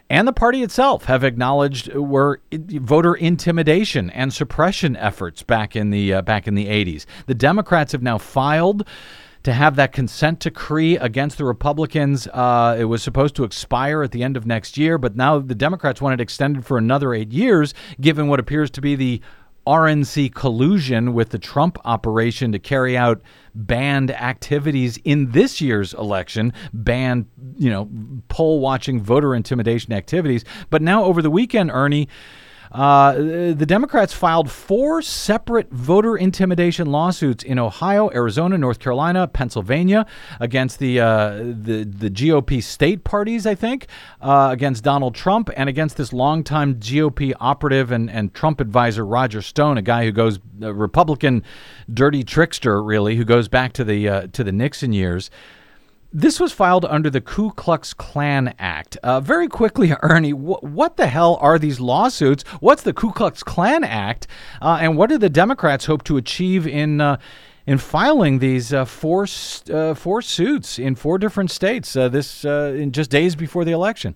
and 0.10 0.28
the 0.28 0.34
party 0.34 0.64
itself 0.64 1.06
have 1.06 1.24
acknowledged 1.24 1.94
were 1.94 2.42
voter 2.54 3.14
intimidation 3.14 4.10
and 4.12 4.34
suppression 4.34 4.96
efforts 4.96 5.44
back 5.44 5.76
in 5.76 5.90
the 5.90 6.14
uh, 6.14 6.22
back 6.22 6.48
in 6.48 6.56
the 6.56 6.68
80s. 6.68 7.06
The 7.26 7.36
Democrats 7.36 7.92
have 7.92 8.02
now 8.02 8.18
filed 8.18 8.88
to 9.44 9.54
have 9.54 9.76
that 9.78 9.94
consent 9.94 10.40
decree 10.42 10.98
against 10.98 11.38
the 11.38 11.46
Republicans. 11.46 12.28
Uh, 12.28 12.76
it 12.78 12.86
was 12.86 13.02
supposed 13.02 13.36
to 13.36 13.44
expire 13.44 14.04
at 14.04 14.12
the 14.12 14.24
end 14.24 14.36
of 14.36 14.46
next 14.46 14.78
year, 14.78 14.98
but 14.98 15.16
now 15.16 15.40
the 15.40 15.56
Democrats 15.56 16.02
want 16.02 16.20
it 16.20 16.22
extended 16.22 16.66
for 16.66 16.78
another 16.78 17.14
eight 17.14 17.32
years, 17.32 17.74
given 18.02 18.28
what 18.28 18.40
appears 18.40 18.70
to 18.72 18.82
be 18.82 18.96
the 18.96 19.22
RNC 19.68 20.34
collusion 20.34 21.14
with 21.14 21.30
the 21.30 21.38
Trump 21.38 21.78
operation 21.84 22.54
to 22.54 22.60
carry 22.60 22.98
out 22.98 23.22
banned 23.54 24.12
activities 24.12 24.98
in 25.04 25.32
this 25.32 25.60
year's 25.60 25.94
election, 25.94 26.54
banned, 26.72 27.26
you 27.58 27.70
know, 27.70 27.90
poll 28.30 28.62
watching, 28.62 29.02
voter 29.02 29.36
intimidation 29.36 29.92
activities. 29.92 30.46
But 30.70 30.82
now 30.82 31.04
over 31.04 31.22
the 31.22 31.30
weekend, 31.30 31.72
Ernie, 31.72 32.08
uh, 32.72 33.14
the 33.14 33.66
Democrats 33.66 34.14
filed 34.14 34.52
four 34.52 35.02
separate 35.02 35.72
voter 35.72 36.18
intimidation 36.18 36.88
lawsuits 36.88 37.44
in 37.44 37.60
Ohio, 37.60 38.10
Arizona, 38.12 38.58
North 38.58 38.80
Carolina, 38.80 39.28
Pennsylvania 39.28 40.06
against 40.40 40.80
the 40.80 41.00
uh, 41.00 41.38
the 41.38 41.84
the 41.84 42.10
GOP 42.10 42.62
state 42.62 43.04
parties. 43.04 43.46
I 43.46 43.56
think 43.56 43.88
uh, 44.22 44.50
against 44.52 44.84
Donald 44.84 45.16
Trump 45.16 45.50
and 45.56 45.70
against 45.70 45.98
this 45.98 46.12
longtime 46.14 46.76
GOP 46.76 47.34
operative 47.40 47.92
and, 47.92 48.10
and 48.10 48.34
Trump 48.34 48.60
advisor 48.60 49.06
Roger 49.06 49.42
Stone, 49.42 49.78
a 49.78 49.82
guy 49.82 50.04
who 50.06 50.12
goes 50.12 50.40
Republican 50.60 51.44
dirty 51.94 52.24
trickster, 52.24 52.82
really, 52.84 53.16
who 53.16 53.26
goes 53.26 53.48
back 53.48 53.74
to 53.74 53.84
the 53.84 54.10
uh, 54.10 54.28
to 54.34 54.44
the 54.44 54.52
Nixon 54.52 54.94
years. 54.94 55.30
This 56.14 56.40
was 56.40 56.54
filed 56.54 56.86
under 56.86 57.10
the 57.10 57.20
Ku 57.20 57.52
Klux 57.52 57.94
Klan 57.94 58.56
Act. 58.58 58.96
Uh, 59.04 59.20
very 59.20 59.50
quickly, 59.50 59.94
Ernie, 60.02 60.32
wh- 60.32 60.64
what 60.64 60.96
the 60.96 61.08
hell 61.08 61.38
are 61.42 61.60
these 61.60 61.82
lawsuits? 61.82 62.44
What's 62.62 62.84
the 62.84 62.94
Ku 62.94 63.12
Klux 63.12 63.44
Klan 63.44 63.84
Act, 63.84 64.26
uh, 64.62 64.78
and 64.80 64.98
what 64.98 65.10
do 65.10 65.18
the 65.18 65.30
Democrats 65.30 65.86
hope 65.86 66.04
to 66.06 66.16
achieve 66.16 66.66
in 66.66 67.02
uh, 67.02 67.18
in 67.66 67.78
filing 67.78 68.40
these 68.40 68.74
uh, 68.74 68.86
four 68.86 69.28
uh, 69.70 69.94
four 69.94 70.22
suits 70.22 70.80
in 70.80 70.96
four 70.96 71.18
different 71.18 71.52
states? 71.52 71.94
Uh, 71.94 72.08
this 72.08 72.46
in 72.46 72.94
just 72.94 73.12
days 73.12 73.36
before 73.36 73.66
the 73.66 73.74
election. 73.74 74.16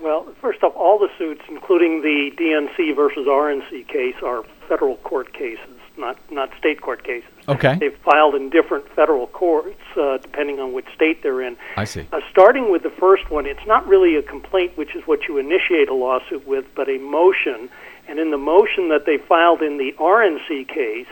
Well, 0.00 0.32
first 0.40 0.62
off, 0.62 0.74
all 0.76 0.98
the 0.98 1.10
suits, 1.18 1.42
including 1.48 2.02
the 2.02 2.30
DNC 2.38 2.94
versus 2.94 3.26
RNC 3.26 3.88
case, 3.88 4.16
are 4.22 4.44
federal 4.68 4.96
court 4.98 5.32
cases 5.32 5.81
not 6.02 6.18
not 6.30 6.50
state 6.58 6.82
court 6.82 7.02
cases. 7.02 7.30
Okay. 7.48 7.76
They've 7.80 7.96
filed 7.98 8.34
in 8.34 8.50
different 8.50 8.86
federal 8.90 9.26
courts 9.28 9.80
uh, 9.96 10.18
depending 10.18 10.60
on 10.60 10.74
which 10.74 10.86
state 10.94 11.22
they're 11.22 11.40
in. 11.40 11.56
I 11.76 11.84
see. 11.84 12.06
Uh, 12.12 12.20
starting 12.30 12.70
with 12.70 12.82
the 12.82 12.90
first 12.90 13.30
one, 13.30 13.46
it's 13.46 13.66
not 13.66 13.86
really 13.88 14.16
a 14.16 14.22
complaint, 14.22 14.76
which 14.76 14.94
is 14.94 15.06
what 15.06 15.26
you 15.28 15.38
initiate 15.38 15.88
a 15.88 15.94
lawsuit 15.94 16.46
with, 16.46 16.66
but 16.74 16.90
a 16.90 16.98
motion. 16.98 17.70
And 18.08 18.18
in 18.18 18.30
the 18.30 18.38
motion 18.38 18.90
that 18.90 19.06
they 19.06 19.16
filed 19.16 19.62
in 19.62 19.78
the 19.78 19.92
RNC 19.98 20.68
case, 20.68 21.06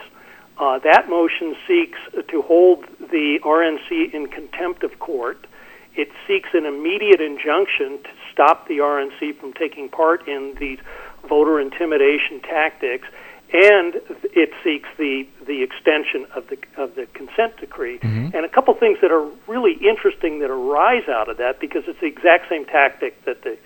uh, 0.59 0.79
that 0.81 1.09
motion 1.09 1.57
seeks 1.67 1.99
to 2.29 2.43
hold 2.43 2.85
the 2.99 3.39
RNC 3.43 4.13
in 4.13 4.27
contempt 4.27 4.83
of 4.83 4.99
court. 4.99 5.47
It 5.97 6.11
seeks 6.27 6.51
an 6.53 6.67
immediate 6.67 7.21
injunction 7.21 8.03
to 8.03 8.11
stop 8.33 8.69
the 8.69 8.79
RNC 8.79 9.39
from 9.41 9.53
taking 9.55 9.89
part 9.89 10.29
in 10.29 10.55
these 10.61 10.79
voter 11.29 11.61
intimidation 11.61 12.41
tactics 12.41 13.09
and 13.53 14.01
it 14.35 14.51
seeks 14.63 14.89
the 14.97 15.27
the 15.47 15.63
extension 15.63 16.27
of 16.35 16.47
the 16.49 16.59
of 16.77 16.95
the 16.95 17.07
consent 17.15 17.57
decree. 17.59 17.99
Mm-hmm. 17.99 18.37
And 18.37 18.45
a 18.45 18.49
couple 18.49 18.75
things 18.75 18.99
that 19.03 19.11
are 19.11 19.29
really 19.47 19.75
interesting 19.75 20.39
that 20.41 20.51
arise 20.51 21.09
out 21.09 21.29
of 21.29 21.39
that 21.39 21.61
because 21.61 21.85
it's 21.87 22.01
the 22.01 22.07
exact 22.07 22.49
same 22.49 22.65
tactic 22.65 23.25
that 23.25 23.43
the 23.43 23.59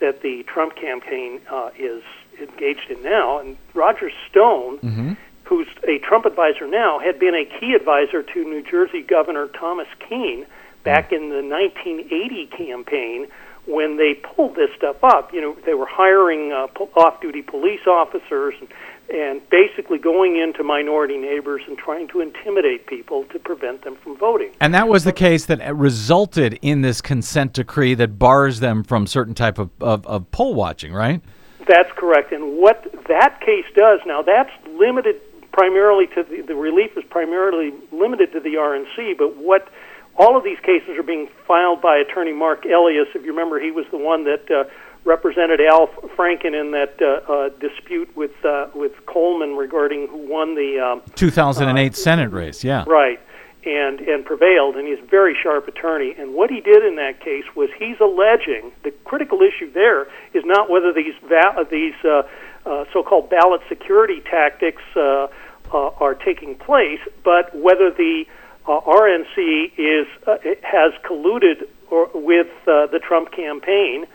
that 0.00 0.20
the 0.22 0.42
Trump 0.42 0.76
campaign 0.76 1.40
uh, 1.50 1.70
is 1.78 2.02
engaged 2.40 2.90
in 2.90 3.02
now. 3.02 3.38
And 3.38 3.56
Roger 3.72 4.10
Stone, 4.28 4.78
mm-hmm. 4.78 5.12
who's 5.44 5.68
a 5.86 5.98
Trump 5.98 6.26
advisor 6.26 6.66
now, 6.66 6.98
had 6.98 7.18
been 7.18 7.34
a 7.34 7.44
key 7.44 7.74
advisor 7.74 8.22
to 8.22 8.44
New 8.44 8.62
Jersey 8.62 9.00
Governor 9.00 9.46
Thomas 9.46 9.88
Kean 10.08 10.46
back 10.82 11.10
mm-hmm. 11.10 11.24
in 11.24 11.30
the 11.30 11.48
1980 11.48 12.46
campaign 12.46 13.28
when 13.66 13.96
they 13.96 14.14
pulled 14.14 14.56
this 14.56 14.70
stuff 14.76 15.02
up. 15.04 15.32
You 15.32 15.40
know, 15.40 15.56
they 15.64 15.74
were 15.74 15.86
hiring 15.86 16.52
uh, 16.52 16.66
off-duty 16.96 17.42
police 17.42 17.86
officers 17.86 18.54
and 18.60 18.68
and 19.10 19.40
basically 19.50 19.98
going 19.98 20.36
into 20.36 20.62
minority 20.62 21.18
neighbors 21.18 21.62
and 21.66 21.76
trying 21.76 22.08
to 22.08 22.20
intimidate 22.20 22.86
people 22.86 23.24
to 23.24 23.38
prevent 23.38 23.84
them 23.84 23.96
from 23.96 24.16
voting. 24.16 24.50
And 24.60 24.74
that 24.74 24.88
was 24.88 25.04
the 25.04 25.12
case 25.12 25.46
that 25.46 25.74
resulted 25.74 26.58
in 26.62 26.82
this 26.82 27.00
consent 27.00 27.52
decree 27.52 27.94
that 27.94 28.18
bars 28.18 28.60
them 28.60 28.84
from 28.84 29.06
certain 29.06 29.34
type 29.34 29.58
of, 29.58 29.70
of, 29.80 30.06
of 30.06 30.30
poll 30.30 30.54
watching, 30.54 30.92
right? 30.92 31.20
That's 31.66 31.90
correct. 31.96 32.32
And 32.32 32.58
what 32.58 32.84
that 33.08 33.40
case 33.40 33.66
does 33.76 34.00
now, 34.06 34.22
that's 34.22 34.50
limited 34.68 35.20
primarily 35.52 36.06
to 36.08 36.22
the, 36.22 36.42
the 36.42 36.54
relief 36.54 36.96
is 36.96 37.04
primarily 37.10 37.72
limited 37.92 38.32
to 38.32 38.40
the 38.40 38.54
RNC, 38.54 39.18
but 39.18 39.36
what 39.36 39.68
all 40.16 40.36
of 40.36 40.44
these 40.44 40.58
cases 40.60 40.98
are 40.98 41.02
being 41.02 41.28
filed 41.46 41.80
by 41.80 41.96
attorney 41.96 42.32
Marc 42.32 42.64
Elias. 42.64 43.08
If 43.14 43.24
you 43.24 43.30
remember, 43.30 43.58
he 43.60 43.70
was 43.70 43.86
the 43.90 43.98
one 43.98 44.24
that 44.24 44.50
uh, 44.50 44.64
represented 45.04 45.60
Al 45.60 45.88
Franken 46.16 46.58
in 46.58 46.70
that 46.72 47.00
uh, 47.00 47.32
uh, 47.32 47.48
dispute 47.60 48.14
with 48.16 48.32
uh, 48.44 48.68
with 48.74 48.92
Coleman 49.06 49.56
regarding 49.56 50.08
who 50.08 50.18
won 50.18 50.54
the 50.54 50.78
um, 50.78 51.02
2008 51.14 51.96
Senate 51.96 52.30
race. 52.30 52.62
Yeah. 52.62 52.84
right 52.86 53.20
and 53.64 54.00
and 54.00 54.24
prevailed. 54.24 54.76
And 54.76 54.86
he's 54.86 54.98
a 54.98 55.06
very 55.06 55.36
sharp 55.40 55.68
attorney. 55.68 56.14
And 56.18 56.34
what 56.34 56.50
he 56.50 56.60
did 56.60 56.84
in 56.84 56.96
that 56.96 57.20
case 57.20 57.44
was 57.54 57.70
he's 57.78 58.00
alleging 58.00 58.72
the 58.82 58.90
critical 59.04 59.40
issue 59.42 59.72
there 59.72 60.02
is 60.34 60.44
not 60.44 60.70
whether 60.70 60.92
these 60.92 61.14
va- 61.28 61.66
these 61.70 61.94
uh, 62.04 62.22
uh, 62.66 62.84
so-called 62.92 63.30
ballot 63.30 63.60
security 63.68 64.20
tactics 64.20 64.82
uh, 64.96 65.28
uh, 65.72 65.88
are 66.00 66.14
taking 66.14 66.54
place, 66.54 67.00
but 67.24 67.54
whether 67.56 67.90
the 67.90 68.24
uh, 68.66 68.80
RNC 68.80 69.72
is 69.76 70.06
uh, 70.26 70.36
has 70.62 70.92
colluded 71.04 71.66
or, 71.90 72.08
with 72.14 72.48
uh, 72.66 72.86
the 72.86 73.00
Trump 73.00 73.32
campaign 73.32 74.06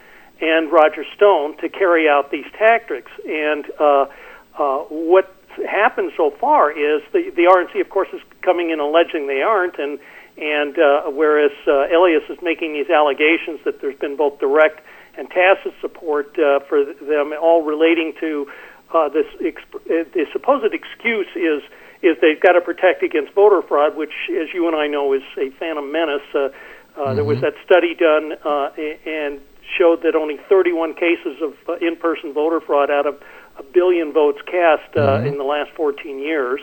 and 0.42 0.72
Roger 0.72 1.04
Stone 1.16 1.58
to 1.58 1.70
carry 1.70 2.08
out 2.08 2.32
these 2.32 2.46
tactics. 2.58 3.12
And 3.28 3.66
uh, 3.80 4.06
uh, 4.58 4.80
what 4.90 5.34
happened 5.66 6.12
so 6.16 6.32
far 6.40 6.72
is 6.72 7.02
the 7.14 7.32
the 7.36 7.44
RNC, 7.44 7.82
of 7.82 7.90
course, 7.90 8.10
is 8.14 8.22
coming 8.42 8.70
in 8.70 8.80
alleging 8.80 9.28
they 9.28 9.42
aren't, 9.42 9.78
and 9.80 10.00
and 10.38 10.78
uh, 10.78 11.10
whereas 11.10 11.52
uh, 11.68 11.88
Elias 11.96 12.24
is 12.30 12.38
making 12.42 12.74
these 12.74 12.90
allegations 12.90 13.60
that 13.66 13.82
there's 13.82 13.98
been 13.98 14.16
both 14.16 14.40
direct 14.40 14.86
and 15.18 15.30
tacit 15.30 15.74
support 15.82 16.38
uh, 16.38 16.60
for 16.70 16.86
them, 16.86 17.34
all 17.42 17.64
relating 17.64 18.14
to 18.20 18.48
uh, 18.94 19.10
this 19.10 19.26
exp- 19.42 19.76
uh, 19.76 20.06
the 20.14 20.26
supposed 20.32 20.74
excuse 20.74 21.28
is 21.36 21.64
is 22.04 22.16
they've 22.22 22.40
got 22.40 22.52
to 22.54 22.62
protect 22.62 23.02
against 23.02 23.34
voter 23.34 23.64
fraud, 23.64 23.98
which, 23.98 24.14
as 24.30 24.54
you 24.54 24.68
and 24.68 24.76
I 24.76 24.86
know, 24.86 25.14
is 25.14 25.24
a 25.38 25.50
phantom 25.58 25.92
menace. 25.92 26.22
Uh, 26.34 26.50
uh, 26.96 27.14
There 27.14 27.24
was 27.24 27.42
that 27.42 27.54
study 27.66 27.96
done 27.96 28.34
uh, 28.44 28.70
and 29.06 29.42
showed 29.78 30.02
that 30.04 30.16
only 30.16 30.38
31 30.50 30.94
cases 30.94 31.42
of 31.42 31.54
uh, 31.68 31.76
in-person 31.86 32.34
voter 32.34 32.60
fraud 32.60 32.90
out 32.90 33.06
of 33.06 33.22
a 33.58 33.64
billion 33.64 34.14
votes 34.14 34.40
cast 34.46 34.96
uh, 34.96 35.22
in 35.26 35.38
the 35.38 35.44
last 35.44 35.72
14 35.76 36.20
years. 36.20 36.62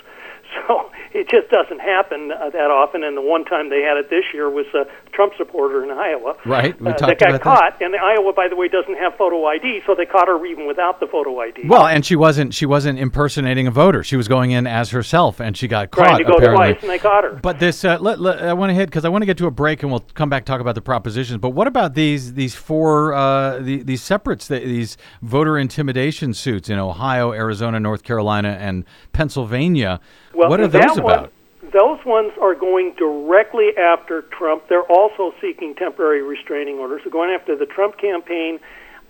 So 0.69 0.91
it 1.13 1.29
just 1.29 1.51
doesn't 1.51 1.81
happen 1.81 2.33
uh, 2.33 2.49
that 2.51 2.71
often. 2.71 3.05
And 3.05 3.17
the 3.17 3.21
one 3.23 3.45
time 3.45 3.71
they 3.71 3.83
had 3.83 3.97
it 3.97 4.09
this 4.11 4.25
year 4.33 4.49
was 4.49 4.67
a 4.75 4.85
Trump 5.13 5.33
supporter 5.37 5.85
in 5.85 5.91
Iowa. 5.91 6.37
Right, 6.47 6.79
we 6.81 6.89
uh, 6.91 6.95
talked 6.95 7.19
that 7.19 7.19
got 7.19 7.35
about 7.35 7.61
that. 7.61 7.79
caught. 7.79 7.83
And 7.83 7.95
Iowa, 7.95 8.33
by 8.33 8.49
the 8.49 8.57
way, 8.57 8.69
doesn't 8.69 8.97
have 8.97 9.15
photo 9.17 9.45
ID, 9.47 9.83
so 9.87 9.95
they 9.95 10.07
caught 10.07 10.27
her 10.29 10.45
even 10.47 10.67
without 10.67 11.01
the 11.01 11.07
photo 11.07 11.39
ID. 11.41 11.69
Well, 11.69 11.87
and 11.87 12.05
she 12.05 12.17
wasn't 12.17 12.55
she 12.55 12.67
wasn't 12.67 12.99
impersonating 12.99 13.67
a 13.67 13.71
voter. 13.71 14.03
She 14.03 14.17
was 14.17 14.27
going 14.29 14.53
in 14.53 14.67
as 14.67 14.91
herself, 14.91 15.41
and 15.41 15.57
she 15.57 15.69
got 15.69 15.93
trying 15.93 16.11
caught. 16.13 16.19
to 16.19 16.25
go 16.25 16.33
apparently. 16.35 16.73
twice, 16.73 16.83
and 16.83 16.91
they 16.91 16.99
caught 16.99 17.25
her. 17.25 17.35
But 17.43 17.59
this, 17.59 17.85
uh, 17.85 17.99
let, 18.01 18.21
let- 18.21 18.43
I 18.43 18.53
want 18.55 18.71
to 18.71 18.75
hit 18.75 18.87
because 18.87 19.05
I 19.05 19.09
want 19.09 19.23
to 19.23 19.27
get 19.27 19.37
to 19.39 19.47
a 19.47 19.51
break, 19.51 19.83
and 19.83 19.91
we'll 19.93 20.05
come 20.15 20.31
back 20.31 20.45
talk 20.45 20.61
about 20.61 20.75
the 20.75 20.83
propositions. 20.83 21.39
But 21.39 21.51
what 21.51 21.67
about 21.67 21.95
these 21.95 22.33
these 22.35 22.55
four 22.55 23.13
uh, 23.15 23.59
the, 23.59 23.83
these 23.83 24.03
separates, 24.03 24.49
th- 24.49 24.65
these 24.65 24.97
voter 25.23 25.59
intimidation 25.59 26.33
suits 26.35 26.69
in 26.71 26.79
Ohio, 26.79 27.33
Arizona, 27.33 27.79
North 27.79 28.03
Carolina, 28.03 28.57
and 28.61 28.85
Pennsylvania? 29.13 30.01
Well, 30.35 30.44
what 30.49 30.61
are 30.61 30.69
those 30.69 31.01
one- 31.01 31.19
about? 31.19 31.33
those 31.73 32.05
ones 32.05 32.33
are 32.41 32.55
going 32.55 32.95
directly 32.95 33.77
after 33.77 34.23
Trump. 34.23 34.69
They're 34.69 34.83
also 34.83 35.35
seeking 35.41 35.75
temporary 35.75 36.23
restraining 36.23 36.79
orders. 36.79 37.03
They're 37.05 37.13
going 37.13 37.31
after 37.31 37.57
the 37.57 37.67
Trump 37.67 37.99
campaign 37.99 38.61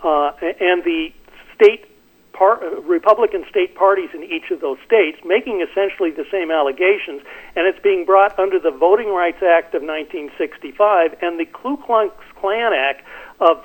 uh, 0.03 0.33
and 0.41 0.83
the 0.85 1.13
state 1.55 1.85
par- 2.33 2.63
uh, 2.65 2.81
Republican 2.81 3.45
state 3.51 3.75
parties 3.75 4.11
in 4.15 4.23
each 4.23 4.51
of 4.51 4.61
those 4.61 4.79
states, 4.87 5.19
making 5.25 5.61
essentially 5.61 6.11
the 6.11 6.25
same 6.31 6.51
allegations. 6.51 7.23
And 7.57 7.67
it's 7.67 7.81
being 7.83 8.05
brought 8.05 8.39
under 8.39 8.59
the 8.59 8.71
Voting 8.71 9.09
Rights 9.09 9.43
Act 9.43 9.75
of 9.75 9.83
1965 9.83 11.17
and 11.23 11.39
the 11.39 11.47
Ku 11.47 11.77
Klux 11.79 12.15
Klan 12.41 12.73
Act 12.73 13.03
of 13.41 13.59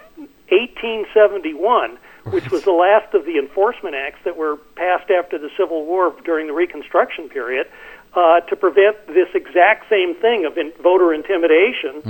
1871 0.49 1.97
which 2.25 2.49
was 2.51 2.63
the 2.63 2.71
last 2.71 3.13
of 3.13 3.25
the 3.25 3.37
enforcement 3.37 3.95
acts 3.95 4.19
that 4.25 4.37
were 4.37 4.57
passed 4.75 5.09
after 5.09 5.37
the 5.37 5.49
Civil 5.57 5.85
War 5.85 6.13
during 6.25 6.47
the 6.47 6.53
Reconstruction 6.53 7.29
period 7.29 7.67
uh, 8.13 8.41
to 8.41 8.55
prevent 8.55 8.97
this 9.07 9.29
exact 9.33 9.89
same 9.89 10.15
thing 10.15 10.45
of 10.45 10.57
in- 10.57 10.73
voter 10.81 11.13
intimidation, 11.13 12.01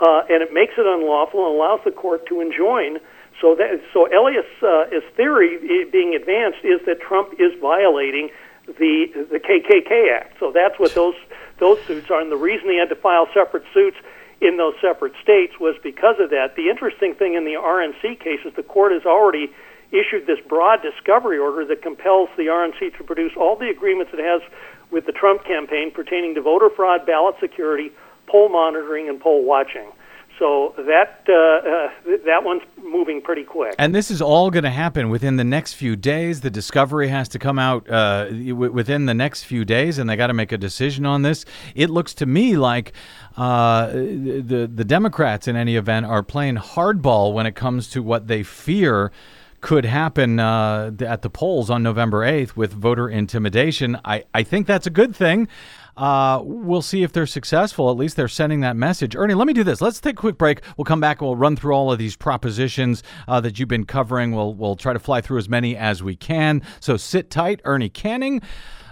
uh, 0.00 0.22
and 0.28 0.42
it 0.42 0.52
makes 0.52 0.74
it 0.76 0.86
unlawful 0.86 1.46
and 1.46 1.56
allows 1.56 1.80
the 1.84 1.90
court 1.90 2.26
to 2.26 2.40
enjoin. 2.40 2.98
So 3.40 3.54
that 3.56 3.80
so 3.92 4.06
Elias' 4.08 4.46
uh, 4.62 4.86
his 4.90 5.02
theory 5.14 5.84
being 5.90 6.14
advanced 6.14 6.64
is 6.64 6.80
that 6.86 7.00
Trump 7.00 7.34
is 7.38 7.52
violating 7.60 8.30
the 8.66 9.26
the 9.30 9.38
KKK 9.38 10.12
Act. 10.14 10.38
So 10.40 10.52
that's 10.52 10.78
what 10.78 10.94
those 11.00 11.16
those 11.58 11.80
suits 11.86 12.10
are, 12.10 12.20
and 12.20 12.30
the 12.30 12.36
reason 12.36 12.68
they 12.68 12.76
had 12.76 12.88
to 12.90 12.96
file 12.96 13.28
separate 13.34 13.64
suits 13.72 13.96
in 14.40 14.56
those 14.56 14.74
separate 14.80 15.14
states 15.22 15.54
was 15.58 15.76
because 15.82 16.16
of 16.20 16.30
that. 16.30 16.56
The 16.56 16.68
interesting 16.68 17.14
thing 17.14 17.34
in 17.34 17.44
the 17.44 17.54
RNC 17.54 18.20
case 18.20 18.40
is 18.44 18.52
the 18.54 18.62
court 18.62 18.92
has 18.92 19.06
already 19.06 19.50
issued 19.92 20.26
this 20.26 20.40
broad 20.46 20.82
discovery 20.82 21.38
order 21.38 21.64
that 21.64 21.82
compels 21.82 22.28
the 22.36 22.46
RNC 22.46 22.96
to 22.98 23.04
produce 23.04 23.32
all 23.36 23.56
the 23.56 23.70
agreements 23.70 24.12
it 24.12 24.20
has 24.20 24.42
with 24.90 25.06
the 25.06 25.12
Trump 25.12 25.44
campaign 25.44 25.90
pertaining 25.90 26.34
to 26.34 26.42
voter 26.42 26.68
fraud, 26.70 27.06
ballot 27.06 27.36
security, 27.40 27.90
poll 28.26 28.48
monitoring, 28.48 29.08
and 29.08 29.20
poll 29.20 29.44
watching. 29.44 29.90
So 30.38 30.74
that 30.76 31.24
uh, 31.28 31.32
uh, 31.32 32.16
that 32.26 32.44
one's 32.44 32.62
moving 32.76 33.22
pretty 33.22 33.44
quick. 33.44 33.74
And 33.78 33.94
this 33.94 34.10
is 34.10 34.20
all 34.20 34.50
going 34.50 34.64
to 34.64 34.70
happen 34.70 35.08
within 35.08 35.36
the 35.36 35.44
next 35.44 35.74
few 35.74 35.96
days. 35.96 36.42
The 36.42 36.50
discovery 36.50 37.08
has 37.08 37.28
to 37.30 37.38
come 37.38 37.58
out 37.58 37.88
uh, 37.88 38.26
w- 38.26 38.70
within 38.70 39.06
the 39.06 39.14
next 39.14 39.44
few 39.44 39.64
days, 39.64 39.96
and 39.96 40.10
they 40.10 40.16
got 40.16 40.26
to 40.26 40.34
make 40.34 40.52
a 40.52 40.58
decision 40.58 41.06
on 41.06 41.22
this. 41.22 41.46
It 41.74 41.88
looks 41.88 42.12
to 42.14 42.26
me 42.26 42.56
like 42.56 42.92
uh, 43.38 43.88
the 43.88 44.70
the 44.72 44.84
Democrats, 44.84 45.48
in 45.48 45.56
any 45.56 45.76
event, 45.76 46.04
are 46.04 46.22
playing 46.22 46.56
hardball 46.56 47.32
when 47.32 47.46
it 47.46 47.54
comes 47.54 47.88
to 47.90 48.02
what 48.02 48.26
they 48.26 48.42
fear 48.42 49.12
could 49.62 49.84
happen 49.86 50.38
uh, 50.38 50.92
at 51.00 51.22
the 51.22 51.30
polls 51.30 51.70
on 51.70 51.82
November 51.82 52.20
8th 52.20 52.54
with 52.56 52.72
voter 52.72 53.08
intimidation. 53.08 53.98
I, 54.04 54.24
I 54.32 54.42
think 54.42 54.66
that's 54.66 54.86
a 54.86 54.90
good 54.90 55.16
thing. 55.16 55.48
Uh, 55.96 56.42
we'll 56.44 56.82
see 56.82 57.02
if 57.02 57.12
they're 57.12 57.26
successful. 57.26 57.90
At 57.90 57.96
least 57.96 58.16
they're 58.16 58.28
sending 58.28 58.60
that 58.60 58.76
message. 58.76 59.16
Ernie, 59.16 59.34
let 59.34 59.46
me 59.46 59.52
do 59.52 59.64
this. 59.64 59.80
Let's 59.80 60.00
take 60.00 60.14
a 60.18 60.20
quick 60.20 60.36
break. 60.36 60.60
We'll 60.76 60.84
come 60.84 61.00
back 61.00 61.20
and 61.20 61.28
we'll 61.28 61.36
run 61.36 61.56
through 61.56 61.72
all 61.72 61.90
of 61.90 61.98
these 61.98 62.16
propositions 62.16 63.02
uh, 63.26 63.40
that 63.40 63.58
you've 63.58 63.68
been 63.68 63.86
covering. 63.86 64.32
We'll, 64.32 64.54
we'll 64.54 64.76
try 64.76 64.92
to 64.92 64.98
fly 64.98 65.20
through 65.20 65.38
as 65.38 65.48
many 65.48 65.76
as 65.76 66.02
we 66.02 66.14
can. 66.14 66.62
So 66.80 66.96
sit 66.96 67.30
tight. 67.30 67.60
Ernie 67.64 67.88
Canning, 67.88 68.42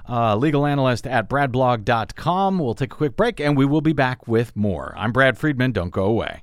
uh, 0.08 0.36
legal 0.36 0.66
analyst 0.66 1.06
at 1.06 1.28
bradblog.com. 1.28 2.58
We'll 2.58 2.74
take 2.74 2.92
a 2.92 2.96
quick 2.96 3.16
break 3.16 3.38
and 3.38 3.56
we 3.56 3.66
will 3.66 3.82
be 3.82 3.92
back 3.92 4.26
with 4.26 4.56
more. 4.56 4.94
I'm 4.96 5.12
Brad 5.12 5.36
Friedman. 5.36 5.72
Don't 5.72 5.90
go 5.90 6.04
away. 6.04 6.42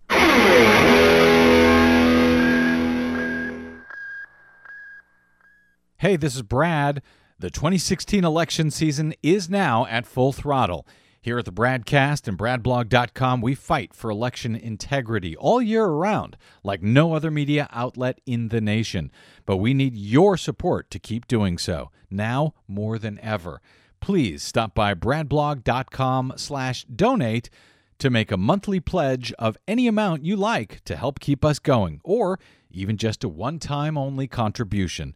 Hey, 5.98 6.16
this 6.18 6.36
is 6.36 6.42
Brad. 6.42 7.04
The 7.42 7.50
2016 7.50 8.24
election 8.24 8.70
season 8.70 9.16
is 9.24 9.50
now 9.50 9.88
at 9.88 10.06
full 10.06 10.32
throttle. 10.32 10.86
Here 11.20 11.40
at 11.40 11.46
the 11.46 11.52
Bradcast 11.52 12.28
and 12.28 12.38
BradBlog.com, 12.38 13.42
we 13.42 13.56
fight 13.56 13.96
for 13.96 14.12
election 14.12 14.56
integrity 14.56 15.36
all 15.36 15.60
year 15.60 15.86
around, 15.86 16.38
like 16.64 16.84
no 16.84 17.16
other 17.16 17.32
media 17.32 17.68
outlet 17.72 18.22
in 18.28 18.50
the 18.50 18.62
nation. 18.62 19.12
But 19.48 19.58
we 19.58 19.74
need 19.74 19.96
your 19.96 20.38
support 20.38 20.92
to 20.92 21.00
keep 21.00 21.28
doing 21.28 21.58
so, 21.58 21.90
now 22.12 22.54
more 22.68 23.00
than 23.00 23.20
ever. 23.22 23.60
Please 24.02 24.44
stop 24.44 24.76
by 24.76 24.94
BradBlog.com 24.94 26.34
slash 26.36 26.84
donate 26.84 27.50
to 27.98 28.12
make 28.12 28.32
a 28.32 28.38
monthly 28.38 28.80
pledge 28.80 29.34
of 29.40 29.58
any 29.68 29.88
amount 29.88 30.24
you 30.24 30.36
like 30.36 30.84
to 30.86 30.96
help 30.96 31.20
keep 31.20 31.44
us 31.44 31.58
going, 31.58 32.02
or 32.04 32.40
even 32.70 32.98
just 32.98 33.24
a 33.24 33.30
one-time 33.30 33.98
only 33.98 34.28
contribution. 34.28 35.16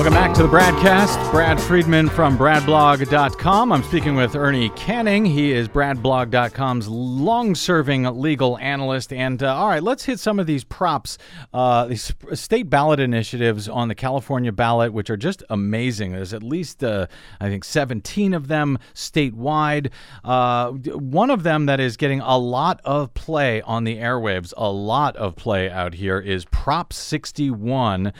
Welcome 0.00 0.14
Back 0.14 0.32
to 0.36 0.42
the 0.42 0.48
broadcast. 0.48 1.30
Brad 1.30 1.60
Friedman 1.60 2.08
from 2.08 2.38
BradBlog.com. 2.38 3.70
I'm 3.70 3.82
speaking 3.82 4.14
with 4.14 4.34
Ernie 4.34 4.70
Canning. 4.70 5.26
He 5.26 5.52
is 5.52 5.68
BradBlog.com's 5.68 6.88
long 6.88 7.54
serving 7.54 8.04
legal 8.04 8.56
analyst. 8.56 9.12
And 9.12 9.42
uh, 9.42 9.54
all 9.54 9.68
right, 9.68 9.82
let's 9.82 10.04
hit 10.04 10.18
some 10.18 10.38
of 10.38 10.46
these 10.46 10.64
props, 10.64 11.18
uh, 11.52 11.84
these 11.84 12.14
state 12.32 12.70
ballot 12.70 12.98
initiatives 12.98 13.68
on 13.68 13.88
the 13.88 13.94
California 13.94 14.52
ballot, 14.52 14.94
which 14.94 15.10
are 15.10 15.18
just 15.18 15.42
amazing. 15.50 16.12
There's 16.12 16.32
at 16.32 16.42
least, 16.42 16.82
uh, 16.82 17.06
I 17.38 17.50
think, 17.50 17.62
17 17.62 18.32
of 18.32 18.48
them 18.48 18.78
statewide. 18.94 19.90
Uh, 20.24 20.70
one 20.70 21.28
of 21.28 21.42
them 21.42 21.66
that 21.66 21.78
is 21.78 21.98
getting 21.98 22.20
a 22.20 22.38
lot 22.38 22.80
of 22.86 23.12
play 23.12 23.60
on 23.60 23.84
the 23.84 23.98
airwaves, 23.98 24.54
a 24.56 24.70
lot 24.70 25.14
of 25.16 25.36
play 25.36 25.68
out 25.68 25.92
here, 25.92 26.18
is 26.18 26.46
Prop 26.46 26.94
61. 26.94 28.14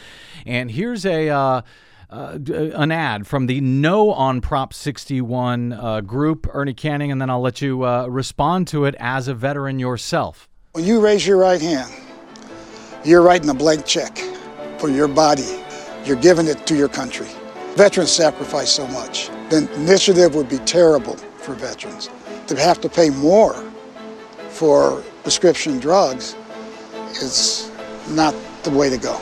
And 0.45 0.70
here's 0.70 1.07
a 1.07 1.64
uh, 2.11 2.38
an 2.74 2.90
ad 2.90 3.26
from 3.26 3.46
the 3.46 3.61
No 3.61 4.11
on 4.12 4.40
Prop 4.40 4.74
61 4.74 5.72
uh, 5.72 6.00
group, 6.00 6.48
Ernie 6.52 6.74
Canning, 6.74 7.12
and 7.12 7.20
then 7.20 7.30
I'll 7.30 7.40
let 7.40 7.61
you 7.61 7.84
uh, 7.84 8.06
respond 8.06 8.66
to 8.68 8.84
it 8.84 8.94
as 8.98 9.28
a 9.28 9.34
veteran 9.34 9.78
yourself. 9.78 10.48
When 10.72 10.84
you 10.84 11.00
raise 11.00 11.26
your 11.26 11.38
right 11.38 11.61
hand, 11.61 11.92
you're 13.04 13.22
writing 13.22 13.48
a 13.48 13.54
blank 13.54 13.86
check 13.86 14.18
for 14.78 14.88
your 14.88 15.08
body. 15.08 15.62
You're 16.04 16.16
giving 16.16 16.46
it 16.46 16.66
to 16.66 16.76
your 16.76 16.88
country. 16.88 17.28
Veterans 17.76 18.11
sacrifice 18.11 18.72
so 18.72 18.86
much. 18.88 19.28
The 19.50 19.72
initiative 19.74 20.34
would 20.34 20.48
be 20.48 20.58
terrible 20.58 21.16
for 21.16 21.54
veterans. 21.54 22.11
To 22.48 22.56
have 22.56 22.80
to 22.80 22.88
pay 22.88 23.11
more 23.11 23.54
for 24.48 25.02
prescription 25.22 25.78
drugs 25.78 26.34
is 27.22 27.70
not 28.08 28.34
the 28.64 28.70
way 28.70 28.90
to 28.90 28.98
go. 28.98 29.20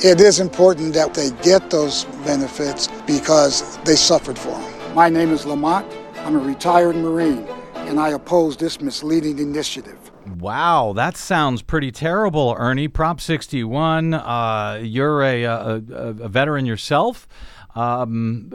It 0.00 0.20
is 0.20 0.38
important 0.38 0.94
that 0.94 1.12
they 1.14 1.30
get 1.42 1.70
those 1.70 2.04
benefits 2.24 2.86
because 3.04 3.78
they 3.78 3.96
suffered 3.96 4.38
for 4.38 4.50
them. 4.50 4.94
My 4.94 5.08
name 5.08 5.32
is 5.32 5.44
Lamont. 5.44 5.92
I'm 6.18 6.36
a 6.36 6.38
retired 6.38 6.94
Marine, 6.94 7.44
and 7.74 7.98
I 7.98 8.10
oppose 8.10 8.56
this 8.56 8.80
misleading 8.80 9.40
initiative. 9.40 9.98
Wow, 10.38 10.92
that 10.94 11.16
sounds 11.16 11.62
pretty 11.62 11.90
terrible, 11.90 12.54
Ernie. 12.56 12.86
Prop 12.86 13.20
61, 13.20 14.14
uh, 14.14 14.78
you're 14.80 15.24
a, 15.24 15.42
a, 15.42 15.82
a, 15.90 16.28
veteran 16.28 16.64
yourself. 16.64 17.26
Um, 17.74 18.50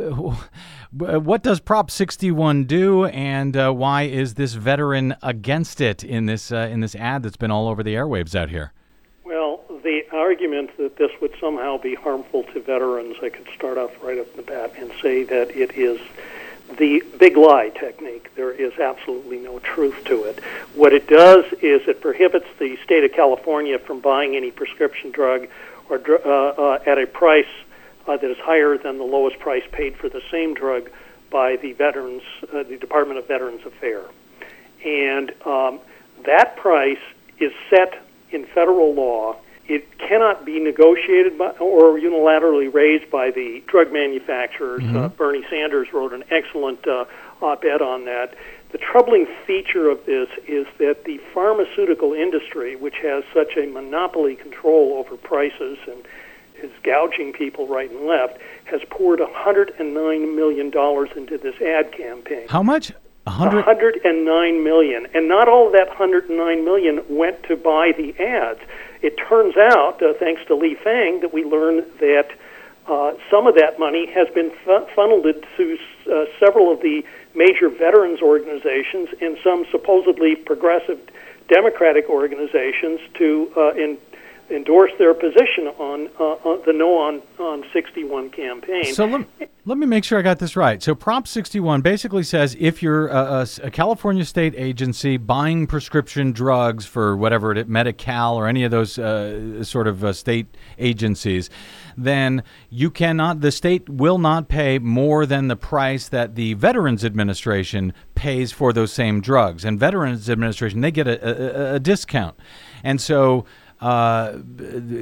what 0.92 1.44
does 1.44 1.60
Prop 1.60 1.92
61 1.92 2.64
do, 2.64 3.04
and 3.08 3.58
uh, 3.58 3.74
why 3.74 4.04
is 4.04 4.36
this 4.36 4.54
veteran 4.54 5.14
against 5.22 5.82
it 5.82 6.06
in 6.06 6.26
this 6.26 6.54
uh, 6.54 6.70
in 6.72 6.80
this 6.80 6.96
ad 6.96 7.24
that's 7.24 7.36
been 7.36 7.52
all 7.52 7.68
over 7.68 7.84
the 7.84 7.96
airwaves 7.96 8.34
out 8.34 8.50
here? 8.50 8.72
The 9.84 10.06
argument 10.12 10.76
that 10.78 10.98
this 10.98 11.12
would 11.22 11.34
somehow 11.40 11.78
be 11.78 11.94
harmful 11.94 12.44
to 12.44 12.62
veterans, 12.62 13.18
I 13.22 13.30
could 13.30 13.48
start 13.56 13.78
off 13.78 13.92
right 14.02 14.18
off 14.18 14.34
the 14.36 14.42
bat 14.42 14.74
and 14.78 14.92
say 15.02 15.24
that 15.24 15.52
it 15.52 15.78
is 15.78 16.00
the 16.78 17.04
big 17.20 17.38
lie 17.38 17.70
technique. 17.70 18.34
There 18.36 18.52
is 18.52 18.74
absolutely 18.80 19.40
no 19.40 19.60
truth 19.60 20.04
to 20.06 20.24
it. 20.24 20.40
What 20.74 20.94
it 20.94 21.08
does 21.08 21.46
is 21.62 21.88
it 21.88 22.02
prohibits 22.02 22.48
the 22.58 22.78
state 22.78 23.04
of 23.04 23.12
California 23.12 23.78
from 23.78 24.00
buying 24.00 24.36
any 24.36 24.52
prescription 24.52 25.12
drug 25.12 25.48
or 25.90 26.02
uh, 26.26 26.30
uh, 26.30 26.80
at 26.86 26.98
a 26.98 27.06
price 27.06 27.46
uh, 28.08 28.18
that 28.18 28.30
is 28.30 28.38
higher 28.38 28.78
than 28.78 28.98
the 28.98 29.04
lowest 29.04 29.40
price 29.40 29.64
paid 29.72 29.96
for 29.98 30.10
the 30.10 30.22
same 30.32 30.54
drug 30.54 30.90
by 31.30 31.58
the 31.58 31.74
veterans, 31.74 32.24
uh, 32.54 32.64
the 32.64 32.78
Department 32.78 33.20
of 33.20 33.28
Veterans 33.28 33.66
Affairs, 33.66 34.10
and 34.86 35.32
um, 35.46 35.80
that 36.26 36.56
price 36.58 37.00
is 37.40 37.52
set 37.70 38.06
in 38.32 38.46
federal 38.46 38.94
law 38.94 39.36
it 39.68 39.98
cannot 39.98 40.46
be 40.46 40.60
negotiated 40.60 41.38
by, 41.38 41.52
or 41.52 41.98
unilaterally 41.98 42.74
raised 42.74 43.10
by 43.10 43.32
the 43.32 43.64
drug 43.68 43.94
manufacturers. 43.94 44.82
Mm-hmm. 44.82 44.98
Uh, 44.98 45.08
Bernie 45.10 45.46
Sanders 45.50 45.94
wrote 45.94 46.14
an 46.14 46.24
excellent 46.30 46.86
uh, 46.88 47.06
op-ed 47.42 47.82
on 47.82 48.06
that. 48.06 48.36
The 48.72 48.78
troubling 48.78 49.28
feature 49.46 49.90
of 49.90 50.06
this 50.06 50.30
is 50.48 50.66
that 50.80 51.06
the 51.06 51.20
pharmaceutical 51.34 52.14
industry, 52.14 52.76
which 52.76 52.96
has 53.04 53.24
such 53.34 53.56
a 53.56 53.68
monopoly 53.68 54.36
control 54.36 54.96
over 54.96 55.16
prices 55.16 55.78
and 55.88 56.04
is 56.62 56.72
gouging 56.82 57.34
people 57.34 57.68
right 57.68 57.90
and 57.90 58.06
left, 58.06 58.40
has 58.66 58.82
poured 58.90 59.20
$109 59.20 60.36
million 60.36 60.68
into 61.16 61.38
this 61.38 61.62
ad 61.62 61.92
campaign. 61.92 62.48
How 62.50 62.64
much? 62.64 62.92
100? 63.26 63.66
109 63.66 64.64
million 64.64 65.08
and 65.14 65.30
not 65.30 65.48
all 65.48 65.68
of 65.68 65.74
that 65.74 65.88
109 65.88 66.66
million 66.66 67.02
went 67.08 67.42
to 67.44 67.56
buy 67.56 67.94
the 67.96 68.14
ads 68.22 68.60
it 69.04 69.18
turns 69.18 69.56
out, 69.58 70.02
uh, 70.02 70.14
thanks 70.14 70.42
to 70.48 70.56
Lee 70.56 70.76
Fang, 70.76 71.20
that 71.20 71.34
we 71.34 71.44
learned 71.44 71.86
that 72.00 72.32
uh, 72.88 73.14
some 73.30 73.48
of 73.48 73.56
that 73.56 73.78
money 73.78 74.06
has 74.08 74.28
been 74.34 74.52
fu- 74.64 74.86
funneled 74.96 75.28
to 75.58 75.78
uh, 76.12 76.26
several 76.40 76.72
of 76.72 76.82
the 76.82 77.06
major 77.36 77.70
veterans 77.70 78.22
organizations 78.22 79.10
and 79.22 79.38
some 79.44 79.66
supposedly 79.72 80.36
progressive 80.36 81.00
democratic 81.50 82.10
organizations 82.10 83.00
to 83.16 83.52
uh, 83.58 83.72
in, 83.74 83.98
endorse 84.50 84.92
their 84.98 85.14
position 85.14 85.68
on, 85.80 86.10
uh, 86.20 86.50
on 86.50 86.62
the 86.66 86.74
No 86.74 86.98
on, 86.98 87.22
on 87.40 87.64
61 87.74 88.30
campaign. 88.30 88.94
So 88.94 89.06
let, 89.06 89.28
let 89.66 89.78
me 89.78 89.86
make 89.86 90.04
sure 90.04 90.20
I 90.20 90.22
got 90.22 90.40
this 90.40 90.56
right. 90.56 90.82
So 90.82 90.96
Prop 90.96 91.28
61 91.28 91.82
basically 91.82 92.24
says 92.24 92.56
if 92.60 92.84
you're 92.84 93.08
a, 93.08 93.16
a, 93.18 93.48
a 93.64 93.72
California 93.72 94.26
state 94.26 94.54
agency 94.58 95.18
buying 95.18 95.68
prescription 95.68 96.32
drugs 96.32 96.86
for 96.86 97.16
whatever 97.16 97.52
it 97.54 97.68
Medi-Cal 97.68 98.36
or 98.36 98.48
any 98.48 98.64
of 98.64 98.72
those 98.72 99.00
uh, 99.00 99.64
sort 99.64 99.88
of 99.88 100.04
uh, 100.04 100.14
state 100.14 100.48
agencies, 100.78 101.50
then 101.98 102.44
you 102.70 102.90
cannot, 102.90 103.42
the 103.42 103.52
state 103.52 103.88
will 103.88 104.18
not 104.18 104.48
pay 104.48 104.80
more 104.80 105.26
than 105.26 105.48
the 105.48 105.56
price 105.56 106.10
that 106.10 106.36
the 106.36 106.54
Veterans 106.56 107.06
Administration 107.06 107.94
pays 108.16 108.52
for 108.52 108.74
those 108.74 108.92
same 108.92 109.22
drugs. 109.22 109.64
And 109.64 109.80
Veterans 109.80 110.30
Administration, 110.30 110.82
they 110.82 110.92
get 110.92 111.08
a, 111.08 111.76
a 111.76 111.80
discount. 111.80 112.36
And 112.84 113.00
so 113.00 113.46
uh, 113.84 114.38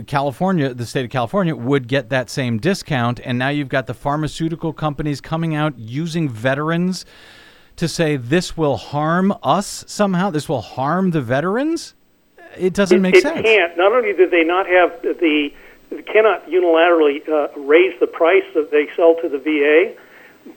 California, 0.08 0.74
the 0.74 0.88
state 0.88 1.06
of 1.06 1.12
California, 1.12 1.56
would 1.56 1.88
get 1.88 2.10
that 2.10 2.32
same 2.32 2.58
discount. 2.58 3.20
And 3.24 3.38
now 3.38 3.50
you've 3.50 3.70
got 3.70 3.86
the 3.86 3.94
pharmaceutical 3.94 4.74
companies 4.74 5.22
coming 5.22 5.54
out 5.54 5.78
using 5.78 6.28
veterans 6.28 7.06
to 7.76 7.88
say 7.88 8.18
this 8.18 8.58
will 8.58 8.78
harm 8.78 9.36
us 9.44 9.86
somehow. 9.88 10.32
This 10.32 10.50
will 10.50 10.62
harm 10.62 11.12
the 11.12 11.22
veterans. 11.22 11.94
It 12.58 12.74
doesn't 12.74 12.98
it, 12.98 13.02
make 13.02 13.16
it 13.16 13.22
sense. 13.22 13.42
It 13.42 13.44
can't. 13.44 13.78
Not 13.78 13.92
only 13.92 14.14
do 14.14 14.28
they 14.28 14.44
not 14.44 14.66
have 14.66 15.00
the, 15.04 15.54
cannot 16.08 16.48
unilaterally 16.48 17.22
uh, 17.30 17.50
raise 17.60 18.00
the 18.00 18.08
price 18.08 18.46
that 18.56 18.72
they 18.72 18.90
sell 18.96 19.16
to 19.22 19.30
the 19.30 19.38
VA, 19.38 19.96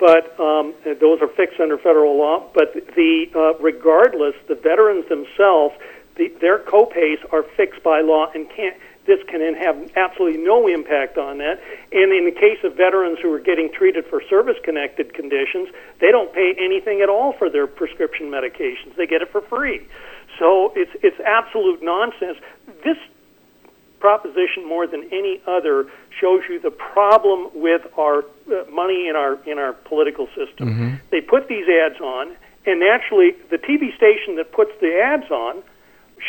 but 0.00 0.40
um, 0.40 0.72
those 0.98 1.20
are 1.20 1.28
fixed 1.28 1.60
under 1.60 1.76
federal 1.76 2.16
law. 2.16 2.48
But 2.54 2.72
the 2.96 3.26
uh, 3.34 3.62
regardless, 3.62 4.34
the 4.48 4.54
veterans 4.54 5.10
themselves 5.10 5.74
the, 6.16 6.32
their 6.40 6.58
copays 6.58 7.18
are 7.32 7.42
fixed 7.56 7.82
by 7.82 8.00
law 8.00 8.30
and 8.34 8.48
can't 8.50 8.76
this 9.06 9.20
can 9.28 9.54
have 9.54 9.76
absolutely 9.96 10.40
no 10.40 10.66
impact 10.66 11.18
on 11.18 11.36
that. 11.38 11.60
And 11.92 12.12
in 12.12 12.24
the 12.24 12.32
case 12.32 12.58
of 12.64 12.74
veterans 12.74 13.18
who 13.20 13.30
are 13.34 13.38
getting 13.38 13.70
treated 13.70 14.06
for 14.06 14.22
service 14.30 14.56
connected 14.64 15.12
conditions, 15.12 15.68
they 16.00 16.10
don't 16.10 16.32
pay 16.32 16.54
anything 16.58 17.02
at 17.02 17.10
all 17.10 17.34
for 17.34 17.50
their 17.50 17.66
prescription 17.66 18.30
medications. 18.30 18.96
They 18.96 19.06
get 19.06 19.20
it 19.20 19.30
for 19.30 19.42
free. 19.42 19.86
So 20.38 20.72
it's 20.74 20.90
it's 21.02 21.20
absolute 21.20 21.82
nonsense. 21.82 22.38
This 22.82 22.96
proposition 24.00 24.66
more 24.66 24.86
than 24.86 25.04
any 25.12 25.40
other 25.46 25.86
shows 26.20 26.42
you 26.48 26.60
the 26.60 26.70
problem 26.70 27.50
with 27.54 27.82
our 27.98 28.18
uh, 28.20 28.64
money 28.70 29.08
in 29.08 29.16
our 29.16 29.38
in 29.46 29.58
our 29.58 29.72
political 29.72 30.26
system. 30.28 30.68
Mm-hmm. 30.68 30.94
They 31.10 31.20
put 31.20 31.48
these 31.48 31.66
ads 31.68 32.00
on 32.00 32.36
and 32.66 32.80
naturally 32.80 33.32
the 33.50 33.58
TV 33.58 33.94
station 33.96 34.36
that 34.36 34.52
puts 34.52 34.72
the 34.80 34.98
ads 34.98 35.30
on 35.30 35.62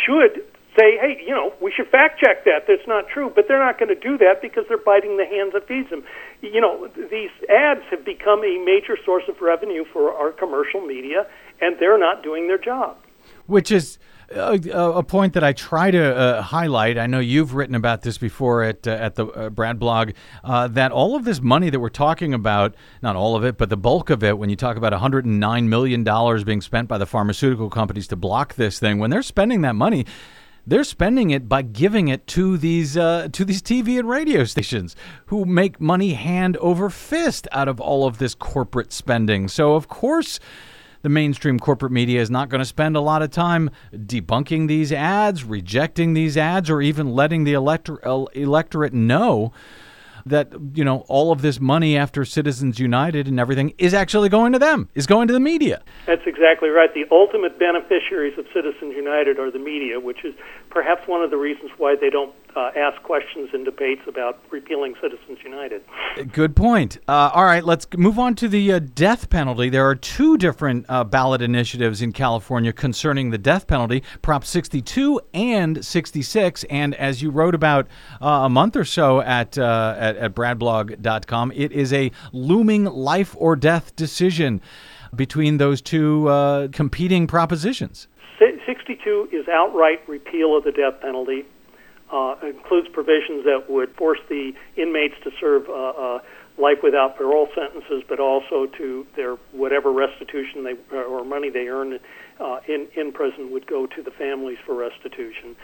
should 0.05 0.43
say, 0.77 0.97
hey, 0.99 1.23
you 1.25 1.33
know, 1.33 1.53
we 1.61 1.71
should 1.71 1.87
fact 1.87 2.19
check 2.19 2.43
that. 2.45 2.67
That's 2.67 2.87
not 2.87 3.07
true. 3.07 3.31
But 3.33 3.45
they're 3.47 3.63
not 3.63 3.79
going 3.79 3.89
to 3.89 3.99
do 3.99 4.17
that 4.17 4.41
because 4.41 4.65
they're 4.67 4.77
biting 4.77 5.17
the 5.17 5.25
hands 5.25 5.53
that 5.53 5.67
feeds 5.67 5.89
them. 5.89 6.03
You 6.41 6.59
know, 6.59 6.87
these 6.87 7.31
ads 7.49 7.81
have 7.91 8.03
become 8.03 8.43
a 8.43 8.59
major 8.63 8.97
source 9.05 9.23
of 9.29 9.41
revenue 9.41 9.85
for 9.91 10.11
our 10.11 10.31
commercial 10.31 10.81
media, 10.81 11.27
and 11.61 11.77
they're 11.79 11.99
not 11.99 12.23
doing 12.23 12.47
their 12.47 12.57
job. 12.57 12.97
Which 13.47 13.71
is 13.71 13.97
a, 14.31 14.53
a, 14.97 15.03
point 15.03 15.33
that 15.33 15.43
I 15.43 15.53
try 15.53 15.91
to 15.91 16.15
uh, 16.15 16.41
highlight. 16.41 16.97
I 16.97 17.07
know 17.07 17.19
you've 17.19 17.53
written 17.53 17.75
about 17.75 18.01
this 18.01 18.17
before 18.17 18.63
at 18.63 18.87
uh, 18.87 18.91
at 18.91 19.15
the 19.15 19.27
uh, 19.27 19.49
Brad 19.49 19.79
blog. 19.79 20.11
Uh, 20.43 20.67
that 20.69 20.91
all 20.91 21.15
of 21.15 21.25
this 21.25 21.41
money 21.41 21.69
that 21.69 21.79
we're 21.79 21.89
talking 21.89 22.33
about, 22.33 22.75
not 23.01 23.15
all 23.15 23.35
of 23.35 23.43
it, 23.43 23.57
but 23.57 23.69
the 23.69 23.77
bulk 23.77 24.09
of 24.09 24.23
it, 24.23 24.37
when 24.37 24.49
you 24.49 24.55
talk 24.55 24.77
about 24.77 24.93
109 24.93 25.69
million 25.69 26.03
dollars 26.03 26.43
being 26.43 26.61
spent 26.61 26.87
by 26.87 26.97
the 26.97 27.05
pharmaceutical 27.05 27.69
companies 27.69 28.07
to 28.07 28.15
block 28.15 28.55
this 28.55 28.79
thing, 28.79 28.99
when 28.99 29.09
they're 29.09 29.21
spending 29.21 29.61
that 29.61 29.75
money. 29.75 30.05
They're 30.67 30.83
spending 30.83 31.29
it 31.29 31.47
by 31.47 31.61
giving 31.61 32.07
it 32.07 32.25
to 32.27 32.57
these 32.57 32.97
uh, 32.97 33.27
to 33.31 33.45
these 33.45 33.61
TV 33.61 33.99
and 33.99 34.09
radio 34.09 34.45
stations 34.45 34.95
who 35.27 35.45
make 35.45 35.79
money 35.79 36.13
hand 36.13 36.57
over 36.57 36.89
fist 36.89 37.47
out 37.51 37.67
of 37.67 37.79
all 37.79 38.07
of 38.07 38.17
this 38.17 38.33
corporate 38.33 38.91
spending. 38.91 39.47
So 39.47 39.75
of 39.75 39.87
course, 39.87 40.39
the 41.05 41.09
mainstream 41.09 41.59
corporate 41.59 41.91
media 41.91 42.19
is 42.19 42.31
not 42.31 42.49
going 42.49 42.57
to 42.57 42.65
spend 42.65 42.97
a 42.97 42.99
lot 42.99 43.21
of 43.21 43.29
time 43.29 43.69
debunking 43.93 44.67
these 44.67 44.91
ads, 44.91 45.43
rejecting 45.43 46.15
these 46.15 46.35
ads, 46.35 46.67
or 46.67 46.81
even 46.81 47.11
letting 47.11 47.43
the 47.43 47.53
elector- 47.53 47.99
electorate 48.33 48.91
know 48.91 49.53
that 50.25 50.51
you 50.73 50.83
know 50.83 51.05
all 51.07 51.31
of 51.31 51.43
this 51.43 51.59
money 51.59 51.95
after 51.95 52.25
Citizens 52.25 52.79
United 52.79 53.27
and 53.27 53.39
everything 53.39 53.71
is 53.77 53.93
actually 53.93 54.29
going 54.29 54.51
to 54.53 54.57
them, 54.57 54.89
is 54.95 55.05
going 55.05 55.27
to 55.27 55.33
the 55.33 55.39
media. 55.39 55.83
That's 56.07 56.25
exactly 56.25 56.69
right. 56.69 56.91
The 56.91 57.05
ultimate 57.11 57.59
beneficiaries 57.59 58.35
of 58.39 58.47
Citizens 58.51 58.95
United 58.95 59.37
are 59.37 59.51
the 59.51 59.59
media, 59.59 59.99
which 59.99 60.25
is 60.25 60.33
perhaps 60.71 61.07
one 61.07 61.21
of 61.21 61.29
the 61.29 61.37
reasons 61.37 61.69
why 61.77 61.95
they 61.95 62.09
don't 62.09 62.33
uh, 62.55 62.71
ask 62.75 63.01
questions 63.03 63.49
in 63.53 63.63
debates 63.63 64.01
about 64.07 64.39
repealing 64.49 64.95
Citizens 65.01 65.39
United. 65.43 65.83
Good 66.31 66.55
point. 66.55 66.99
Uh, 67.07 67.31
all 67.33 67.43
right, 67.43 67.63
let's 67.63 67.85
move 67.97 68.17
on 68.17 68.35
to 68.35 68.47
the 68.47 68.73
uh, 68.73 68.79
death 68.79 69.29
penalty. 69.29 69.69
There 69.69 69.87
are 69.87 69.95
two 69.95 70.37
different 70.37 70.85
uh, 70.87 71.03
ballot 71.03 71.41
initiatives 71.41 72.01
in 72.01 72.13
California 72.13 72.71
concerning 72.71 73.31
the 73.31 73.37
death 73.37 73.67
penalty 73.67 74.03
Prop 74.21 74.45
62 74.45 75.19
and 75.33 75.83
66. 75.83 76.63
And 76.65 76.95
as 76.95 77.21
you 77.21 77.29
wrote 77.29 77.55
about 77.55 77.87
uh, 78.21 78.27
a 78.27 78.49
month 78.49 78.75
or 78.75 78.85
so 78.85 79.21
at, 79.21 79.57
uh, 79.57 79.95
at, 79.97 80.15
at 80.15 80.33
bradblog.com, 80.33 81.51
it 81.53 81.71
is 81.71 81.91
a 81.91 82.11
looming 82.31 82.85
life 82.85 83.35
or 83.37 83.55
death 83.55 83.95
decision 83.95 84.61
between 85.13 85.57
those 85.57 85.81
two 85.81 86.69
competing 86.73 87.27
propositions. 87.27 88.07
62 88.65 89.29
is 89.31 89.47
outright 89.47 90.07
repeal 90.07 90.57
of 90.57 90.63
the 90.63 90.71
death 90.71 90.99
penalty 91.01 91.45
uh, 92.15 92.35
includes 92.43 92.87
provisions 92.87 93.43
that 93.43 93.69
would 93.69 93.93
force 93.95 94.19
the 94.29 94.53
inmates 94.77 95.15
to 95.23 95.31
serve 95.39 95.67
uh, 95.67 95.73
uh, 95.73 96.19
life 96.57 96.77
without 96.81 97.17
parole 97.17 97.49
sentences, 97.53 98.03
but 98.07 98.19
also 98.19 98.67
to 98.67 99.05
their 99.17 99.35
whatever 99.51 99.91
restitution 99.91 100.63
they 100.63 100.75
or 100.95 101.25
money 101.25 101.49
they 101.49 101.67
earn 101.67 101.99
uh, 102.39 102.59
in 102.67 102.87
in 102.95 103.11
prison 103.11 103.51
would 103.51 103.67
go 103.67 103.85
to 103.85 104.01
the 104.01 104.11
families 104.11 104.57
for 104.65 104.73
restitution. 104.73 105.55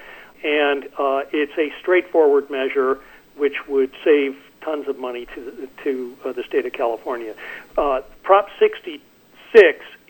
And 0.43 0.85
uh, 0.97 1.21
it's 1.31 1.57
a 1.57 1.71
straightforward 1.79 2.49
measure 2.49 2.99
which 3.37 3.55
would 3.69 3.91
save 4.03 4.35
tons 4.61 4.87
of 4.89 4.99
money 4.99 5.25
to 5.27 5.45
the, 5.45 5.83
to 5.83 6.17
uh, 6.25 6.31
the 6.33 6.43
state 6.43 6.65
of 6.65 6.73
California. 6.73 7.33
Uh, 7.77 8.01
Prop 8.23 8.49
66 8.59 9.01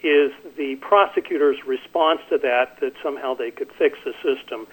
is 0.04 0.32
the 0.58 0.76
prosecutor's 0.82 1.64
response 1.66 2.22
to 2.30 2.38
that 2.40 2.80
that 2.80 2.94
somehow 3.04 3.36
they 3.36 3.52
could 3.52 3.72
fix 3.74 4.00
the 4.04 4.14
system. 4.24 4.66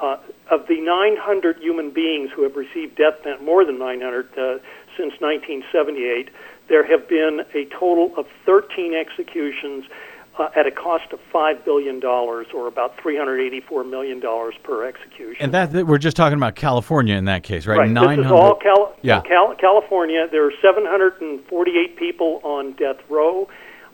Uh, 0.00 0.16
of 0.50 0.66
the 0.66 0.80
900 0.80 1.58
human 1.58 1.90
beings 1.90 2.30
who 2.34 2.42
have 2.42 2.56
received 2.56 2.96
death 2.96 3.14
penalty, 3.22 3.44
more 3.44 3.64
than 3.64 3.78
900 3.78 4.26
uh, 4.26 4.58
since 4.96 5.14
1978, 5.20 6.30
there 6.68 6.84
have 6.86 7.08
been 7.08 7.40
a 7.54 7.64
total 7.66 8.12
of 8.16 8.26
13 8.44 8.94
executions 8.94 9.84
uh, 10.38 10.48
at 10.56 10.66
a 10.66 10.70
cost 10.70 11.12
of 11.12 11.20
five 11.32 11.64
billion 11.64 12.00
dollars, 12.00 12.48
or 12.52 12.66
about 12.66 13.00
384 13.00 13.84
million 13.84 14.18
dollars 14.18 14.54
per 14.62 14.84
execution. 14.86 15.36
And 15.40 15.54
that 15.54 15.86
we're 15.86 15.98
just 15.98 16.16
talking 16.16 16.36
about 16.36 16.56
California 16.56 17.14
in 17.14 17.26
that 17.26 17.44
case, 17.44 17.66
right? 17.66 17.78
Right. 17.78 17.90
900. 17.90 18.16
This 18.16 18.26
is 18.26 18.32
all 18.32 18.56
Cal- 18.56 18.96
yeah. 19.02 19.20
Cal- 19.20 19.54
California. 19.54 20.26
There 20.30 20.44
are 20.46 20.52
748 20.60 21.96
people 21.96 22.40
on 22.42 22.72
death 22.72 22.98
row. 23.08 23.48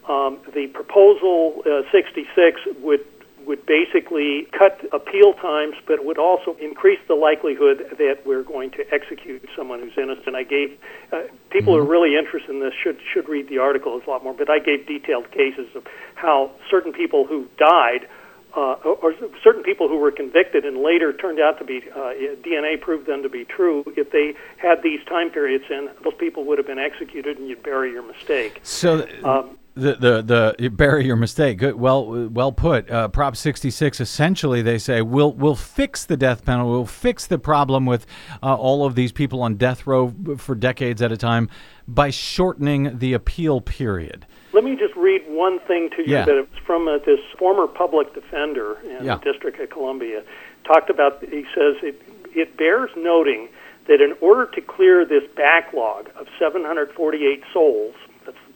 Um, 0.09 0.39
the 0.55 0.67
proposal 0.69 1.63
uh, 1.67 1.83
66 1.93 2.61
would 2.81 3.05
would 3.47 3.65
basically 3.67 4.47
cut 4.57 4.81
appeal 4.93 5.33
times, 5.35 5.75
but 5.87 6.05
would 6.05 6.19
also 6.19 6.57
increase 6.61 6.99
the 7.09 7.15
likelihood 7.15 7.97
that 7.99 8.19
we're 8.25 8.43
going 8.43 8.71
to 8.73 8.85
execute 8.93 9.49
someone 9.57 9.81
who's 9.81 9.97
innocent. 9.97 10.37
I 10.37 10.45
gave 10.45 10.79
uh, 11.13 11.23
people 11.51 11.75
mm-hmm. 11.75 11.83
who 11.83 11.89
are 11.89 11.91
really 11.91 12.17
interested 12.17 12.51
in 12.51 12.61
this 12.61 12.75
should 12.83 12.99
should 13.13 13.29
read 13.29 13.49
the 13.49 13.59
article. 13.59 13.97
It's 13.97 14.07
a 14.07 14.11
lot 14.11 14.25
more, 14.25 14.35
but 14.35 14.51
I 14.51 14.59
gave 14.59 14.87
detailed 14.87 15.31
cases 15.31 15.69
of 15.75 15.87
how 16.15 16.51
certain 16.71 16.93
people 16.93 17.27
who 17.27 17.49
died. 17.59 18.09
Uh, 18.53 18.73
or 18.83 19.15
certain 19.45 19.63
people 19.63 19.87
who 19.87 19.97
were 19.97 20.11
convicted 20.11 20.65
and 20.65 20.83
later 20.83 21.13
turned 21.13 21.39
out 21.39 21.57
to 21.57 21.65
be 21.65 21.85
uh, 21.95 22.11
DNA 22.43 22.81
proved 22.81 23.07
them 23.07 23.23
to 23.23 23.29
be 23.29 23.45
true. 23.45 23.85
If 23.97 24.11
they 24.11 24.35
had 24.57 24.83
these 24.83 24.99
time 25.05 25.31
periods 25.31 25.67
in, 25.71 25.89
those 26.03 26.15
people 26.15 26.45
would 26.47 26.59
have 26.59 26.67
been 26.67 26.81
executed, 26.81 27.39
and 27.39 27.49
you'd 27.49 27.63
bury 27.63 27.93
your 27.93 28.03
mistake. 28.03 28.59
So, 28.65 29.07
um, 29.23 29.57
the, 29.81 30.23
the 30.23 30.55
the 30.59 30.69
bury 30.69 31.07
your 31.07 31.17
mistake. 31.17 31.59
Good, 31.59 31.75
well 31.75 32.29
well 32.29 32.53
put. 32.53 32.91
Uh, 32.91 33.09
Prop 33.09 33.37
66. 33.37 34.01
Essentially, 34.01 34.63
they 34.63 34.79
say 34.79 35.03
we'll 35.03 35.33
we'll 35.33 35.57
fix 35.57 36.05
the 36.05 36.17
death 36.17 36.45
penalty. 36.45 36.71
We'll 36.71 36.87
fix 36.87 37.27
the 37.27 37.39
problem 37.39 37.87
with 37.87 38.07
uh, 38.43 38.55
all 38.55 38.85
of 38.85 38.95
these 38.95 39.13
people 39.13 39.43
on 39.43 39.57
death 39.57 39.87
row 39.87 40.15
for 40.37 40.55
decades 40.55 41.03
at 41.03 41.11
a 41.11 41.17
time 41.17 41.49
by 41.89 42.11
shortening 42.11 42.99
the 42.99 43.15
appeal 43.15 43.61
period. 43.61 44.27
Let 44.53 44.65
me 44.65 44.77
just 44.77 44.95
read 44.97 45.23
one 45.29 45.59
thing 45.61 45.91
to 45.97 46.03
you 46.03 46.15
yeah. 46.15 46.25
that 46.25 46.37
it's 46.37 46.59
from 46.67 46.87
uh, 46.87 46.99
this 46.99 47.21
former 47.39 47.67
public 47.67 48.15
defender 48.15 48.79
in 48.83 49.05
yeah. 49.05 49.17
the 49.17 49.33
District 49.33 49.59
of 49.59 49.71
Columbia. 49.71 50.23
Talked 50.65 50.91
about. 50.91 51.23
He 51.25 51.45
says 51.55 51.77
it 51.83 52.01
it 52.33 52.57
bears 52.57 52.91
noting 52.97 53.49
that 53.89 54.01
in 54.01 54.15
order 54.21 54.47
to 54.47 54.61
clear 54.61 55.05
this 55.05 55.25
backlog 55.35 56.11
of 56.17 56.29
748 56.39 57.43
souls 57.53 57.95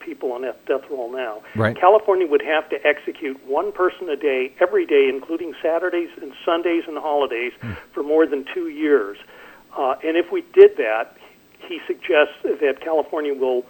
people 0.05 0.31
on 0.31 0.43
death 0.43 0.89
row 0.89 1.09
now. 1.11 1.41
Right. 1.55 1.75
California 1.75 2.27
would 2.27 2.43
have 2.43 2.69
to 2.69 2.77
execute 2.85 3.43
one 3.45 3.71
person 3.71 4.07
a 4.09 4.15
day 4.15 4.53
every 4.61 4.85
day, 4.85 5.09
including 5.09 5.53
Saturdays 5.61 6.09
and 6.21 6.31
Sundays 6.45 6.83
and 6.87 6.97
holidays, 6.97 7.53
mm. 7.61 7.75
for 7.93 8.03
more 8.03 8.25
than 8.27 8.45
two 8.53 8.69
years. 8.69 9.17
Uh, 9.75 9.95
and 10.03 10.15
if 10.15 10.31
we 10.31 10.43
did 10.53 10.77
that, 10.77 11.17
he 11.59 11.79
suggests 11.87 12.35
that 12.43 12.79
California 12.81 13.33
will 13.33 13.65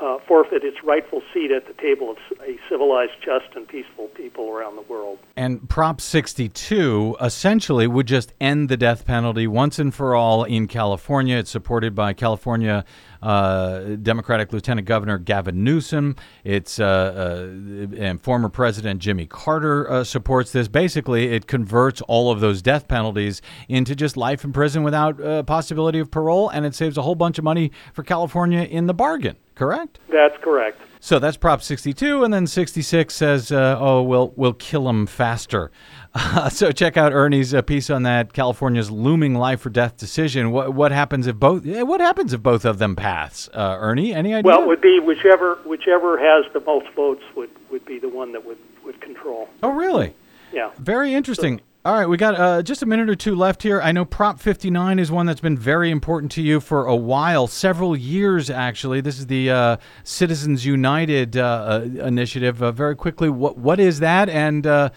uh, 0.00 0.18
forfeit 0.26 0.64
its 0.64 0.82
rightful 0.84 1.22
seat 1.32 1.50
at 1.50 1.66
the 1.66 1.74
table 1.74 2.10
of 2.10 2.16
a 2.40 2.58
civilized, 2.68 3.12
just, 3.24 3.54
and 3.54 3.66
peaceful 3.66 4.06
people 4.08 4.48
around 4.48 4.76
the 4.76 4.82
world. 4.82 5.18
And 5.36 5.68
Prop 5.68 6.00
62 6.00 7.16
essentially 7.20 7.86
would 7.86 8.06
just 8.06 8.32
end 8.40 8.68
the 8.68 8.76
death 8.76 9.04
penalty 9.04 9.46
once 9.46 9.78
and 9.78 9.94
for 9.94 10.14
all 10.14 10.44
in 10.44 10.68
California. 10.68 11.36
It's 11.38 11.50
supported 11.50 11.94
by 11.94 12.12
California 12.12 12.84
uh, 13.22 13.80
Democratic 13.96 14.52
Lieutenant 14.52 14.86
Governor 14.86 15.18
Gavin 15.18 15.64
Newsom. 15.64 16.16
It's 16.44 16.78
uh, 16.78 16.84
uh, 16.84 17.96
and 17.96 18.20
former 18.22 18.48
President 18.48 19.00
Jimmy 19.00 19.26
Carter 19.26 19.90
uh, 19.90 20.04
supports 20.04 20.52
this. 20.52 20.68
Basically, 20.68 21.28
it 21.28 21.46
converts 21.46 22.00
all 22.02 22.30
of 22.30 22.40
those 22.40 22.62
death 22.62 22.86
penalties 22.88 23.42
into 23.68 23.96
just 23.96 24.16
life 24.16 24.44
in 24.44 24.52
prison 24.52 24.82
without 24.82 25.20
uh, 25.20 25.42
possibility 25.42 25.98
of 25.98 26.10
parole, 26.10 26.48
and 26.48 26.64
it 26.64 26.74
saves 26.74 26.96
a 26.96 27.02
whole 27.02 27.16
bunch 27.16 27.38
of 27.38 27.44
money 27.44 27.72
for 27.92 28.02
California 28.02 28.62
in 28.62 28.86
the 28.86 28.94
bargain. 28.94 29.36
Correct? 29.58 29.98
That's 30.08 30.36
correct. 30.40 30.80
So 31.00 31.18
that's 31.18 31.36
Prop 31.36 31.62
62, 31.62 32.22
and 32.22 32.32
then 32.32 32.46
66 32.46 33.12
says, 33.12 33.50
uh, 33.50 33.76
"Oh, 33.80 34.02
we'll 34.02 34.32
we'll 34.36 34.52
kill 34.52 34.84
them 34.84 35.04
faster." 35.04 35.72
Uh, 36.14 36.48
so 36.48 36.70
check 36.70 36.96
out 36.96 37.12
Ernie's 37.12 37.52
uh, 37.52 37.62
piece 37.62 37.90
on 37.90 38.04
that 38.04 38.32
California's 38.32 38.88
looming 38.88 39.34
life 39.34 39.66
or 39.66 39.70
death 39.70 39.96
decision. 39.96 40.52
What 40.52 40.74
what 40.74 40.92
happens 40.92 41.26
if 41.26 41.34
both? 41.34 41.66
What 41.66 42.00
happens 42.00 42.32
if 42.32 42.40
both 42.40 42.64
of 42.64 42.78
them 42.78 42.94
pass? 42.94 43.48
Uh, 43.52 43.76
Ernie, 43.80 44.14
any 44.14 44.32
idea? 44.32 44.48
Well, 44.48 44.62
it 44.62 44.68
would 44.68 44.80
be 44.80 45.00
whichever 45.00 45.56
whichever 45.66 46.18
has 46.18 46.44
the 46.52 46.60
most 46.60 46.86
votes 46.94 47.22
would, 47.34 47.50
would 47.72 47.84
be 47.84 47.98
the 47.98 48.08
one 48.08 48.30
that 48.32 48.46
would, 48.46 48.58
would 48.84 49.00
control. 49.00 49.48
Oh, 49.60 49.70
really? 49.70 50.14
Yeah. 50.52 50.70
Very 50.78 51.14
interesting. 51.14 51.58
So, 51.58 51.64
all 51.84 51.94
right, 51.94 52.06
we 52.06 52.16
got 52.16 52.34
uh, 52.34 52.60
just 52.60 52.82
a 52.82 52.86
minute 52.86 53.08
or 53.08 53.14
two 53.14 53.36
left 53.36 53.62
here. 53.62 53.80
I 53.80 53.92
know 53.92 54.04
Prop 54.04 54.40
59 54.40 54.98
is 54.98 55.12
one 55.12 55.26
that's 55.26 55.40
been 55.40 55.56
very 55.56 55.92
important 55.92 56.32
to 56.32 56.42
you 56.42 56.58
for 56.58 56.86
a 56.86 56.96
while, 56.96 57.46
several 57.46 57.96
years 57.96 58.50
actually. 58.50 59.00
This 59.00 59.18
is 59.18 59.28
the 59.28 59.50
uh, 59.50 59.76
Citizens 60.02 60.66
United 60.66 61.36
uh, 61.36 61.80
uh 61.96 62.04
initiative. 62.04 62.62
Uh, 62.62 62.72
very 62.72 62.96
quickly, 62.96 63.30
what 63.30 63.58
what 63.58 63.78
is 63.78 64.00
that? 64.00 64.28
And 64.28 64.66
uh, 64.66 64.90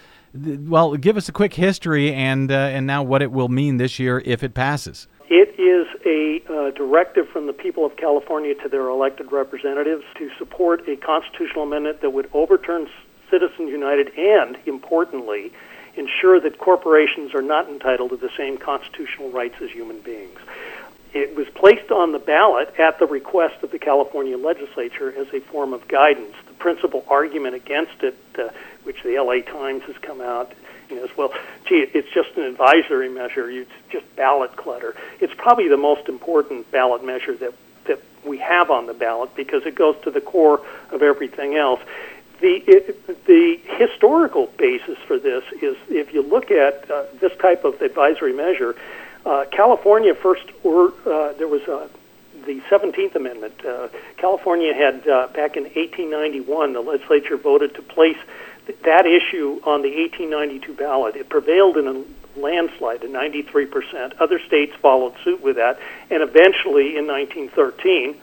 th- 0.44 0.58
well, 0.64 0.96
give 0.96 1.16
us 1.16 1.28
a 1.28 1.32
quick 1.32 1.54
history 1.54 2.12
and 2.12 2.50
and 2.50 2.84
now 2.84 3.04
what 3.04 3.22
it 3.22 3.30
will 3.30 3.48
mean 3.48 3.76
this 3.76 4.00
year 4.00 4.20
if 4.26 4.42
it 4.42 4.52
passes. 4.52 5.06
It 5.30 5.54
is 5.58 5.86
a 6.04 6.72
directive 6.76 7.28
from 7.28 7.46
the 7.46 7.52
people 7.52 7.86
of 7.86 7.96
California 7.96 8.54
to 8.56 8.68
their 8.68 8.88
elected 8.88 9.30
representatives 9.30 10.02
to 10.18 10.30
support 10.36 10.86
a 10.88 10.96
constitutional 10.96 11.62
amendment 11.62 12.00
that 12.00 12.10
would 12.10 12.28
overturn 12.34 12.88
Citizens 13.30 13.70
United 13.70 14.10
and, 14.18 14.58
importantly, 14.66 15.52
ensure 15.96 16.40
that 16.40 16.58
corporations 16.58 17.34
are 17.34 17.42
not 17.42 17.68
entitled 17.68 18.10
to 18.10 18.16
the 18.16 18.30
same 18.36 18.58
constitutional 18.58 19.30
rights 19.30 19.56
as 19.60 19.70
human 19.70 20.00
beings. 20.00 20.38
It 21.12 21.36
was 21.36 21.46
placed 21.50 21.90
on 21.90 22.12
the 22.12 22.18
ballot 22.18 22.74
at 22.78 22.98
the 22.98 23.06
request 23.06 23.62
of 23.62 23.70
the 23.70 23.78
California 23.78 24.38
legislature 24.38 25.12
as 25.14 25.28
a 25.34 25.40
form 25.40 25.74
of 25.74 25.86
guidance. 25.86 26.34
The 26.46 26.54
principal 26.54 27.04
argument 27.08 27.54
against 27.54 28.02
it, 28.02 28.16
uh, 28.38 28.48
which 28.84 29.02
the 29.02 29.18
LA 29.18 29.42
Times 29.42 29.82
has 29.84 29.98
come 29.98 30.22
out, 30.22 30.52
is 30.90 31.10
well, 31.16 31.32
gee, 31.66 31.86
it's 31.92 32.08
just 32.12 32.36
an 32.36 32.44
advisory 32.44 33.08
measure. 33.08 33.50
It's 33.50 33.70
just 33.90 34.04
ballot 34.16 34.56
clutter. 34.56 34.96
It's 35.20 35.34
probably 35.34 35.68
the 35.68 35.76
most 35.76 36.08
important 36.08 36.70
ballot 36.70 37.04
measure 37.04 37.34
that 37.36 37.54
that 37.84 38.00
we 38.24 38.38
have 38.38 38.70
on 38.70 38.86
the 38.86 38.94
ballot 38.94 39.34
because 39.34 39.66
it 39.66 39.74
goes 39.74 39.96
to 40.04 40.10
the 40.10 40.20
core 40.20 40.64
of 40.92 41.02
everything 41.02 41.56
else 41.56 41.80
the 42.42 42.62
it, 42.66 43.24
the 43.26 43.58
historical 43.78 44.48
basis 44.58 44.98
for 45.06 45.18
this 45.18 45.44
is 45.62 45.76
if 45.88 46.12
you 46.12 46.22
look 46.22 46.50
at 46.50 46.90
uh, 46.90 47.04
this 47.20 47.32
type 47.38 47.64
of 47.64 47.80
advisory 47.80 48.32
measure, 48.34 48.76
uh, 49.24 49.46
California 49.50 50.14
first 50.14 50.44
or 50.62 50.92
uh, 51.06 51.32
there 51.34 51.48
was 51.48 51.62
uh, 51.62 51.88
the 52.44 52.60
17th 52.62 53.14
Amendment. 53.14 53.64
Uh, 53.64 53.88
California 54.16 54.74
had 54.74 55.06
uh, 55.08 55.28
back 55.28 55.56
in 55.56 55.62
1891 55.62 56.72
the 56.72 56.80
legislature 56.80 57.36
voted 57.36 57.74
to 57.76 57.82
place 57.82 58.18
th- 58.66 58.78
that 58.80 59.06
issue 59.06 59.60
on 59.64 59.82
the 59.82 59.96
1892 59.96 60.74
ballot. 60.74 61.16
It 61.16 61.28
prevailed 61.28 61.76
in 61.76 61.86
a 61.86 62.04
landslide, 62.38 63.04
a 63.04 63.08
93%. 63.08 64.20
Other 64.20 64.40
states 64.40 64.74
followed 64.82 65.14
suit 65.22 65.40
with 65.40 65.56
that, 65.56 65.78
and 66.10 66.22
eventually 66.22 66.96
in 66.96 67.06
1913, 67.06 68.16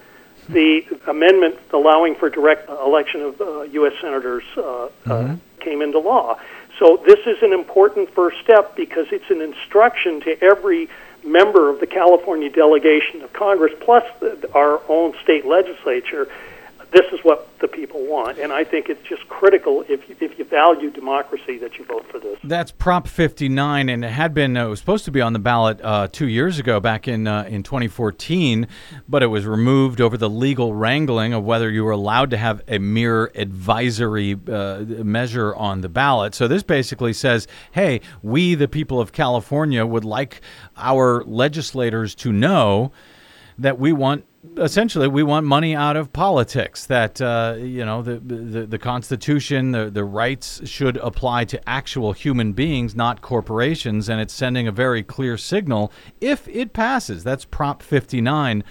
the 0.49 0.83
amendment 1.07 1.57
allowing 1.71 2.15
for 2.15 2.29
direct 2.29 2.69
election 2.69 3.21
of 3.21 3.41
uh, 3.41 3.61
U.S. 3.61 3.93
senators 4.01 4.43
uh, 4.57 4.89
uh, 5.05 5.35
came 5.59 5.81
into 5.81 5.99
law. 5.99 6.39
So 6.79 7.01
this 7.05 7.19
is 7.27 7.41
an 7.43 7.53
important 7.53 8.09
first 8.13 8.39
step 8.39 8.75
because 8.75 9.07
it's 9.11 9.29
an 9.29 9.41
instruction 9.41 10.21
to 10.21 10.41
every 10.41 10.89
member 11.23 11.69
of 11.69 11.79
the 11.79 11.87
California 11.87 12.49
delegation 12.49 13.21
of 13.21 13.33
Congress, 13.33 13.73
plus 13.81 14.03
the, 14.19 14.49
our 14.53 14.81
own 14.87 15.13
state 15.21 15.45
legislature. 15.45 16.29
This 16.91 17.05
is 17.11 17.19
what 17.23 17.47
the 17.59 17.67
people 17.67 18.03
want, 18.07 18.39
and 18.39 18.51
I 18.51 18.63
think 18.63 18.89
it's 18.89 19.07
just 19.07 19.27
critical 19.29 19.83
if 19.87 20.09
you, 20.09 20.15
if 20.19 20.39
you 20.39 20.45
value 20.45 20.89
democracy 20.89 21.59
that 21.59 21.77
you 21.77 21.85
vote 21.85 22.05
for 22.09 22.17
this. 22.17 22.39
That's 22.43 22.71
Prop 22.71 23.07
59, 23.07 23.89
and 23.89 24.03
it 24.03 24.09
had 24.09 24.33
been 24.33 24.57
uh, 24.57 24.65
it 24.65 24.69
was 24.69 24.79
supposed 24.79 25.05
to 25.05 25.11
be 25.11 25.21
on 25.21 25.33
the 25.33 25.39
ballot 25.39 25.79
uh, 25.83 26.07
two 26.11 26.27
years 26.27 26.57
ago, 26.57 26.79
back 26.79 27.07
in 27.07 27.27
uh, 27.27 27.43
in 27.43 27.61
2014, 27.61 28.67
but 29.07 29.21
it 29.21 29.27
was 29.27 29.45
removed 29.45 30.01
over 30.01 30.17
the 30.17 30.29
legal 30.29 30.73
wrangling 30.73 31.31
of 31.33 31.43
whether 31.43 31.69
you 31.69 31.83
were 31.83 31.91
allowed 31.91 32.31
to 32.31 32.37
have 32.37 32.63
a 32.67 32.79
mere 32.79 33.31
advisory 33.35 34.35
uh, 34.51 34.79
measure 34.79 35.53
on 35.55 35.81
the 35.81 35.89
ballot. 35.89 36.33
So 36.33 36.47
this 36.47 36.63
basically 36.63 37.13
says, 37.13 37.47
hey, 37.71 38.01
we, 38.23 38.55
the 38.55 38.67
people 38.67 38.99
of 38.99 39.11
California, 39.11 39.85
would 39.85 40.05
like 40.05 40.41
our 40.75 41.23
legislators 41.25 42.15
to 42.15 42.31
know 42.31 42.91
that 43.59 43.77
we 43.77 43.91
want 43.91 44.25
essentially 44.57 45.07
we 45.07 45.21
want 45.21 45.45
money 45.45 45.75
out 45.75 45.97
of 45.97 46.13
politics 46.13 46.85
that 46.85 47.19
uh, 47.21 47.55
you 47.57 47.83
know 47.85 48.01
the, 48.01 48.19
the 48.19 48.65
the 48.65 48.79
constitution 48.79 49.71
the 49.71 49.89
the 49.89 50.03
rights 50.03 50.61
should 50.67 50.97
apply 50.97 51.43
to 51.43 51.69
actual 51.69 52.13
human 52.13 52.53
beings 52.53 52.95
not 52.95 53.21
corporations 53.21 54.07
and 54.07 54.21
it's 54.21 54.33
sending 54.33 54.67
a 54.67 54.71
very 54.71 55.03
clear 55.03 55.37
signal 55.37 55.91
if 56.21 56.47
it 56.47 56.71
passes 56.71 57.23
that's 57.23 57.43
prop 57.45 57.83
59 57.83 58.63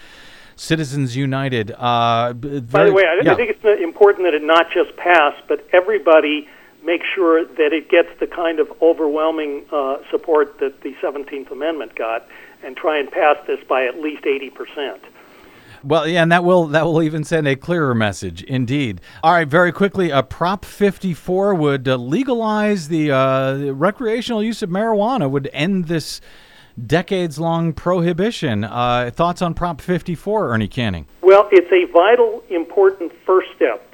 citizens 0.56 1.16
united 1.16 1.72
uh, 1.76 2.32
b- 2.32 2.60
By 2.60 2.84
the 2.84 2.92
way, 2.92 3.04
I, 3.04 3.20
yeah. 3.22 3.32
I 3.32 3.34
think 3.36 3.50
it's 3.50 3.82
important 3.82 4.24
that 4.24 4.34
it 4.34 4.42
not 4.42 4.70
just 4.72 4.96
pass, 4.96 5.34
but 5.46 5.64
everybody 5.72 6.48
make 6.82 7.02
sure 7.04 7.44
that 7.44 7.72
it 7.72 7.88
gets 7.88 8.08
the 8.18 8.26
kind 8.26 8.58
of 8.58 8.72
overwhelming 8.82 9.64
uh, 9.70 9.98
support 10.10 10.58
that 10.58 10.80
the 10.80 10.94
17th 10.94 11.50
Amendment 11.52 11.94
got, 11.94 12.26
and 12.64 12.76
try 12.76 12.98
and 12.98 13.10
pass 13.10 13.36
this 13.46 13.60
by 13.68 13.86
at 13.86 14.00
least 14.00 14.26
80 14.26 14.50
percent. 14.50 15.04
Well, 15.84 16.06
yeah, 16.06 16.22
and 16.22 16.32
that 16.32 16.44
will 16.44 16.66
that 16.68 16.84
will 16.84 17.02
even 17.02 17.24
send 17.24 17.46
a 17.46 17.56
clearer 17.56 17.94
message, 17.94 18.42
indeed. 18.42 19.00
All 19.22 19.32
right, 19.32 19.48
very 19.48 19.72
quickly, 19.72 20.10
uh, 20.10 20.22
Prop 20.22 20.64
54 20.64 21.54
would 21.54 21.88
uh, 21.88 21.96
legalize 21.96 22.88
the 22.88 23.12
uh, 23.12 23.72
recreational 23.72 24.42
use 24.42 24.62
of 24.62 24.70
marijuana, 24.70 25.30
would 25.30 25.48
end 25.52 25.86
this 25.86 26.20
decades-long 26.86 27.72
prohibition. 27.72 28.64
Uh, 28.64 29.10
thoughts 29.12 29.42
on 29.42 29.54
Prop 29.54 29.80
54, 29.80 30.52
Ernie 30.52 30.68
Canning? 30.68 31.06
Well, 31.22 31.48
it's 31.50 31.70
a 31.72 31.90
vital, 31.92 32.42
important 32.50 33.12
first 33.26 33.48
step 33.56 33.84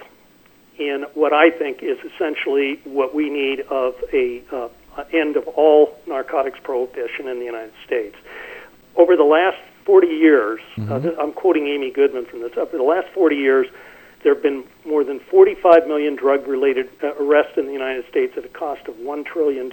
in 0.79 1.07
what 1.15 1.33
I 1.33 1.51
think 1.51 1.83
is 1.83 1.99
essentially 2.15 2.81
what 2.85 3.15
we 3.15 3.31
need 3.31 3.61
of 3.71 3.95
a 4.13 4.43
uh, 4.53 4.69
end 5.13 5.37
of 5.37 5.47
all 5.49 5.97
narcotics 6.07 6.59
prohibition 6.63 7.29
in 7.29 7.39
the 7.39 7.45
United 7.45 7.73
States. 7.87 8.17
Over 8.97 9.17
the 9.17 9.25
last 9.25 9.59
40 9.85 10.07
years, 10.09 10.61
uh, 10.89 10.99
th- 11.01 11.15
I'm 11.21 11.33
quoting 11.33 11.67
Amy 11.69 11.91
Goodman 11.91 12.25
from 12.27 12.41
this, 12.41 12.57
over 12.57 12.77
the 12.77 12.83
last 12.83 13.09
40 13.09 13.37
years, 13.37 13.67
there 14.23 14.33
have 14.35 14.43
been 14.43 14.65
more 14.87 15.05
than 15.05 15.21
45 15.21 15.87
million 15.87 16.17
drug 16.17 16.47
related 16.47 16.89
uh, 17.03 17.13
arrests 17.21 17.59
in 17.59 17.67
the 17.67 17.73
United 17.73 18.09
States 18.09 18.35
at 18.39 18.45
a 18.45 18.49
cost 18.49 18.87
of 18.89 18.95
$1 18.97 19.27
trillion. 19.27 19.71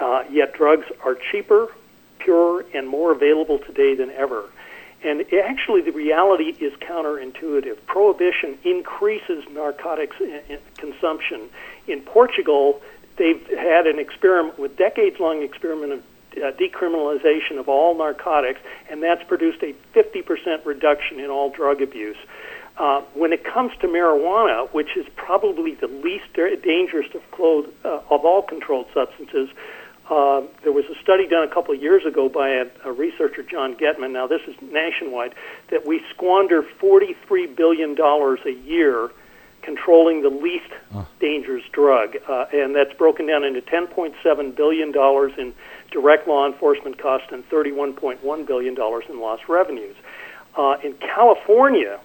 Uh, 0.00 0.24
yet 0.30 0.52
drugs 0.52 0.86
are 1.04 1.14
cheaper, 1.14 1.68
purer, 2.18 2.64
and 2.74 2.88
more 2.88 3.12
available 3.12 3.58
today 3.60 3.94
than 3.94 4.10
ever. 4.10 4.44
And 5.04 5.24
actually, 5.32 5.82
the 5.82 5.92
reality 5.92 6.56
is 6.58 6.72
counterintuitive. 6.80 7.76
Prohibition 7.86 8.58
increases 8.64 9.44
narcotics 9.52 10.16
i- 10.20 10.40
i- 10.50 10.58
consumption. 10.76 11.48
In 11.86 12.00
Portugal, 12.00 12.82
they've 13.16 13.46
had 13.46 13.86
an 13.86 14.00
experiment 14.00 14.58
with 14.58 14.76
decades-long 14.76 15.42
experiment 15.42 15.92
of 15.92 16.02
uh, 16.36 16.52
decriminalization 16.52 17.58
of 17.58 17.68
all 17.68 17.96
narcotics, 17.96 18.60
and 18.90 19.02
that's 19.02 19.22
produced 19.24 19.62
a 19.62 19.74
50% 19.94 20.64
reduction 20.64 21.20
in 21.20 21.30
all 21.30 21.50
drug 21.50 21.82
abuse. 21.82 22.16
Uh, 22.76 23.00
when 23.14 23.32
it 23.32 23.42
comes 23.42 23.72
to 23.80 23.86
marijuana, 23.86 24.68
which 24.72 24.96
is 24.96 25.06
probably 25.16 25.74
the 25.74 25.86
least 25.86 26.26
da- 26.34 26.56
dangerous 26.56 27.06
of, 27.14 27.22
clo- 27.30 27.66
uh, 27.84 28.00
of 28.10 28.24
all 28.24 28.42
controlled 28.42 28.86
substances, 28.92 29.48
uh, 30.10 30.42
there 30.62 30.72
was 30.72 30.84
a 30.86 30.94
study 31.02 31.26
done 31.26 31.42
a 31.42 31.52
couple 31.52 31.74
of 31.74 31.82
years 31.82 32.04
ago 32.04 32.28
by 32.28 32.50
a, 32.50 32.66
a 32.84 32.92
researcher, 32.92 33.42
John 33.42 33.74
Gettman. 33.74 34.12
Now, 34.12 34.26
this 34.26 34.42
is 34.46 34.54
nationwide, 34.60 35.34
that 35.70 35.86
we 35.86 36.02
squander 36.10 36.62
$43 36.62 37.56
billion 37.56 37.98
a 37.98 38.50
year 38.50 39.10
controlling 39.62 40.22
the 40.22 40.30
least 40.30 40.70
dangerous 41.18 41.64
drug. 41.72 42.16
Uh, 42.28 42.46
and 42.52 42.74
that's 42.74 42.92
broken 42.94 43.26
down 43.26 43.42
into 43.42 43.60
$10.7 43.60 44.56
billion 44.56 44.88
in 45.38 45.54
direct 45.90 46.28
law 46.28 46.46
enforcement 46.46 46.98
costs 46.98 47.28
and 47.32 47.48
$31.1 47.48 48.46
billion 48.46 48.74
in 48.74 49.20
lost 49.20 49.48
revenues. 49.48 49.96
Uh, 50.56 50.76
in 50.82 50.94
California, 50.94 52.00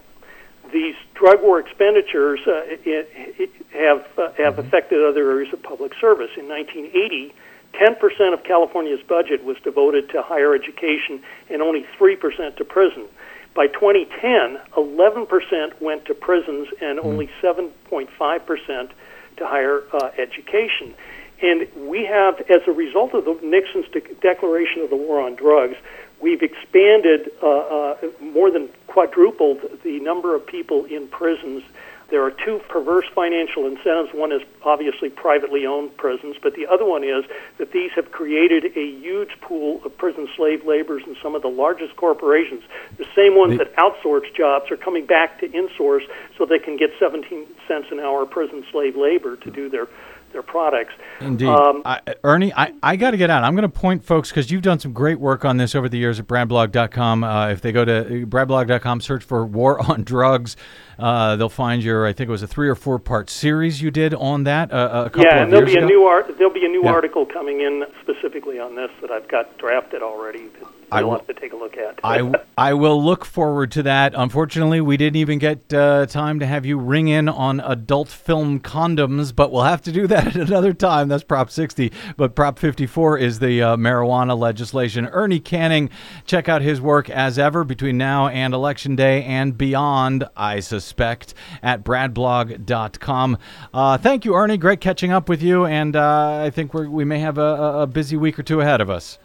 these 0.71 0.95
drug 1.13 1.41
war 1.41 1.59
expenditures 1.59 2.39
uh, 2.47 2.63
it, 2.65 2.81
it 2.85 3.51
have 3.71 4.05
uh, 4.17 4.31
have 4.33 4.59
affected 4.59 5.03
other 5.03 5.31
areas 5.31 5.51
of 5.53 5.61
public 5.63 5.93
service. 5.99 6.31
In 6.37 6.47
1980, 6.47 7.33
10% 7.73 8.33
of 8.33 8.43
California's 8.43 9.01
budget 9.07 9.43
was 9.43 9.57
devoted 9.63 10.09
to 10.09 10.21
higher 10.21 10.53
education 10.53 11.23
and 11.49 11.61
only 11.61 11.85
3% 11.97 12.57
to 12.57 12.65
prison. 12.65 13.05
By 13.53 13.67
2010, 13.67 14.59
11% 14.77 15.81
went 15.81 16.05
to 16.05 16.13
prisons 16.13 16.67
and 16.81 16.99
only 16.99 17.29
7.5% 17.41 18.91
to 19.37 19.47
higher 19.47 19.83
uh, 19.93 20.11
education. 20.17 20.93
And 21.41 21.67
we 21.87 22.05
have, 22.05 22.39
as 22.49 22.61
a 22.67 22.71
result 22.71 23.13
of 23.13 23.25
the 23.25 23.37
Nixon's 23.41 23.87
de- 23.89 24.13
declaration 24.21 24.81
of 24.83 24.89
the 24.89 24.95
war 24.95 25.19
on 25.21 25.35
drugs, 25.35 25.75
we've 26.19 26.43
expanded, 26.43 27.31
uh, 27.41 27.47
uh, 27.47 27.97
more 28.19 28.51
than 28.51 28.69
quadrupled 28.87 29.59
the 29.83 29.99
number 29.99 30.35
of 30.35 30.45
people 30.45 30.85
in 30.85 31.07
prisons. 31.07 31.63
There 32.09 32.21
are 32.23 32.31
two 32.31 32.59
perverse 32.67 33.05
financial 33.15 33.65
incentives. 33.65 34.13
One 34.13 34.33
is 34.33 34.41
obviously 34.63 35.09
privately 35.09 35.65
owned 35.65 35.95
prisons, 35.95 36.35
but 36.43 36.55
the 36.55 36.67
other 36.67 36.83
one 36.83 37.05
is 37.05 37.23
that 37.57 37.71
these 37.71 37.91
have 37.95 38.11
created 38.11 38.77
a 38.77 38.85
huge 38.85 39.39
pool 39.39 39.81
of 39.85 39.97
prison 39.97 40.27
slave 40.35 40.65
laborers 40.65 41.03
in 41.07 41.15
some 41.23 41.35
of 41.35 41.41
the 41.41 41.47
largest 41.47 41.95
corporations. 41.95 42.63
The 42.97 43.07
same 43.15 43.37
ones 43.37 43.57
that 43.59 43.73
outsource 43.77 44.31
jobs 44.35 44.69
are 44.71 44.77
coming 44.77 45.05
back 45.05 45.39
to 45.39 45.47
insource 45.47 46.05
so 46.37 46.45
they 46.45 46.59
can 46.59 46.75
get 46.75 46.91
17 46.99 47.47
cents 47.65 47.87
an 47.91 48.01
hour 48.01 48.25
prison 48.25 48.65
slave 48.71 48.97
labor 48.97 49.37
to 49.37 49.49
do 49.49 49.69
their, 49.69 49.87
their 50.33 50.41
products. 50.43 50.93
Indeed. 51.19 51.47
Um, 51.47 51.81
I, 51.85 51.99
Ernie, 52.23 52.53
I, 52.53 52.73
I 52.81 52.95
got 52.95 53.11
to 53.11 53.17
get 53.17 53.29
out. 53.29 53.43
I'm 53.43 53.55
going 53.55 53.63
to 53.63 53.69
point 53.69 54.03
folks 54.03 54.29
because 54.29 54.49
you've 54.51 54.61
done 54.61 54.79
some 54.79 54.93
great 54.93 55.19
work 55.19 55.45
on 55.45 55.57
this 55.57 55.75
over 55.75 55.87
the 55.87 55.97
years 55.97 56.19
at 56.19 56.27
bradblog.com. 56.27 57.23
Uh, 57.23 57.49
if 57.49 57.61
they 57.61 57.71
go 57.71 57.85
to 57.85 57.99
uh, 57.99 58.25
bradblog.com, 58.25 59.01
search 59.01 59.23
for 59.23 59.45
War 59.45 59.79
on 59.91 60.03
Drugs, 60.03 60.55
uh, 60.99 61.35
they'll 61.35 61.49
find 61.49 61.83
your, 61.83 62.05
I 62.05 62.13
think 62.13 62.27
it 62.27 62.31
was 62.31 62.43
a 62.43 62.47
three 62.47 62.69
or 62.69 62.75
four 62.75 62.99
part 62.99 63.29
series 63.29 63.81
you 63.81 63.91
did 63.91 64.13
on 64.13 64.43
that 64.45 64.71
uh, 64.71 65.03
a 65.05 65.09
couple 65.09 65.23
yeah, 65.23 65.37
of 65.37 65.43
and 65.43 65.53
there'll 65.53 65.65
be 65.65 65.77
a 65.77 65.85
new 65.85 66.03
art. 66.03 66.35
There'll 66.37 66.53
be 66.53 66.65
a 66.65 66.69
new 66.69 66.83
Yeah. 66.83 66.91
article 66.91 67.25
coming 67.25 67.61
in 67.61 67.85
specifically 68.01 68.59
on 68.59 68.75
this 68.75 68.89
that 69.01 69.11
I've 69.11 69.27
got 69.27 69.57
drafted 69.57 70.01
already. 70.01 70.47
That 70.59 70.67
I 70.91 71.03
have 71.03 71.25
to 71.27 71.33
take 71.33 71.53
a 71.53 71.55
look 71.55 71.77
at. 71.77 71.99
I, 72.03 72.31
I 72.57 72.73
will 72.73 73.01
look 73.03 73.23
forward 73.25 73.71
to 73.73 73.83
that. 73.83 74.13
Unfortunately, 74.15 74.81
we 74.81 74.97
didn't 74.97 75.15
even 75.17 75.39
get 75.39 75.73
uh, 75.73 76.05
time 76.05 76.39
to 76.39 76.45
have 76.45 76.65
you 76.65 76.77
ring 76.77 77.07
in 77.07 77.29
on 77.29 77.59
adult 77.61 78.09
film 78.09 78.59
condoms, 78.59 79.33
but 79.35 79.51
we'll 79.51 79.63
have 79.63 79.81
to 79.83 79.91
do 79.91 80.07
that 80.07 80.27
at 80.27 80.35
another 80.49 80.73
time. 80.73 81.07
That's 81.07 81.23
Prop 81.23 81.49
60. 81.49 81.91
But 82.17 82.35
Prop 82.35 82.59
54 82.59 83.17
is 83.19 83.39
the 83.39 83.61
uh, 83.61 83.75
marijuana 83.77 84.37
legislation. 84.37 85.07
Ernie 85.07 85.39
Canning, 85.39 85.89
check 86.25 86.49
out 86.49 86.61
his 86.61 86.81
work 86.81 87.09
as 87.09 87.39
ever 87.39 87.63
between 87.63 87.97
now 87.97 88.27
and 88.27 88.53
Election 88.53 88.95
Day 88.95 89.23
and 89.23 89.57
beyond, 89.57 90.25
I 90.35 90.59
suspect, 90.59 91.33
at 91.63 91.83
bradblog.com. 91.85 93.37
Uh, 93.73 93.97
thank 93.97 94.25
you, 94.25 94.35
Ernie. 94.35 94.57
Great 94.57 94.81
catching 94.81 95.11
up 95.11 95.29
with 95.29 95.41
you, 95.41 95.65
and 95.65 95.95
uh, 95.95 96.41
I 96.43 96.49
think 96.49 96.73
we're, 96.73 96.89
we 96.89 97.05
may 97.05 97.19
have 97.19 97.37
a- 97.37 97.81
a 97.81 97.87
busy 97.87 98.17
week 98.17 98.37
or 98.37 98.43
two 98.43 98.59
ahead 98.61 98.81
of 98.81 98.89
us. 98.89 99.17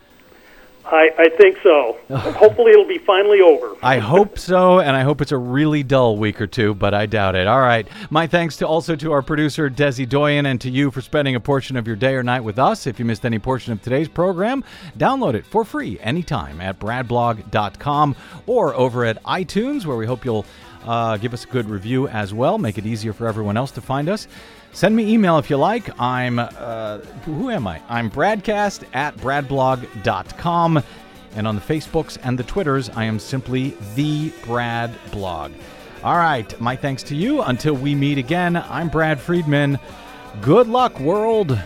I, 0.89 1.11
I 1.19 1.29
think 1.31 1.59
so. 1.63 1.97
Hopefully, 2.11 2.71
it'll 2.73 2.87
be 2.87 2.99
finally 2.99 3.41
over. 3.41 3.75
I 3.83 3.99
hope 3.99 4.39
so, 4.39 4.79
and 4.81 4.95
I 4.95 5.03
hope 5.03 5.21
it's 5.21 5.33
a 5.33 5.37
really 5.37 5.83
dull 5.83 6.17
week 6.17 6.41
or 6.41 6.47
two, 6.47 6.75
but 6.75 6.95
I 6.95 7.07
doubt 7.07 7.35
it. 7.35 7.47
All 7.47 7.61
right. 7.61 7.87
My 8.11 8.27
thanks 8.27 8.57
to 8.59 8.67
also 8.69 8.95
to 8.97 9.11
our 9.13 9.23
producer, 9.23 9.69
Desi 9.69 10.09
Doyen, 10.09 10.47
and 10.47 10.61
to 10.61 10.71
you 10.71 10.91
for 10.93 11.01
spending 11.01 11.35
a 11.35 11.41
portion 11.41 11.77
of 11.77 11.87
your 11.87 11.97
day 11.97 12.15
or 12.15 12.23
night 12.23 12.41
with 12.41 12.59
us. 12.59 12.87
If 12.87 12.99
you 13.01 13.05
missed 13.05 13.25
any 13.25 13.39
portion 13.41 13.73
of 13.73 13.83
today's 13.83 14.09
program, 14.09 14.63
download 14.97 15.35
it 15.35 15.45
for 15.45 15.65
free 15.65 15.99
anytime 16.01 16.61
at 16.61 16.79
bradblog.com 16.79 18.15
or 18.47 18.75
over 18.75 19.05
at 19.05 19.23
iTunes, 19.25 19.85
where 19.87 19.97
we 19.97 20.07
hope 20.07 20.25
you'll 20.25 20.47
Uh, 20.87 21.17
give 21.17 21.35
us 21.35 21.43
a 21.43 21.49
good 21.49 21.69
review 21.69 22.07
as 22.07 22.33
well. 22.33 22.59
Make 22.59 22.79
it 22.79 22.87
easier 22.87 23.13
for 23.13 23.27
everyone 23.27 23.57
else 23.57 23.73
to 23.73 23.81
find 23.81 24.09
us. 24.09 24.29
Send 24.77 24.95
me 24.95 25.11
email 25.11 25.39
if 25.39 25.49
you 25.49 25.57
like. 25.57 25.99
I'm, 25.99 26.39
uh, 26.39 26.99
who 27.25 27.49
am 27.49 27.67
I? 27.67 27.81
I'm 27.89 28.11
bradcast 28.11 28.85
at 28.93 29.17
bradblog.com. 29.17 30.83
And 31.35 31.49
on 31.49 31.55
the 31.55 31.63
Facebooks 31.63 32.19
and 32.23 32.39
the 32.39 32.45
Twitters, 32.45 32.91
I 32.91 33.05
am 33.05 33.19
simply 33.19 33.75
the 33.95 34.35
Brad 34.45 34.95
Blog. 35.13 35.53
All 36.05 36.19
right, 36.19 36.61
my 36.61 36.77
thanks 36.77 37.03
to 37.05 37.17
you. 37.17 37.41
Until 37.41 37.73
we 37.73 37.95
meet 37.95 38.19
again, 38.19 38.55
I'm 38.55 38.91
Brad 38.91 39.19
Friedman. 39.19 39.79
Good 40.43 40.69
luck, 40.69 41.01
world. 41.01 41.59